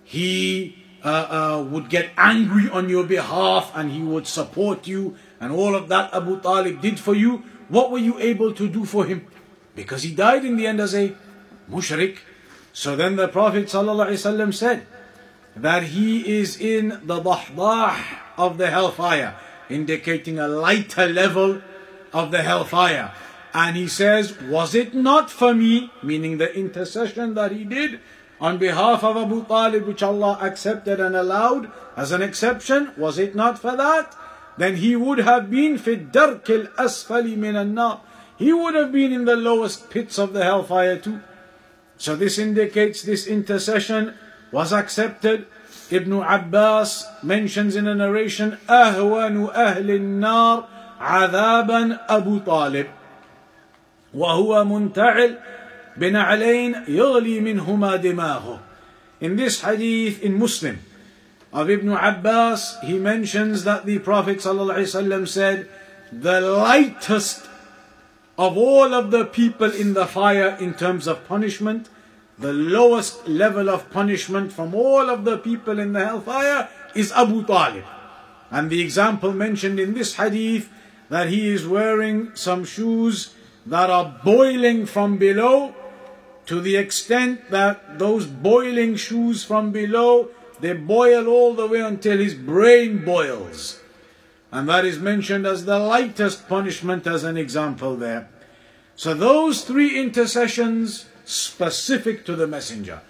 He 0.05 0.85
uh, 1.05 1.09
uh, 1.09 1.62
would 1.64 1.89
get 1.91 2.11
angry 2.16 2.71
on 2.71 2.89
your 2.89 3.05
behalf 3.05 3.73
and 3.75 3.91
he 3.91 4.03
would 4.03 4.27
support 4.27 4.87
you 4.87 5.16
and 5.41 5.53
all 5.53 5.75
of 5.75 5.89
that 5.89 6.12
Abu 6.14 6.41
Talib 6.41 6.81
did 6.81 6.99
for 6.99 7.14
you. 7.14 7.45
What 7.69 7.91
were 7.91 7.99
you 7.99 8.19
able 8.19 8.53
to 8.55 8.69
do 8.69 8.85
for 8.85 9.05
him? 9.05 9.27
Because 9.75 10.03
he 10.03 10.14
died 10.14 10.45
in 10.45 10.57
the 10.57 10.66
end 10.66 10.81
as 10.81 10.95
a 10.95 11.14
mushrik. 11.71 12.19
So 12.73 12.97
then 12.97 13.16
the 13.16 13.29
Prophet 13.29 13.66
ﷺ 13.66 14.55
said 14.55 14.87
that 15.56 15.84
he 15.84 16.39
is 16.39 16.60
in 16.60 16.99
the 17.04 17.22
dahdah 17.22 17.97
of 18.38 18.58
the 18.58 18.70
hellfire, 18.70 19.36
indicating 19.70 20.39
a 20.39 20.47
lighter 20.47 21.08
level 21.08 21.62
of 22.12 22.32
the 22.32 22.41
hellfire. 22.41 23.14
And 23.54 23.78
he 23.78 23.88
says, 23.88 24.39
Was 24.41 24.74
it 24.74 24.93
not 24.93 25.30
for 25.30 25.54
me, 25.54 25.91
meaning 26.01 26.38
the 26.38 26.54
intercession 26.56 27.36
that 27.36 27.51
he 27.51 27.64
did 27.64 27.99
on 28.41 28.58
behalf 28.58 29.04
of 29.04 29.16
Abu 29.16 29.45
Talib, 29.45 29.86
which 29.86 30.01
Allah 30.01 30.38
accepted 30.41 30.99
and 30.99 31.16
allowed 31.16 31.72
as 31.95 32.12
an 32.12 32.22
exception, 32.22 32.91
was 32.97 33.20
it 33.20 33.36
not 33.36 33.60
for 33.60 33.76
that? 33.78 34.16
Then 34.58 34.78
he 34.78 34.95
would 34.95 35.20
have 35.20 35.49
been 35.49 35.78
fi 35.78 35.97
darkil 35.97 36.68
asfali 36.76 37.38
min 37.38 37.78
He 38.38 38.51
would 38.51 38.76
have 38.76 38.91
been 38.91 39.14
in 39.14 39.26
the 39.26 39.36
lowest 39.36 39.89
pits 39.89 40.18
of 40.18 40.34
the 40.34 40.43
hellfire 40.43 40.97
too. 40.97 41.22
So 41.97 42.16
this 42.16 42.38
indicates 42.38 43.04
this 43.04 43.28
intercession 43.28 44.16
was 44.53 44.73
accepted 44.73 45.47
Ibn 45.91 46.21
Abbas 46.21 47.07
mentions 47.23 47.77
in 47.77 47.89
a 47.89 47.95
narration, 47.95 48.59
أهون 48.69 49.51
أهل 49.55 49.91
النار 49.91 50.69
عذابا 51.01 52.01
أبو 52.09 52.39
طالب 52.45 52.87
وهو 54.14 54.64
منتعل 54.64 55.39
بنعلين 55.97 56.85
يغلي 56.89 57.41
منهما 57.41 57.97
دماغه. 57.97 58.61
In 59.21 59.37
this 59.37 59.62
hadith 59.62 60.23
in 60.23 60.39
Muslim 60.39 60.79
of 61.53 61.71
Ibn 61.71 61.89
Abbas, 61.89 62.77
he 62.85 62.99
mentions 62.99 63.64
that 63.64 63.87
the 63.87 63.99
Prophet 63.99 64.39
ﷺ 64.39 65.29
said, 65.29 65.69
the 66.12 66.41
lightest 66.41 67.49
of 68.39 68.57
all 68.57 68.95
of 68.95 69.11
the 69.11 69.25
people 69.25 69.71
in 69.71 69.95
the 69.95 70.07
fire 70.07 70.57
in 70.61 70.75
terms 70.75 71.07
of 71.07 71.27
punishment 71.27 71.89
the 72.40 72.54
lowest 72.54 73.28
level 73.28 73.70
of 73.70 73.90
punishment 73.92 74.52
from 74.52 74.74
all 74.74 75.10
of 75.10 75.24
the 75.24 75.38
people 75.38 75.80
in 75.80 75.94
the 75.94 76.06
hellfire 76.06 76.70
is 76.96 77.12
Abu 77.12 77.46
Talib. 77.46 77.84
And 78.52 78.70
the 78.70 78.82
example 78.82 79.34
mentioned 79.34 79.80
in 79.80 79.94
this 79.94 80.16
hadith 80.16 80.70
that 81.10 81.30
he 81.30 81.48
is 81.48 81.68
wearing 81.68 82.36
some 82.36 82.66
shoes 82.66 83.34
that 83.66 83.90
are 83.90 84.20
boiling 84.24 84.86
from 84.86 85.18
below 85.18 85.76
to 86.46 86.60
the 86.60 86.76
extent 86.76 87.50
that 87.52 88.00
those 88.00 88.26
boiling 88.26 88.96
shoes 88.96 89.44
from 89.44 89.72
below 89.72 90.30
they 90.60 90.74
boil 90.74 91.28
all 91.28 91.54
the 91.54 91.68
way 91.68 91.82
until 91.82 92.18
his 92.18 92.34
brain 92.34 93.04
boils. 93.04 93.82
And 94.52 94.70
that 94.70 94.86
is 94.86 95.00
mentioned 95.00 95.46
as 95.46 95.66
the 95.66 95.80
lightest 95.80 96.48
punishment 96.48 97.06
as 97.08 97.24
an 97.24 97.38
example 97.38 97.98
there. 97.98 98.30
So 98.96 99.14
those 99.14 99.64
three 99.64 100.00
intercessions 100.00 101.06
specific 101.25 102.25
to 102.25 102.35
the 102.37 102.47
messenger. 102.47 103.01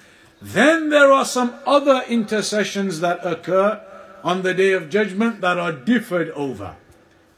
Then 0.41 0.91
there 0.91 1.13
are 1.13 1.25
some 1.25 1.55
other 1.67 2.03
intercessions 2.09 3.01
that 3.01 3.25
occur 3.25 3.81
on 4.23 4.43
the 4.43 4.55
day 4.55 4.73
of 4.73 4.91
judgment 4.91 5.41
that 5.41 5.59
are 5.59 5.73
differed 5.73 6.31
over. 6.31 6.77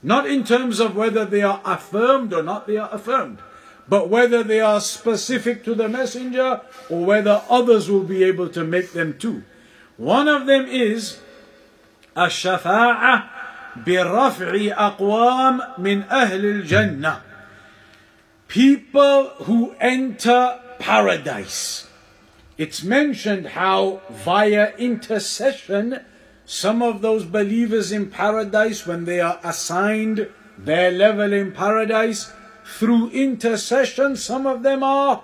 Not 0.03 0.27
in 0.27 0.43
terms 0.43 0.79
of 0.79 0.95
whether 0.95 1.25
they 1.25 1.41
are 1.41 1.61
affirmed 1.63 2.33
or 2.33 2.41
not 2.41 2.65
they 2.65 2.77
are 2.77 2.89
affirmed, 2.91 3.39
but 3.87 4.09
whether 4.09 4.43
they 4.43 4.59
are 4.59 4.81
specific 4.81 5.63
to 5.65 5.75
the 5.75 5.89
messenger 5.89 6.61
or 6.89 7.05
whether 7.05 7.41
others 7.49 7.89
will 7.89 8.03
be 8.03 8.23
able 8.23 8.49
to 8.49 8.63
make 8.63 8.93
them 8.93 9.17
too. 9.17 9.43
One 9.97 10.27
of 10.27 10.45
them 10.47 10.65
is 10.67 11.19
الشفاعة 12.17 13.23
برفع 13.85 14.73
أقوام 14.73 15.61
من 15.79 16.03
أهل 16.09 16.45
الجنة 16.45 17.21
people 18.47 19.29
who 19.45 19.73
enter 19.79 20.59
paradise. 20.78 21.88
It's 22.58 22.82
mentioned 22.82 23.48
how 23.48 24.00
via 24.10 24.74
intercession, 24.76 26.00
some 26.44 26.82
of 26.82 27.02
those 27.02 27.24
believers 27.24 27.92
in 27.92 28.10
paradise, 28.10 28.86
when 28.86 29.04
they 29.04 29.20
are 29.20 29.38
assigned 29.44 30.28
their 30.56 30.90
level 30.90 31.32
in 31.32 31.52
paradise, 31.52 32.32
through 32.64 33.10
intercession, 33.10 34.16
some 34.16 34.46
of 34.46 34.62
them 34.62 34.82
are 34.82 35.22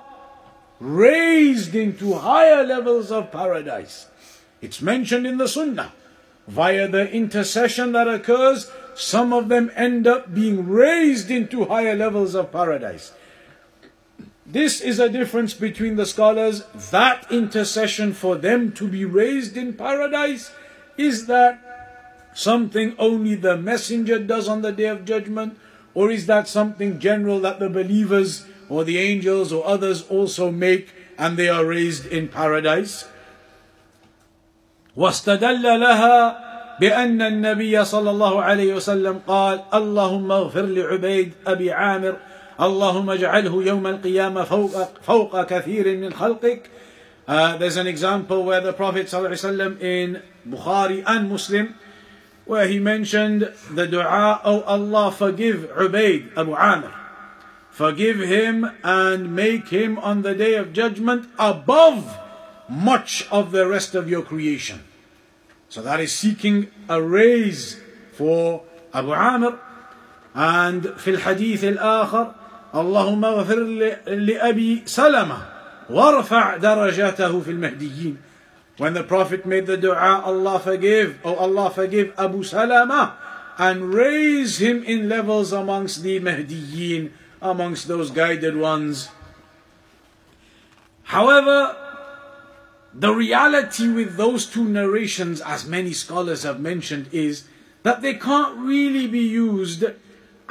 raised 0.79 1.75
into 1.75 2.15
higher 2.15 2.65
levels 2.65 3.11
of 3.11 3.33
paradise. 3.33 4.07
It's 4.61 4.83
mentioned 4.83 5.27
in 5.27 5.39
the 5.39 5.49
Sunnah. 5.49 5.93
Via 6.49 6.89
the 6.89 7.11
intercession 7.11 7.93
that 7.93 8.09
occurs, 8.09 8.71
some 8.95 9.33
of 9.33 9.49
them 9.49 9.71
end 9.75 10.07
up 10.07 10.35
being 10.35 10.69
raised 10.69 11.31
into 11.31 11.67
higher 11.67 11.95
levels 11.95 12.35
of 12.35 12.53
paradise. 12.53 13.13
This 14.52 14.80
is 14.80 15.00
a 15.00 15.10
difference 15.10 15.54
between 15.54 15.98
the 15.98 16.06
scholars. 16.06 16.64
That 16.91 17.30
intercession 17.32 18.14
for 18.14 18.36
them 18.36 18.72
to 18.74 18.88
be 18.88 19.04
raised 19.04 19.58
in 19.58 19.74
paradise 19.74 20.52
is 20.98 21.28
that 21.28 21.60
something 22.34 22.95
only 22.98 23.36
the 23.36 23.58
messenger 23.58 24.20
does 24.20 24.48
on 24.48 24.62
the 24.62 24.72
day 24.72 24.86
of 24.88 25.04
judgment, 25.04 25.58
or 25.93 26.12
is 26.12 26.28
that 26.28 26.48
something 26.48 27.00
general 27.00 27.39
that 27.41 27.60
the 27.60 27.70
believers 27.70 28.45
or 28.70 28.84
the 28.84 29.00
angels 29.00 29.52
or 29.52 29.66
others 29.68 30.04
also 30.08 30.52
make 30.52 30.93
and 31.18 31.36
they 31.36 31.50
are 31.50 31.66
raised 31.66 32.06
in 32.06 32.28
paradise? 32.28 33.06
واستدل 34.98 35.62
لها 35.62 36.38
بأن 36.82 37.22
النبي 37.22 37.86
صلى 37.86 38.10
الله 38.10 38.41
عليه 38.41 38.74
وسلم 38.74 39.22
قال 39.28 39.62
اللهم 39.74 40.32
اغفر 40.32 40.66
لعبيد 40.66 41.34
أبي 41.48 41.72
عامر 41.72 42.18
اللهم 42.61 43.11
اجعله 43.11 43.65
يوم 43.65 43.87
القيامة 43.87 44.45
فوق, 44.45 45.01
فوق 45.03 45.45
كثير 45.47 45.97
من 45.97 46.13
خلقك 46.13 46.71
uh, 47.29 47.57
There's 47.57 47.77
an 47.77 47.87
example 47.87 48.45
where 48.45 48.61
the 48.61 48.73
Prophet 48.73 49.07
ﷺ 49.07 49.81
in 49.81 50.23
Bukhari 50.49 51.03
and 51.07 51.31
Muslim 51.31 51.75
where 52.45 52.67
he 52.67 52.79
mentioned 52.79 53.53
the 53.71 53.87
dua, 53.87 54.41
Oh 54.45 54.63
Allah, 54.63 55.13
forgive 55.13 55.71
Ubaid, 55.77 56.37
Abu 56.37 56.55
Amir. 56.55 56.93
Forgive 57.71 58.19
him 58.21 58.71
and 58.85 59.35
make 59.35 59.69
him 59.69 59.99
on 59.99 60.23
the 60.23 60.35
day 60.35 60.55
of 60.55 60.73
judgment 60.73 61.29
above 61.39 62.19
much 62.69 63.27
of 63.31 63.53
the 63.53 63.67
rest 63.67 63.95
of 63.95 64.11
your 64.11 64.23
creation. 64.23 64.83
So 65.69 65.81
that 65.83 66.01
is 66.01 66.13
seeking 66.13 66.69
a 66.89 67.01
raise 67.01 67.81
for 68.13 68.65
Abu 68.93 69.13
Amir. 69.13 69.59
And 70.35 70.85
hadith 70.85 71.65
al-akhbar. 71.65 72.35
اللهم 72.76 73.26
اغفر 73.26 73.60
لأبي 74.08 74.82
سلمة 74.86 75.38
وارفع 75.89 76.58
درجاته 76.58 77.39
في 77.41 77.52
المهديين 77.52 78.18
When 78.78 78.93
the 78.93 79.04
Prophet 79.04 79.43
made 79.45 79.66
the 79.66 79.76
dua, 79.76 80.22
Allah 80.24 80.60
forgive, 80.60 81.18
oh 81.26 81.36
Allah 81.36 81.72
forgive 81.72 82.14
Abu 82.16 82.43
Salama 82.43 83.18
and 83.58 83.91
raise 83.91 84.60
him 84.60 84.84
in 84.84 85.10
levels 85.10 85.52
amongst 85.52 86.04
the 86.04 86.20
Mahdiyin, 86.20 87.10
amongst 87.41 87.88
those 87.88 88.12
guided 88.12 88.56
ones. 88.56 89.10
However, 91.04 91.76
the 92.93 93.14
reality 93.14 93.89
with 93.89 94.16
those 94.16 94.45
two 94.45 94.66
narrations, 94.66 95.41
as 95.41 95.66
many 95.66 95.93
scholars 95.93 96.43
have 96.43 96.60
mentioned, 96.60 97.10
is 97.12 97.45
that 97.82 98.02
they 98.02 98.14
can't 98.14 98.58
really 98.60 99.08
be 99.08 99.22
used 99.22 99.86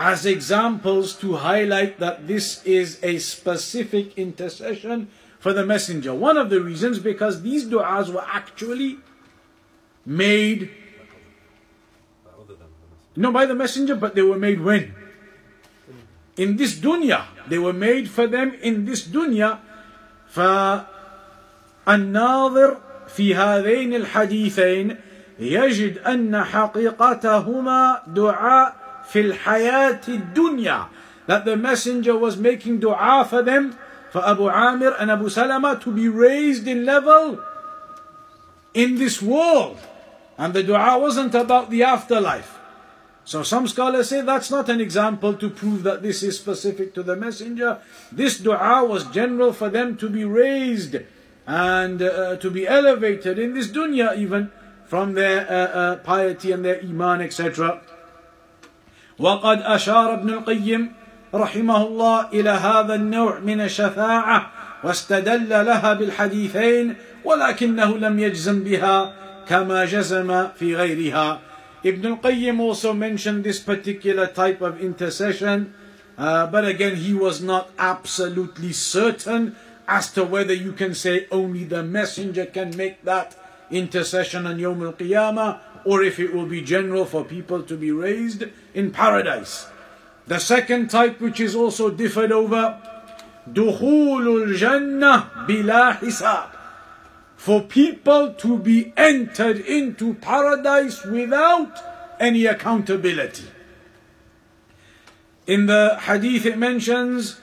as 0.00 0.26
examples 0.26 1.14
to 1.16 1.36
highlight 1.36 1.98
that 2.00 2.28
this 2.28 2.64
is 2.64 2.98
a 3.02 3.18
specific 3.18 4.16
intercession 4.18 5.08
for 5.38 5.52
the 5.52 5.64
messenger. 5.64 6.12
One 6.12 6.36
of 6.36 6.50
the 6.50 6.60
reasons 6.60 6.98
because 6.98 7.42
these 7.42 7.64
du'as 7.66 8.12
were 8.12 8.24
actually 8.26 8.98
made 10.04 10.70
not 13.16 13.32
by 13.32 13.46
the 13.46 13.54
messenger, 13.54 13.94
but 13.96 14.14
they 14.14 14.20
were 14.20 14.38
made 14.38 14.60
when? 14.60 14.94
In 16.36 16.56
this 16.56 16.78
dunya. 16.78 17.24
They 17.48 17.58
were 17.58 17.72
made 17.72 18.10
for 18.10 18.26
them 18.28 18.52
in 18.60 18.84
this 18.84 19.08
dunya. 19.08 19.58
فالناظر 21.86 22.76
في 23.08 23.34
هذين 23.34 23.94
الحديثين 23.94 24.96
يجد 25.38 25.98
أن 25.98 26.44
حقيقتهما 26.44 28.02
دعاء 28.06 28.79
fil 29.05 29.33
hayati 29.33 30.33
dunya, 30.33 30.87
that 31.27 31.45
the 31.45 31.55
messenger 31.55 32.17
was 32.17 32.37
making 32.37 32.79
dua 32.79 33.25
for 33.29 33.41
them, 33.41 33.77
for 34.11 34.25
Abu 34.27 34.49
Amir 34.49 34.95
and 34.99 35.09
Abu 35.09 35.29
Salama 35.29 35.79
to 35.81 35.91
be 35.91 36.09
raised 36.09 36.67
in 36.67 36.85
level 36.85 37.39
in 38.73 38.95
this 38.95 39.21
world. 39.21 39.79
And 40.37 40.53
the 40.53 40.63
dua 40.63 40.99
wasn't 40.99 41.35
about 41.35 41.69
the 41.69 41.83
afterlife. 41.83 42.59
So 43.23 43.43
some 43.43 43.67
scholars 43.67 44.09
say 44.09 44.21
that's 44.21 44.49
not 44.51 44.67
an 44.67 44.81
example 44.81 45.35
to 45.35 45.49
prove 45.49 45.83
that 45.83 46.01
this 46.01 46.23
is 46.23 46.37
specific 46.37 46.93
to 46.95 47.03
the 47.03 47.15
messenger. 47.15 47.79
This 48.11 48.39
dua 48.39 48.83
was 48.83 49.05
general 49.05 49.53
for 49.53 49.69
them 49.69 49.95
to 49.97 50.09
be 50.09 50.25
raised 50.25 50.97
and 51.47 52.01
uh, 52.01 52.05
uh 52.05 52.35
to 52.37 52.51
be 52.51 52.67
elevated 52.67 53.39
in 53.39 53.53
this 53.53 53.67
dunya 53.67 54.15
even 54.17 54.51
from 54.85 55.13
their 55.13 55.47
uh, 55.49 55.53
uh, 55.53 55.95
piety 55.97 56.51
and 56.51 56.65
their 56.65 56.81
iman, 56.81 57.21
etc. 57.21 57.81
وقد 59.21 59.61
أشار 59.61 60.13
ابن 60.13 60.29
القيم 60.29 60.91
رحمه 61.33 61.87
الله 61.87 62.27
إلى 62.33 62.49
هذا 62.49 62.95
النوع 62.95 63.39
من 63.39 63.61
الشفاعة 63.61 64.51
واستدل 64.83 65.49
لها 65.49 65.93
بالحديثين 65.93 66.95
ولكنه 67.23 67.97
لم 67.97 68.19
يجزم 68.19 68.63
بها 68.63 69.13
كما 69.47 69.85
جزم 69.85 70.47
في 70.59 70.75
غيرها 70.75 71.39
Ibn 71.83 72.05
al-Qayyim 72.05 72.59
also 72.61 72.93
mentioned 72.93 73.43
this 73.43 73.57
particular 73.59 74.27
type 74.27 74.61
of 74.61 74.79
intercession, 74.79 75.73
uh, 76.15 76.45
but 76.45 76.63
again, 76.63 76.95
he 76.95 77.11
was 77.11 77.41
not 77.41 77.71
absolutely 77.79 78.71
certain 78.71 79.55
as 79.87 80.13
to 80.13 80.23
whether 80.23 80.53
you 80.53 80.73
can 80.73 80.93
say 80.93 81.25
only 81.31 81.63
the 81.63 81.81
messenger 81.81 82.45
can 82.45 82.77
make 82.77 83.01
that 83.03 83.33
intercession 83.71 84.45
on 84.45 84.59
Yawm 84.59 84.85
al-Qiyamah 84.85 85.70
or 85.84 86.02
if 86.02 86.18
it 86.18 86.34
will 86.34 86.46
be 86.46 86.60
general 86.62 87.04
for 87.04 87.24
people 87.24 87.62
to 87.62 87.76
be 87.76 87.90
raised 87.90 88.44
in 88.74 88.90
paradise. 88.90 89.66
The 90.26 90.40
second 90.40 90.90
type, 90.90 91.20
which 91.20 91.38
is 91.40 91.54
also 91.54 91.90
differed 91.90 92.32
over, 92.32 92.80
دخول 93.48 94.26
الجنة 94.26 95.46
بلا 95.46 96.00
حساب. 96.00 96.48
For 97.36 97.62
people 97.62 98.32
to 98.34 98.58
be 98.58 98.92
entered 98.96 99.58
into 99.58 100.14
paradise 100.14 101.04
without 101.04 101.78
any 102.18 102.46
accountability. 102.46 103.44
In 105.46 105.66
the 105.66 105.96
hadith 106.00 106.44
it 106.46 106.58
mentions, 106.58 107.36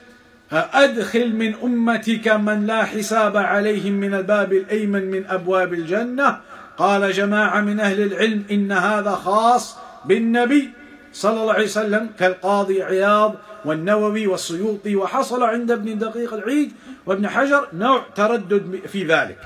أدخل 0.52 1.32
من 1.32 1.54
أمتك 1.54 2.28
من 2.28 2.66
لا 2.66 2.84
حساب 2.84 3.36
عليهم 3.36 3.92
من 3.92 4.14
الباب 4.14 4.52
الأيمن 4.52 5.10
من 5.10 5.26
أبواب 5.26 5.74
الجنة 5.74 6.40
قال 6.78 7.12
جماعة 7.12 7.60
من 7.60 7.80
أهل 7.80 8.02
العلم 8.02 8.44
إن 8.50 8.72
هذا 8.72 9.10
خاص 9.10 9.76
بالنبي 10.04 10.70
صلى 11.12 11.40
الله 11.40 11.52
عليه 11.52 11.64
وسلم 11.64 12.10
كالقاضي 12.18 12.82
عياض 12.82 13.34
والنووي 13.64 14.26
والسيوطي 14.26 14.96
وحصل 14.96 15.42
عند 15.42 15.70
ابن 15.70 15.98
دقيق 15.98 16.34
العيد 16.34 16.72
وابن 17.06 17.28
حجر 17.28 17.68
نوع 17.72 18.02
تردد 18.14 18.80
في 18.86 19.04
ذلك. 19.04 19.38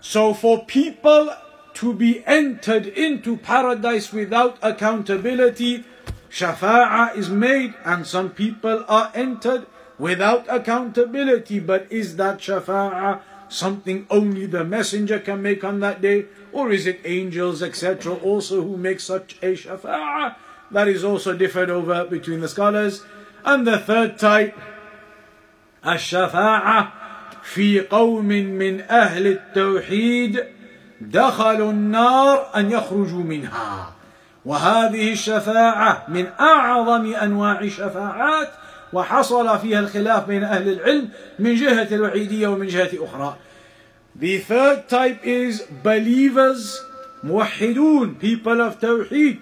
So 0.00 0.32
for 0.32 0.64
people 0.64 1.30
to 1.74 1.92
be 1.92 2.24
entered 2.26 2.86
into 2.86 3.36
paradise 3.36 4.12
without 4.12 4.56
accountability, 4.62 5.84
shafa'a 6.30 7.16
is 7.16 7.28
made 7.28 7.74
and 7.84 8.06
some 8.06 8.30
people 8.30 8.84
are 8.88 9.10
entered 9.14 9.66
without 9.98 10.46
accountability. 10.48 11.60
But 11.60 11.86
is 11.90 12.16
that 12.16 12.38
shafa'a 12.38 13.20
something 13.48 14.06
only 14.10 14.46
the 14.46 14.64
messenger 14.64 15.18
can 15.18 15.42
make 15.42 15.62
on 15.62 15.80
that 15.80 16.00
day? 16.00 16.26
Or 16.53 16.71
is 16.71 16.85
it 16.85 17.01
angels, 17.03 17.63
etc., 17.63 18.13
also 18.13 18.61
who 18.61 18.77
make 18.77 18.99
such 18.99 19.37
a 19.41 19.53
shafa'ah? 19.53 20.35
That 20.71 20.87
is 20.87 21.03
also 21.03 21.33
differed 21.35 21.69
over 21.69 22.05
between 22.05 22.41
the 22.41 22.47
scholars. 22.47 23.03
And 23.43 23.67
the 23.67 23.79
third 23.79 24.19
type, 24.19 24.55
الشفاعة 25.85 26.93
في 27.43 27.79
قوم 27.81 28.25
من 28.25 28.81
أهل 28.81 29.27
التوحيد 29.27 30.43
دخلوا 31.01 31.71
النار 31.71 32.49
أن 32.55 32.71
يخرجوا 32.71 33.23
منها 33.23 33.93
وهذه 34.45 35.11
الشفاعة 35.11 36.05
من 36.07 36.27
أعظم 36.39 37.13
أنواع 37.13 37.59
الشفاعات 37.59 38.49
وحصل 38.93 39.59
فيها 39.59 39.79
الخلاف 39.79 40.27
بين 40.27 40.43
أهل 40.43 40.69
العلم 40.69 41.09
من 41.39 41.55
جهة 41.55 41.87
الوعيدية 41.91 42.47
ومن 42.47 42.67
جهة 42.67 42.89
أخرى 42.93 43.35
The 44.15 44.39
third 44.39 44.89
type 44.89 45.25
is 45.25 45.61
believers, 45.61 46.79
muwahidun, 47.23 48.19
people 48.19 48.61
of 48.61 48.79
Tawheed, 48.79 49.41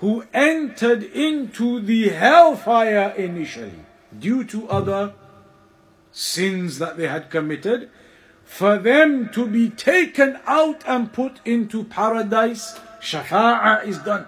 who 0.00 0.24
entered 0.34 1.02
into 1.02 1.80
the 1.80 2.10
hellfire 2.10 3.14
initially. 3.16 3.84
due 4.18 4.44
to 4.44 4.68
other 4.68 5.12
sins 6.12 6.78
that 6.78 6.96
they 6.96 7.08
had 7.08 7.30
committed, 7.30 7.90
for 8.44 8.78
them 8.78 9.30
to 9.30 9.46
be 9.46 9.70
taken 9.70 10.38
out 10.46 10.82
and 10.86 11.12
put 11.12 11.40
into 11.44 11.84
paradise, 11.84 12.78
shafa'a 13.00 13.86
is 13.86 13.98
done. 13.98 14.26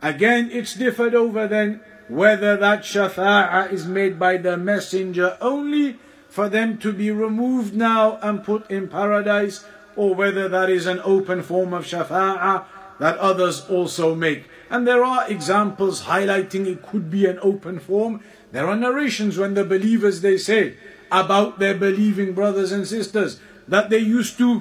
Again, 0.00 0.48
it's 0.52 0.74
differed 0.74 1.14
over 1.14 1.48
then 1.48 1.80
whether 2.08 2.56
that 2.56 2.82
shafa'a 2.82 3.72
is 3.72 3.86
made 3.86 4.18
by 4.18 4.36
the 4.36 4.56
messenger 4.56 5.36
only 5.40 5.98
for 6.36 6.50
them 6.50 6.76
to 6.76 6.92
be 6.92 7.10
removed 7.10 7.74
now 7.74 8.18
and 8.20 8.44
put 8.44 8.70
in 8.70 8.88
paradise, 8.88 9.64
or 9.96 10.14
whether 10.14 10.50
that 10.50 10.68
is 10.68 10.84
an 10.84 11.00
open 11.02 11.42
form 11.42 11.72
of 11.72 11.86
shafa'a 11.86 12.66
that 12.98 13.16
others 13.16 13.64
also 13.70 14.14
make. 14.14 14.44
And 14.68 14.86
there 14.86 15.02
are 15.02 15.30
examples 15.30 16.02
highlighting 16.02 16.66
it 16.66 16.82
could 16.82 17.10
be 17.10 17.24
an 17.24 17.38
open 17.40 17.78
form. 17.78 18.20
There 18.52 18.66
are 18.66 18.76
narrations 18.76 19.38
when 19.38 19.54
the 19.54 19.64
believers 19.64 20.20
they 20.20 20.36
say 20.36 20.76
about 21.10 21.58
their 21.58 21.74
believing 21.74 22.34
brothers 22.34 22.70
and 22.70 22.86
sisters 22.86 23.40
that 23.66 23.88
they 23.88 24.04
used 24.04 24.36
to 24.36 24.60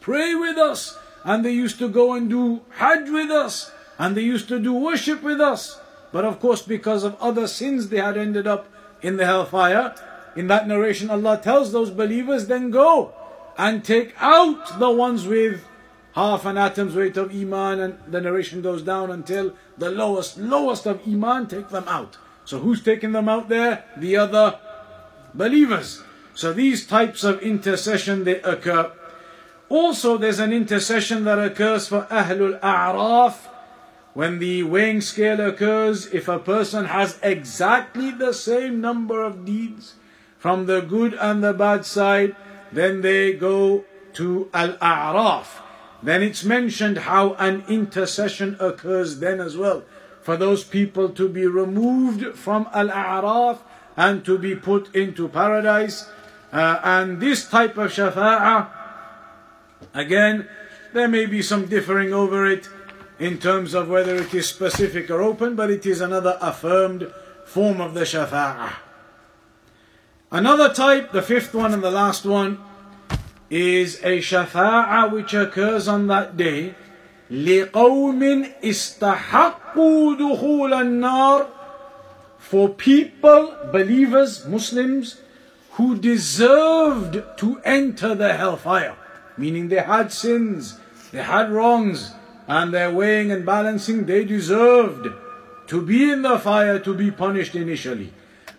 pray 0.00 0.34
with 0.34 0.58
us 0.58 0.98
and 1.22 1.44
they 1.44 1.52
used 1.52 1.78
to 1.78 1.88
go 1.88 2.14
and 2.14 2.28
do 2.28 2.62
hajj 2.82 3.10
with 3.10 3.30
us 3.30 3.70
and 3.96 4.16
they 4.16 4.22
used 4.22 4.48
to 4.48 4.58
do 4.58 4.72
worship 4.74 5.22
with 5.22 5.40
us. 5.40 5.78
But 6.10 6.24
of 6.24 6.40
course, 6.40 6.62
because 6.62 7.04
of 7.04 7.14
other 7.20 7.46
sins, 7.46 7.90
they 7.90 7.98
had 7.98 8.16
ended 8.16 8.48
up 8.48 8.66
in 9.02 9.16
the 9.16 9.26
hellfire. 9.26 9.94
In 10.36 10.48
that 10.48 10.68
narration, 10.68 11.08
Allah 11.08 11.40
tells 11.42 11.72
those 11.72 11.90
believers, 11.90 12.46
then 12.46 12.70
go 12.70 13.14
and 13.56 13.82
take 13.82 14.14
out 14.20 14.78
the 14.78 14.90
ones 14.90 15.26
with 15.26 15.64
half 16.14 16.44
an 16.44 16.58
atom's 16.58 16.94
weight 16.94 17.16
of 17.16 17.30
Iman, 17.30 17.80
and 17.80 17.98
the 18.06 18.20
narration 18.20 18.60
goes 18.60 18.82
down 18.82 19.10
until 19.10 19.54
the 19.78 19.90
lowest, 19.90 20.38
lowest 20.38 20.86
of 20.86 21.00
Iman, 21.06 21.46
take 21.46 21.70
them 21.70 21.88
out. 21.88 22.18
So 22.44 22.58
who's 22.58 22.82
taking 22.82 23.12
them 23.12 23.28
out 23.28 23.48
there? 23.48 23.84
The 23.96 24.16
other 24.16 24.58
believers. 25.34 26.02
So 26.34 26.52
these 26.52 26.86
types 26.86 27.24
of 27.24 27.40
intercession 27.40 28.24
they 28.24 28.40
occur. 28.42 28.92
Also, 29.68 30.16
there's 30.16 30.38
an 30.38 30.52
intercession 30.52 31.24
that 31.24 31.38
occurs 31.38 31.88
for 31.88 32.02
Ahlul 32.10 32.60
A'raf 32.60 33.48
when 34.14 34.38
the 34.38 34.62
weighing 34.62 35.00
scale 35.00 35.40
occurs. 35.40 36.06
If 36.06 36.28
a 36.28 36.38
person 36.38 36.84
has 36.86 37.18
exactly 37.22 38.10
the 38.10 38.32
same 38.32 38.80
number 38.80 39.22
of 39.22 39.44
deeds 39.44 39.94
from 40.38 40.66
the 40.66 40.80
good 40.80 41.14
and 41.14 41.42
the 41.42 41.52
bad 41.52 41.84
side, 41.84 42.36
then 42.72 43.00
they 43.00 43.32
go 43.32 43.84
to 44.14 44.48
Al 44.52 44.74
A'raf. 44.78 45.62
Then 46.02 46.22
it's 46.22 46.44
mentioned 46.44 46.98
how 46.98 47.34
an 47.34 47.64
intercession 47.68 48.56
occurs 48.60 49.18
then 49.20 49.40
as 49.40 49.56
well 49.56 49.82
for 50.26 50.36
those 50.36 50.64
people 50.64 51.08
to 51.10 51.28
be 51.28 51.46
removed 51.46 52.36
from 52.36 52.68
Al 52.74 52.88
A'raf 52.88 53.58
and 53.96 54.24
to 54.24 54.36
be 54.36 54.54
put 54.56 54.94
into 54.94 55.28
paradise. 55.28 56.10
Uh, 56.52 56.80
and 56.82 57.20
this 57.20 57.48
type 57.48 57.78
of 57.78 57.92
shafa'ah, 57.92 58.68
again, 59.94 60.48
there 60.92 61.08
may 61.08 61.26
be 61.26 61.42
some 61.42 61.66
differing 61.66 62.12
over 62.12 62.44
it 62.46 62.68
in 63.18 63.38
terms 63.38 63.72
of 63.72 63.88
whether 63.88 64.16
it 64.16 64.34
is 64.34 64.48
specific 64.48 65.10
or 65.10 65.22
open, 65.22 65.54
but 65.54 65.70
it 65.70 65.86
is 65.86 66.00
another 66.00 66.36
affirmed 66.40 67.12
form 67.44 67.80
of 67.80 67.94
the 67.94 68.02
shafa'ah. 68.02 68.85
Another 70.31 70.73
type, 70.73 71.11
the 71.11 71.21
fifth 71.21 71.53
one 71.53 71.73
and 71.73 71.83
the 71.83 71.91
last 71.91 72.25
one, 72.25 72.59
is 73.49 73.99
a 74.03 74.19
shafa'ah 74.19 75.11
which 75.11 75.33
occurs 75.33 75.87
on 75.87 76.07
that 76.07 76.37
day 76.37 76.73
لقوم 77.31 78.45
استحقوا 78.63 80.15
دخول 80.15 80.73
النار 80.73 81.47
for 82.51 82.67
people, 82.67 83.55
believers, 83.71 84.45
Muslims, 84.45 85.21
who 85.73 85.97
deserved 85.97 87.23
to 87.37 87.61
enter 87.63 88.13
the 88.13 88.33
hellfire. 88.33 88.97
Meaning 89.37 89.69
they 89.69 89.79
had 89.79 90.11
sins, 90.11 90.77
they 91.13 91.23
had 91.23 91.49
wrongs, 91.49 92.11
and 92.47 92.73
their 92.73 92.91
weighing 92.91 93.31
and 93.31 93.45
balancing, 93.45 94.05
they 94.05 94.25
deserved 94.25 95.07
to 95.67 95.81
be 95.81 96.11
in 96.11 96.23
the 96.23 96.37
fire 96.39 96.77
to 96.79 96.93
be 96.93 97.09
punished 97.09 97.55
initially. 97.55 98.11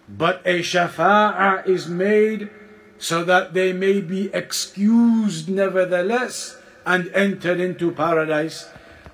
But 0.08 0.42
a 0.44 0.60
shafa'ah 0.60 1.66
is 1.66 1.88
made 1.88 2.50
so 2.98 3.24
that 3.24 3.54
they 3.54 3.72
may 3.72 4.00
be 4.00 4.30
excused 4.34 5.48
nevertheless 5.48 6.56
and 6.84 7.10
entered 7.14 7.60
into 7.60 7.90
paradise. 7.92 8.68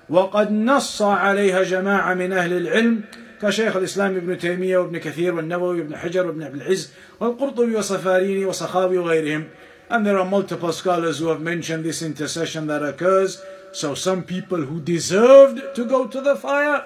وقد 0.09 0.51
نص 0.51 1.01
عليها 1.01 1.63
جماعة 1.63 2.13
من 2.13 2.33
أهل 2.33 2.53
العلم 2.53 3.01
كشيخ 3.41 3.75
الإسلام 3.75 4.15
ابن 4.15 4.37
تيمية 4.37 4.77
وابن 4.77 4.97
كثير 4.97 5.35
والنووي 5.35 5.79
وابن 5.81 5.95
حجر 5.95 6.27
وابن 6.27 6.43
عبد 6.43 6.55
العز 6.55 6.91
والقرطبي 7.19 7.75
وصفاريني 7.75 8.45
وصخاوي 8.45 8.97
وغيرهم 8.97 9.47
and 9.91 10.05
there 10.05 10.17
are 10.19 10.25
multiple 10.25 10.71
scholars 10.73 11.19
who 11.19 11.27
have 11.27 11.41
mentioned 11.41 11.83
this 11.83 12.01
intercession 12.01 12.67
that 12.67 12.83
occurs 12.83 13.41
so 13.71 13.93
some 13.93 14.23
people 14.23 14.57
who 14.57 14.79
deserved 14.81 15.61
to 15.75 15.85
go 15.85 16.07
to 16.07 16.21
the 16.21 16.35
fire 16.35 16.83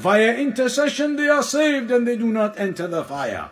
via 0.00 0.34
intercession 0.34 1.16
they 1.16 1.28
are 1.28 1.42
saved 1.42 1.90
and 1.90 2.08
they 2.08 2.16
do 2.16 2.32
not 2.32 2.58
enter 2.58 2.86
the 2.86 3.04
fire 3.04 3.50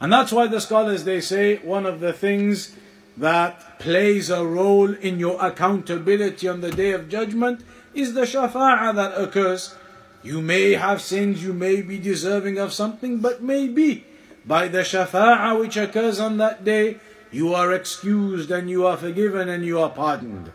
and 0.00 0.12
that's 0.12 0.32
why 0.32 0.46
the 0.46 0.60
scholars 0.60 1.04
they 1.04 1.20
say 1.20 1.56
one 1.56 1.86
of 1.86 2.00
the 2.00 2.12
things 2.12 2.74
that 3.16 3.78
plays 3.78 4.28
a 4.28 4.44
role 4.44 4.92
in 4.92 5.18
your 5.18 5.42
accountability 5.44 6.46
on 6.48 6.60
the 6.60 6.70
day 6.70 6.92
of 6.92 7.08
judgment 7.08 7.62
is 7.94 8.12
the 8.12 8.22
shafa'ah 8.22 8.94
that 8.94 9.18
occurs. 9.18 9.74
You 10.22 10.42
may 10.42 10.72
have 10.72 11.00
sins, 11.00 11.42
you 11.42 11.52
may 11.52 11.80
be 11.80 11.98
deserving 11.98 12.58
of 12.58 12.72
something, 12.72 13.18
but 13.20 13.42
maybe 13.42 14.04
by 14.44 14.68
the 14.68 14.80
shafa'ah 14.80 15.58
which 15.58 15.76
occurs 15.76 16.20
on 16.20 16.36
that 16.36 16.64
day, 16.64 16.98
you 17.32 17.54
are 17.54 17.72
excused 17.72 18.50
and 18.50 18.68
you 18.68 18.86
are 18.86 18.96
forgiven 18.96 19.48
and 19.48 19.64
you 19.64 19.80
are 19.80 19.90
pardoned. 19.90 20.52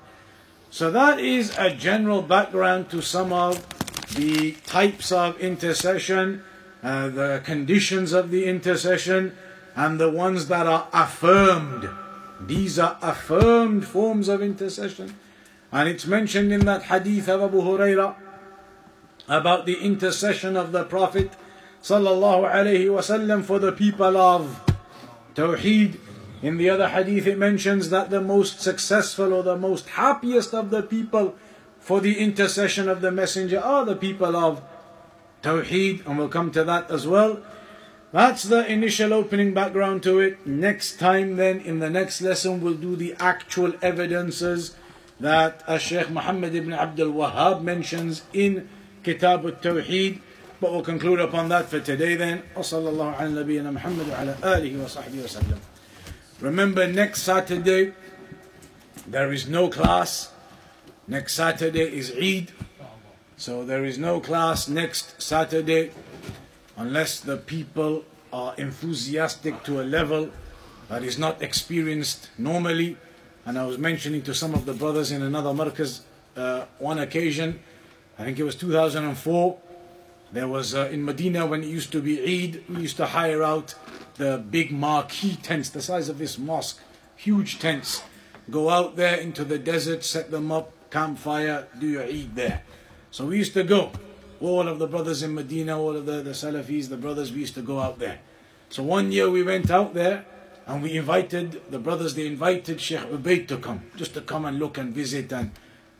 So 0.69 0.91
that 0.91 1.19
is 1.19 1.55
a 1.57 1.71
general 1.71 2.21
background 2.21 2.89
to 2.91 3.01
some 3.01 3.33
of 3.33 3.65
the 4.15 4.53
types 4.65 5.11
of 5.11 5.39
intercession 5.39 6.43
uh, 6.83 7.09
the 7.09 7.41
conditions 7.43 8.11
of 8.11 8.31
the 8.31 8.45
intercession, 8.45 9.35
and 9.75 9.99
the 9.99 10.09
ones 10.09 10.47
that 10.47 10.65
are 10.65 10.87
affirmed. 10.91 11.87
These 12.39 12.79
are 12.79 12.97
affirmed 13.01 13.85
forms 13.85 14.27
of 14.27 14.41
intercession. 14.41 15.15
And 15.71 15.87
it's 15.87 16.05
mentioned 16.05 16.51
in 16.51 16.65
that 16.65 16.83
hadith 16.83 17.29
of 17.29 17.41
Abu 17.41 17.61
Huraira 17.61 18.15
about 19.27 19.65
the 19.65 19.79
intercession 19.79 20.57
of 20.57 20.71
the 20.71 20.83
Prophet 20.83 21.31
sallallahu 21.83 22.51
alaihi 22.51 22.87
wasallam 22.87 23.45
for 23.45 23.59
the 23.59 23.71
people 23.71 24.17
of 24.17 24.59
Tawheed. 25.35 25.99
In 26.41 26.57
the 26.57 26.69
other 26.69 26.89
hadith, 26.89 27.27
it 27.27 27.37
mentions 27.37 27.91
that 27.91 28.09
the 28.09 28.19
most 28.19 28.59
successful 28.59 29.33
or 29.33 29.43
the 29.43 29.55
most 29.55 29.89
happiest 29.89 30.55
of 30.55 30.71
the 30.71 30.81
people 30.81 31.35
for 31.81 31.99
the 31.99 32.19
intercession 32.19 32.87
of 32.87 33.01
the 33.01 33.11
Messenger 33.11 33.59
are 33.59 33.83
the 33.83 33.95
people 33.95 34.35
of 34.37 34.61
Tawheed, 35.43 36.05
and 36.05 36.17
we'll 36.17 36.29
come 36.29 36.51
to 36.51 36.63
that 36.63 36.89
as 36.89 37.05
well. 37.07 37.41
That's 38.11 38.43
the 38.43 38.65
initial 38.71 39.13
opening 39.13 39.53
background 39.53 40.03
to 40.03 40.19
it. 40.19 40.45
Next 40.45 40.99
time, 40.99 41.37
then, 41.37 41.59
in 41.59 41.79
the 41.79 41.89
next 41.89 42.21
lesson, 42.21 42.61
we'll 42.61 42.75
do 42.75 42.95
the 42.95 43.15
actual 43.19 43.73
evidences 43.81 44.75
that 45.19 45.63
Sheikh 45.79 46.09
Muhammad 46.09 46.53
ibn 46.53 46.73
Abdul 46.73 47.13
Wahhab 47.13 47.63
mentions 47.63 48.23
in 48.33 48.69
Kitab 49.03 49.45
al 49.45 49.53
Tawheed. 49.53 50.21
But 50.59 50.71
we'll 50.71 50.83
conclude 50.83 51.19
upon 51.19 51.49
that 51.49 51.69
for 51.69 51.79
today 51.79 52.15
then. 52.15 52.43
Remember, 56.39 56.87
next 56.87 57.23
Saturday, 57.23 57.93
there 59.07 59.33
is 59.33 59.47
no 59.47 59.69
class. 59.69 60.31
Next 61.07 61.33
Saturday 61.33 61.97
is 61.97 62.11
Eid. 62.11 62.51
So 63.35 63.65
there 63.65 63.83
is 63.83 63.97
no 63.97 64.19
class 64.19 64.67
next 64.67 65.19
Saturday 65.19 65.91
unless 66.77 67.19
the 67.19 67.37
people 67.37 68.05
are 68.31 68.53
enthusiastic 68.57 69.63
to 69.63 69.81
a 69.81 69.83
level 69.83 70.29
that 70.89 71.03
is 71.03 71.17
not 71.17 71.41
experienced 71.41 72.29
normally. 72.37 72.97
And 73.45 73.57
I 73.57 73.65
was 73.65 73.79
mentioning 73.79 74.21
to 74.23 74.35
some 74.35 74.53
of 74.53 74.65
the 74.65 74.73
brothers 74.73 75.11
in 75.11 75.23
another 75.23 75.49
markaz 75.49 76.01
uh, 76.37 76.65
one 76.77 76.99
occasion, 76.99 77.59
I 78.19 78.23
think 78.23 78.37
it 78.37 78.43
was 78.43 78.55
2004. 78.55 79.57
There 80.31 80.47
was 80.47 80.75
uh, 80.75 80.87
in 80.91 81.03
Medina 81.03 81.45
when 81.45 81.63
it 81.63 81.67
used 81.67 81.91
to 81.93 82.01
be 82.01 82.21
Eid, 82.21 82.63
we 82.69 82.83
used 82.83 82.97
to 82.97 83.07
hire 83.07 83.43
out 83.43 83.73
the 84.15 84.37
big 84.37 84.71
marquee 84.71 85.35
tents, 85.41 85.69
the 85.69 85.81
size 85.81 86.09
of 86.09 86.19
this 86.19 86.37
mosque, 86.37 86.79
huge 87.15 87.59
tents. 87.59 88.03
Go 88.49 88.69
out 88.69 88.95
there 88.95 89.15
into 89.15 89.43
the 89.43 89.57
desert, 89.57 90.03
set 90.03 90.29
them 90.29 90.51
up, 90.51 90.71
campfire, 90.91 91.67
do 91.79 91.87
your 91.87 92.03
Eid 92.03 92.35
there. 92.35 92.63
So 93.09 93.25
we 93.25 93.37
used 93.37 93.53
to 93.53 93.63
go. 93.63 93.91
All 94.39 94.67
of 94.67 94.79
the 94.79 94.87
brothers 94.87 95.23
in 95.23 95.33
Medina, 95.33 95.79
all 95.79 95.95
of 95.95 96.05
the, 96.05 96.21
the 96.21 96.31
Salafis, 96.31 96.89
the 96.89 96.97
brothers, 96.97 97.31
we 97.31 97.39
used 97.41 97.55
to 97.55 97.61
go 97.61 97.79
out 97.79 97.99
there. 97.99 98.19
So 98.69 98.83
one 98.83 99.11
year 99.11 99.29
we 99.29 99.43
went 99.43 99.69
out 99.69 99.93
there 99.93 100.25
and 100.65 100.81
we 100.81 100.97
invited 100.97 101.61
the 101.69 101.79
brothers, 101.79 102.15
they 102.15 102.27
invited 102.27 102.79
Sheikh 102.79 103.01
Ubaid 103.01 103.47
to 103.49 103.57
come, 103.57 103.83
just 103.95 104.13
to 104.13 104.21
come 104.21 104.45
and 104.45 104.59
look 104.59 104.77
and 104.77 104.93
visit, 104.93 105.31
and 105.31 105.51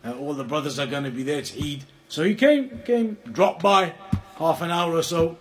uh, 0.03 0.13
all 0.13 0.33
the 0.33 0.43
brothers 0.43 0.79
are 0.79 0.87
going 0.87 1.03
to 1.03 1.11
be 1.11 1.23
there. 1.23 1.39
It's 1.39 1.55
Eid. 1.55 1.83
So 2.07 2.23
he 2.23 2.35
came, 2.35 2.79
came, 2.85 3.17
dropped 3.31 3.61
by 3.61 3.93
half 4.37 4.61
an 4.61 4.71
hour 4.71 4.95
or 4.95 5.03
so. 5.03 5.37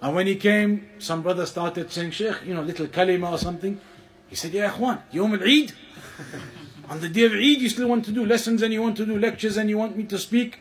And 0.00 0.14
when 0.14 0.26
he 0.26 0.36
came, 0.36 0.88
some 0.98 1.22
brother 1.22 1.46
started 1.46 1.90
saying, 1.90 2.10
Sheikh, 2.10 2.44
you 2.44 2.54
know, 2.54 2.62
little 2.62 2.86
kalima 2.86 3.32
or 3.32 3.38
something. 3.38 3.80
He 4.28 4.36
said, 4.36 4.52
Ya 4.52 4.70
Ikhwan, 4.70 5.00
Yom 5.12 5.34
al-Eid. 5.34 5.72
On 6.88 7.00
the 7.00 7.08
day 7.08 7.24
of 7.24 7.32
Eid, 7.32 7.60
you 7.60 7.68
still 7.68 7.88
want 7.88 8.04
to 8.04 8.12
do 8.12 8.26
lessons 8.26 8.62
and 8.62 8.72
you 8.72 8.82
want 8.82 8.96
to 8.98 9.06
do 9.06 9.18
lectures 9.18 9.56
and 9.56 9.70
you 9.70 9.78
want 9.78 9.96
me 9.96 10.04
to 10.04 10.18
speak. 10.18 10.58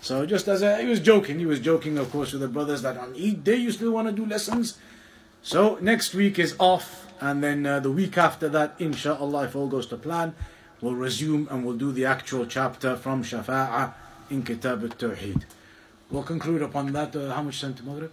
So 0.00 0.24
just 0.24 0.48
as 0.48 0.62
a, 0.62 0.78
he 0.78 0.86
was 0.86 1.00
joking, 1.00 1.38
he 1.38 1.46
was 1.46 1.60
joking, 1.60 1.98
of 1.98 2.10
course, 2.10 2.32
with 2.32 2.40
the 2.40 2.48
brothers 2.48 2.82
that 2.82 2.96
on 2.96 3.14
Eid 3.14 3.44
day 3.44 3.56
you 3.56 3.70
still 3.70 3.90
want 3.90 4.08
to 4.08 4.12
do 4.12 4.24
lessons. 4.24 4.78
So 5.42 5.78
next 5.80 6.14
week 6.14 6.38
is 6.38 6.54
off, 6.58 7.06
and 7.20 7.42
then 7.42 7.66
uh, 7.66 7.80
the 7.80 7.90
week 7.90 8.16
after 8.16 8.48
that, 8.48 8.74
inshallah, 8.78 9.44
if 9.44 9.56
all 9.56 9.68
goes 9.68 9.86
to 9.88 9.96
plan, 9.96 10.34
we'll 10.80 10.94
resume 10.94 11.48
and 11.50 11.64
we'll 11.64 11.76
do 11.76 11.92
the 11.92 12.06
actual 12.06 12.46
chapter 12.46 12.96
from 12.96 13.22
Shafa'a 13.22 13.92
in 14.30 14.42
Kitab 14.42 14.82
al-Tawheed. 14.82 15.42
We'll 16.10 16.22
conclude 16.22 16.62
upon 16.62 16.92
that. 16.92 17.14
Uh, 17.14 17.34
how 17.34 17.42
much 17.42 17.60
time 17.60 17.74
to 17.74 17.82
Maghrib? 17.84 18.12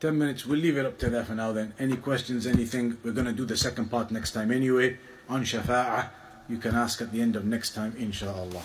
10 0.00 0.18
minutes. 0.18 0.44
We'll 0.46 0.58
leave 0.58 0.76
it 0.76 0.84
up 0.84 0.98
to 0.98 1.10
that 1.10 1.26
for 1.26 1.34
now 1.34 1.52
then. 1.52 1.72
Any 1.78 1.96
questions, 1.96 2.46
anything? 2.46 2.98
We're 3.02 3.12
going 3.12 3.26
to 3.26 3.32
do 3.32 3.44
the 3.44 3.56
second 3.56 3.90
part 3.90 4.10
next 4.10 4.32
time 4.32 4.50
anyway 4.52 4.98
on 5.28 5.44
Shafa'a. 5.44 6.08
You 6.48 6.58
can 6.58 6.74
ask 6.74 7.00
at 7.00 7.10
the 7.10 7.22
end 7.22 7.36
of 7.36 7.44
next 7.44 7.74
time, 7.74 7.94
inshallah. 7.98 8.62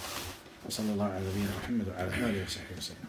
وصلى 0.68 0.94
الله 0.94 1.06
على 1.06 1.24
نبينا 1.30 1.52
محمد 1.64 1.88
وعلى 1.88 2.08
اله 2.08 2.44
وصحبه 2.44 2.78
وسلم 2.78 3.08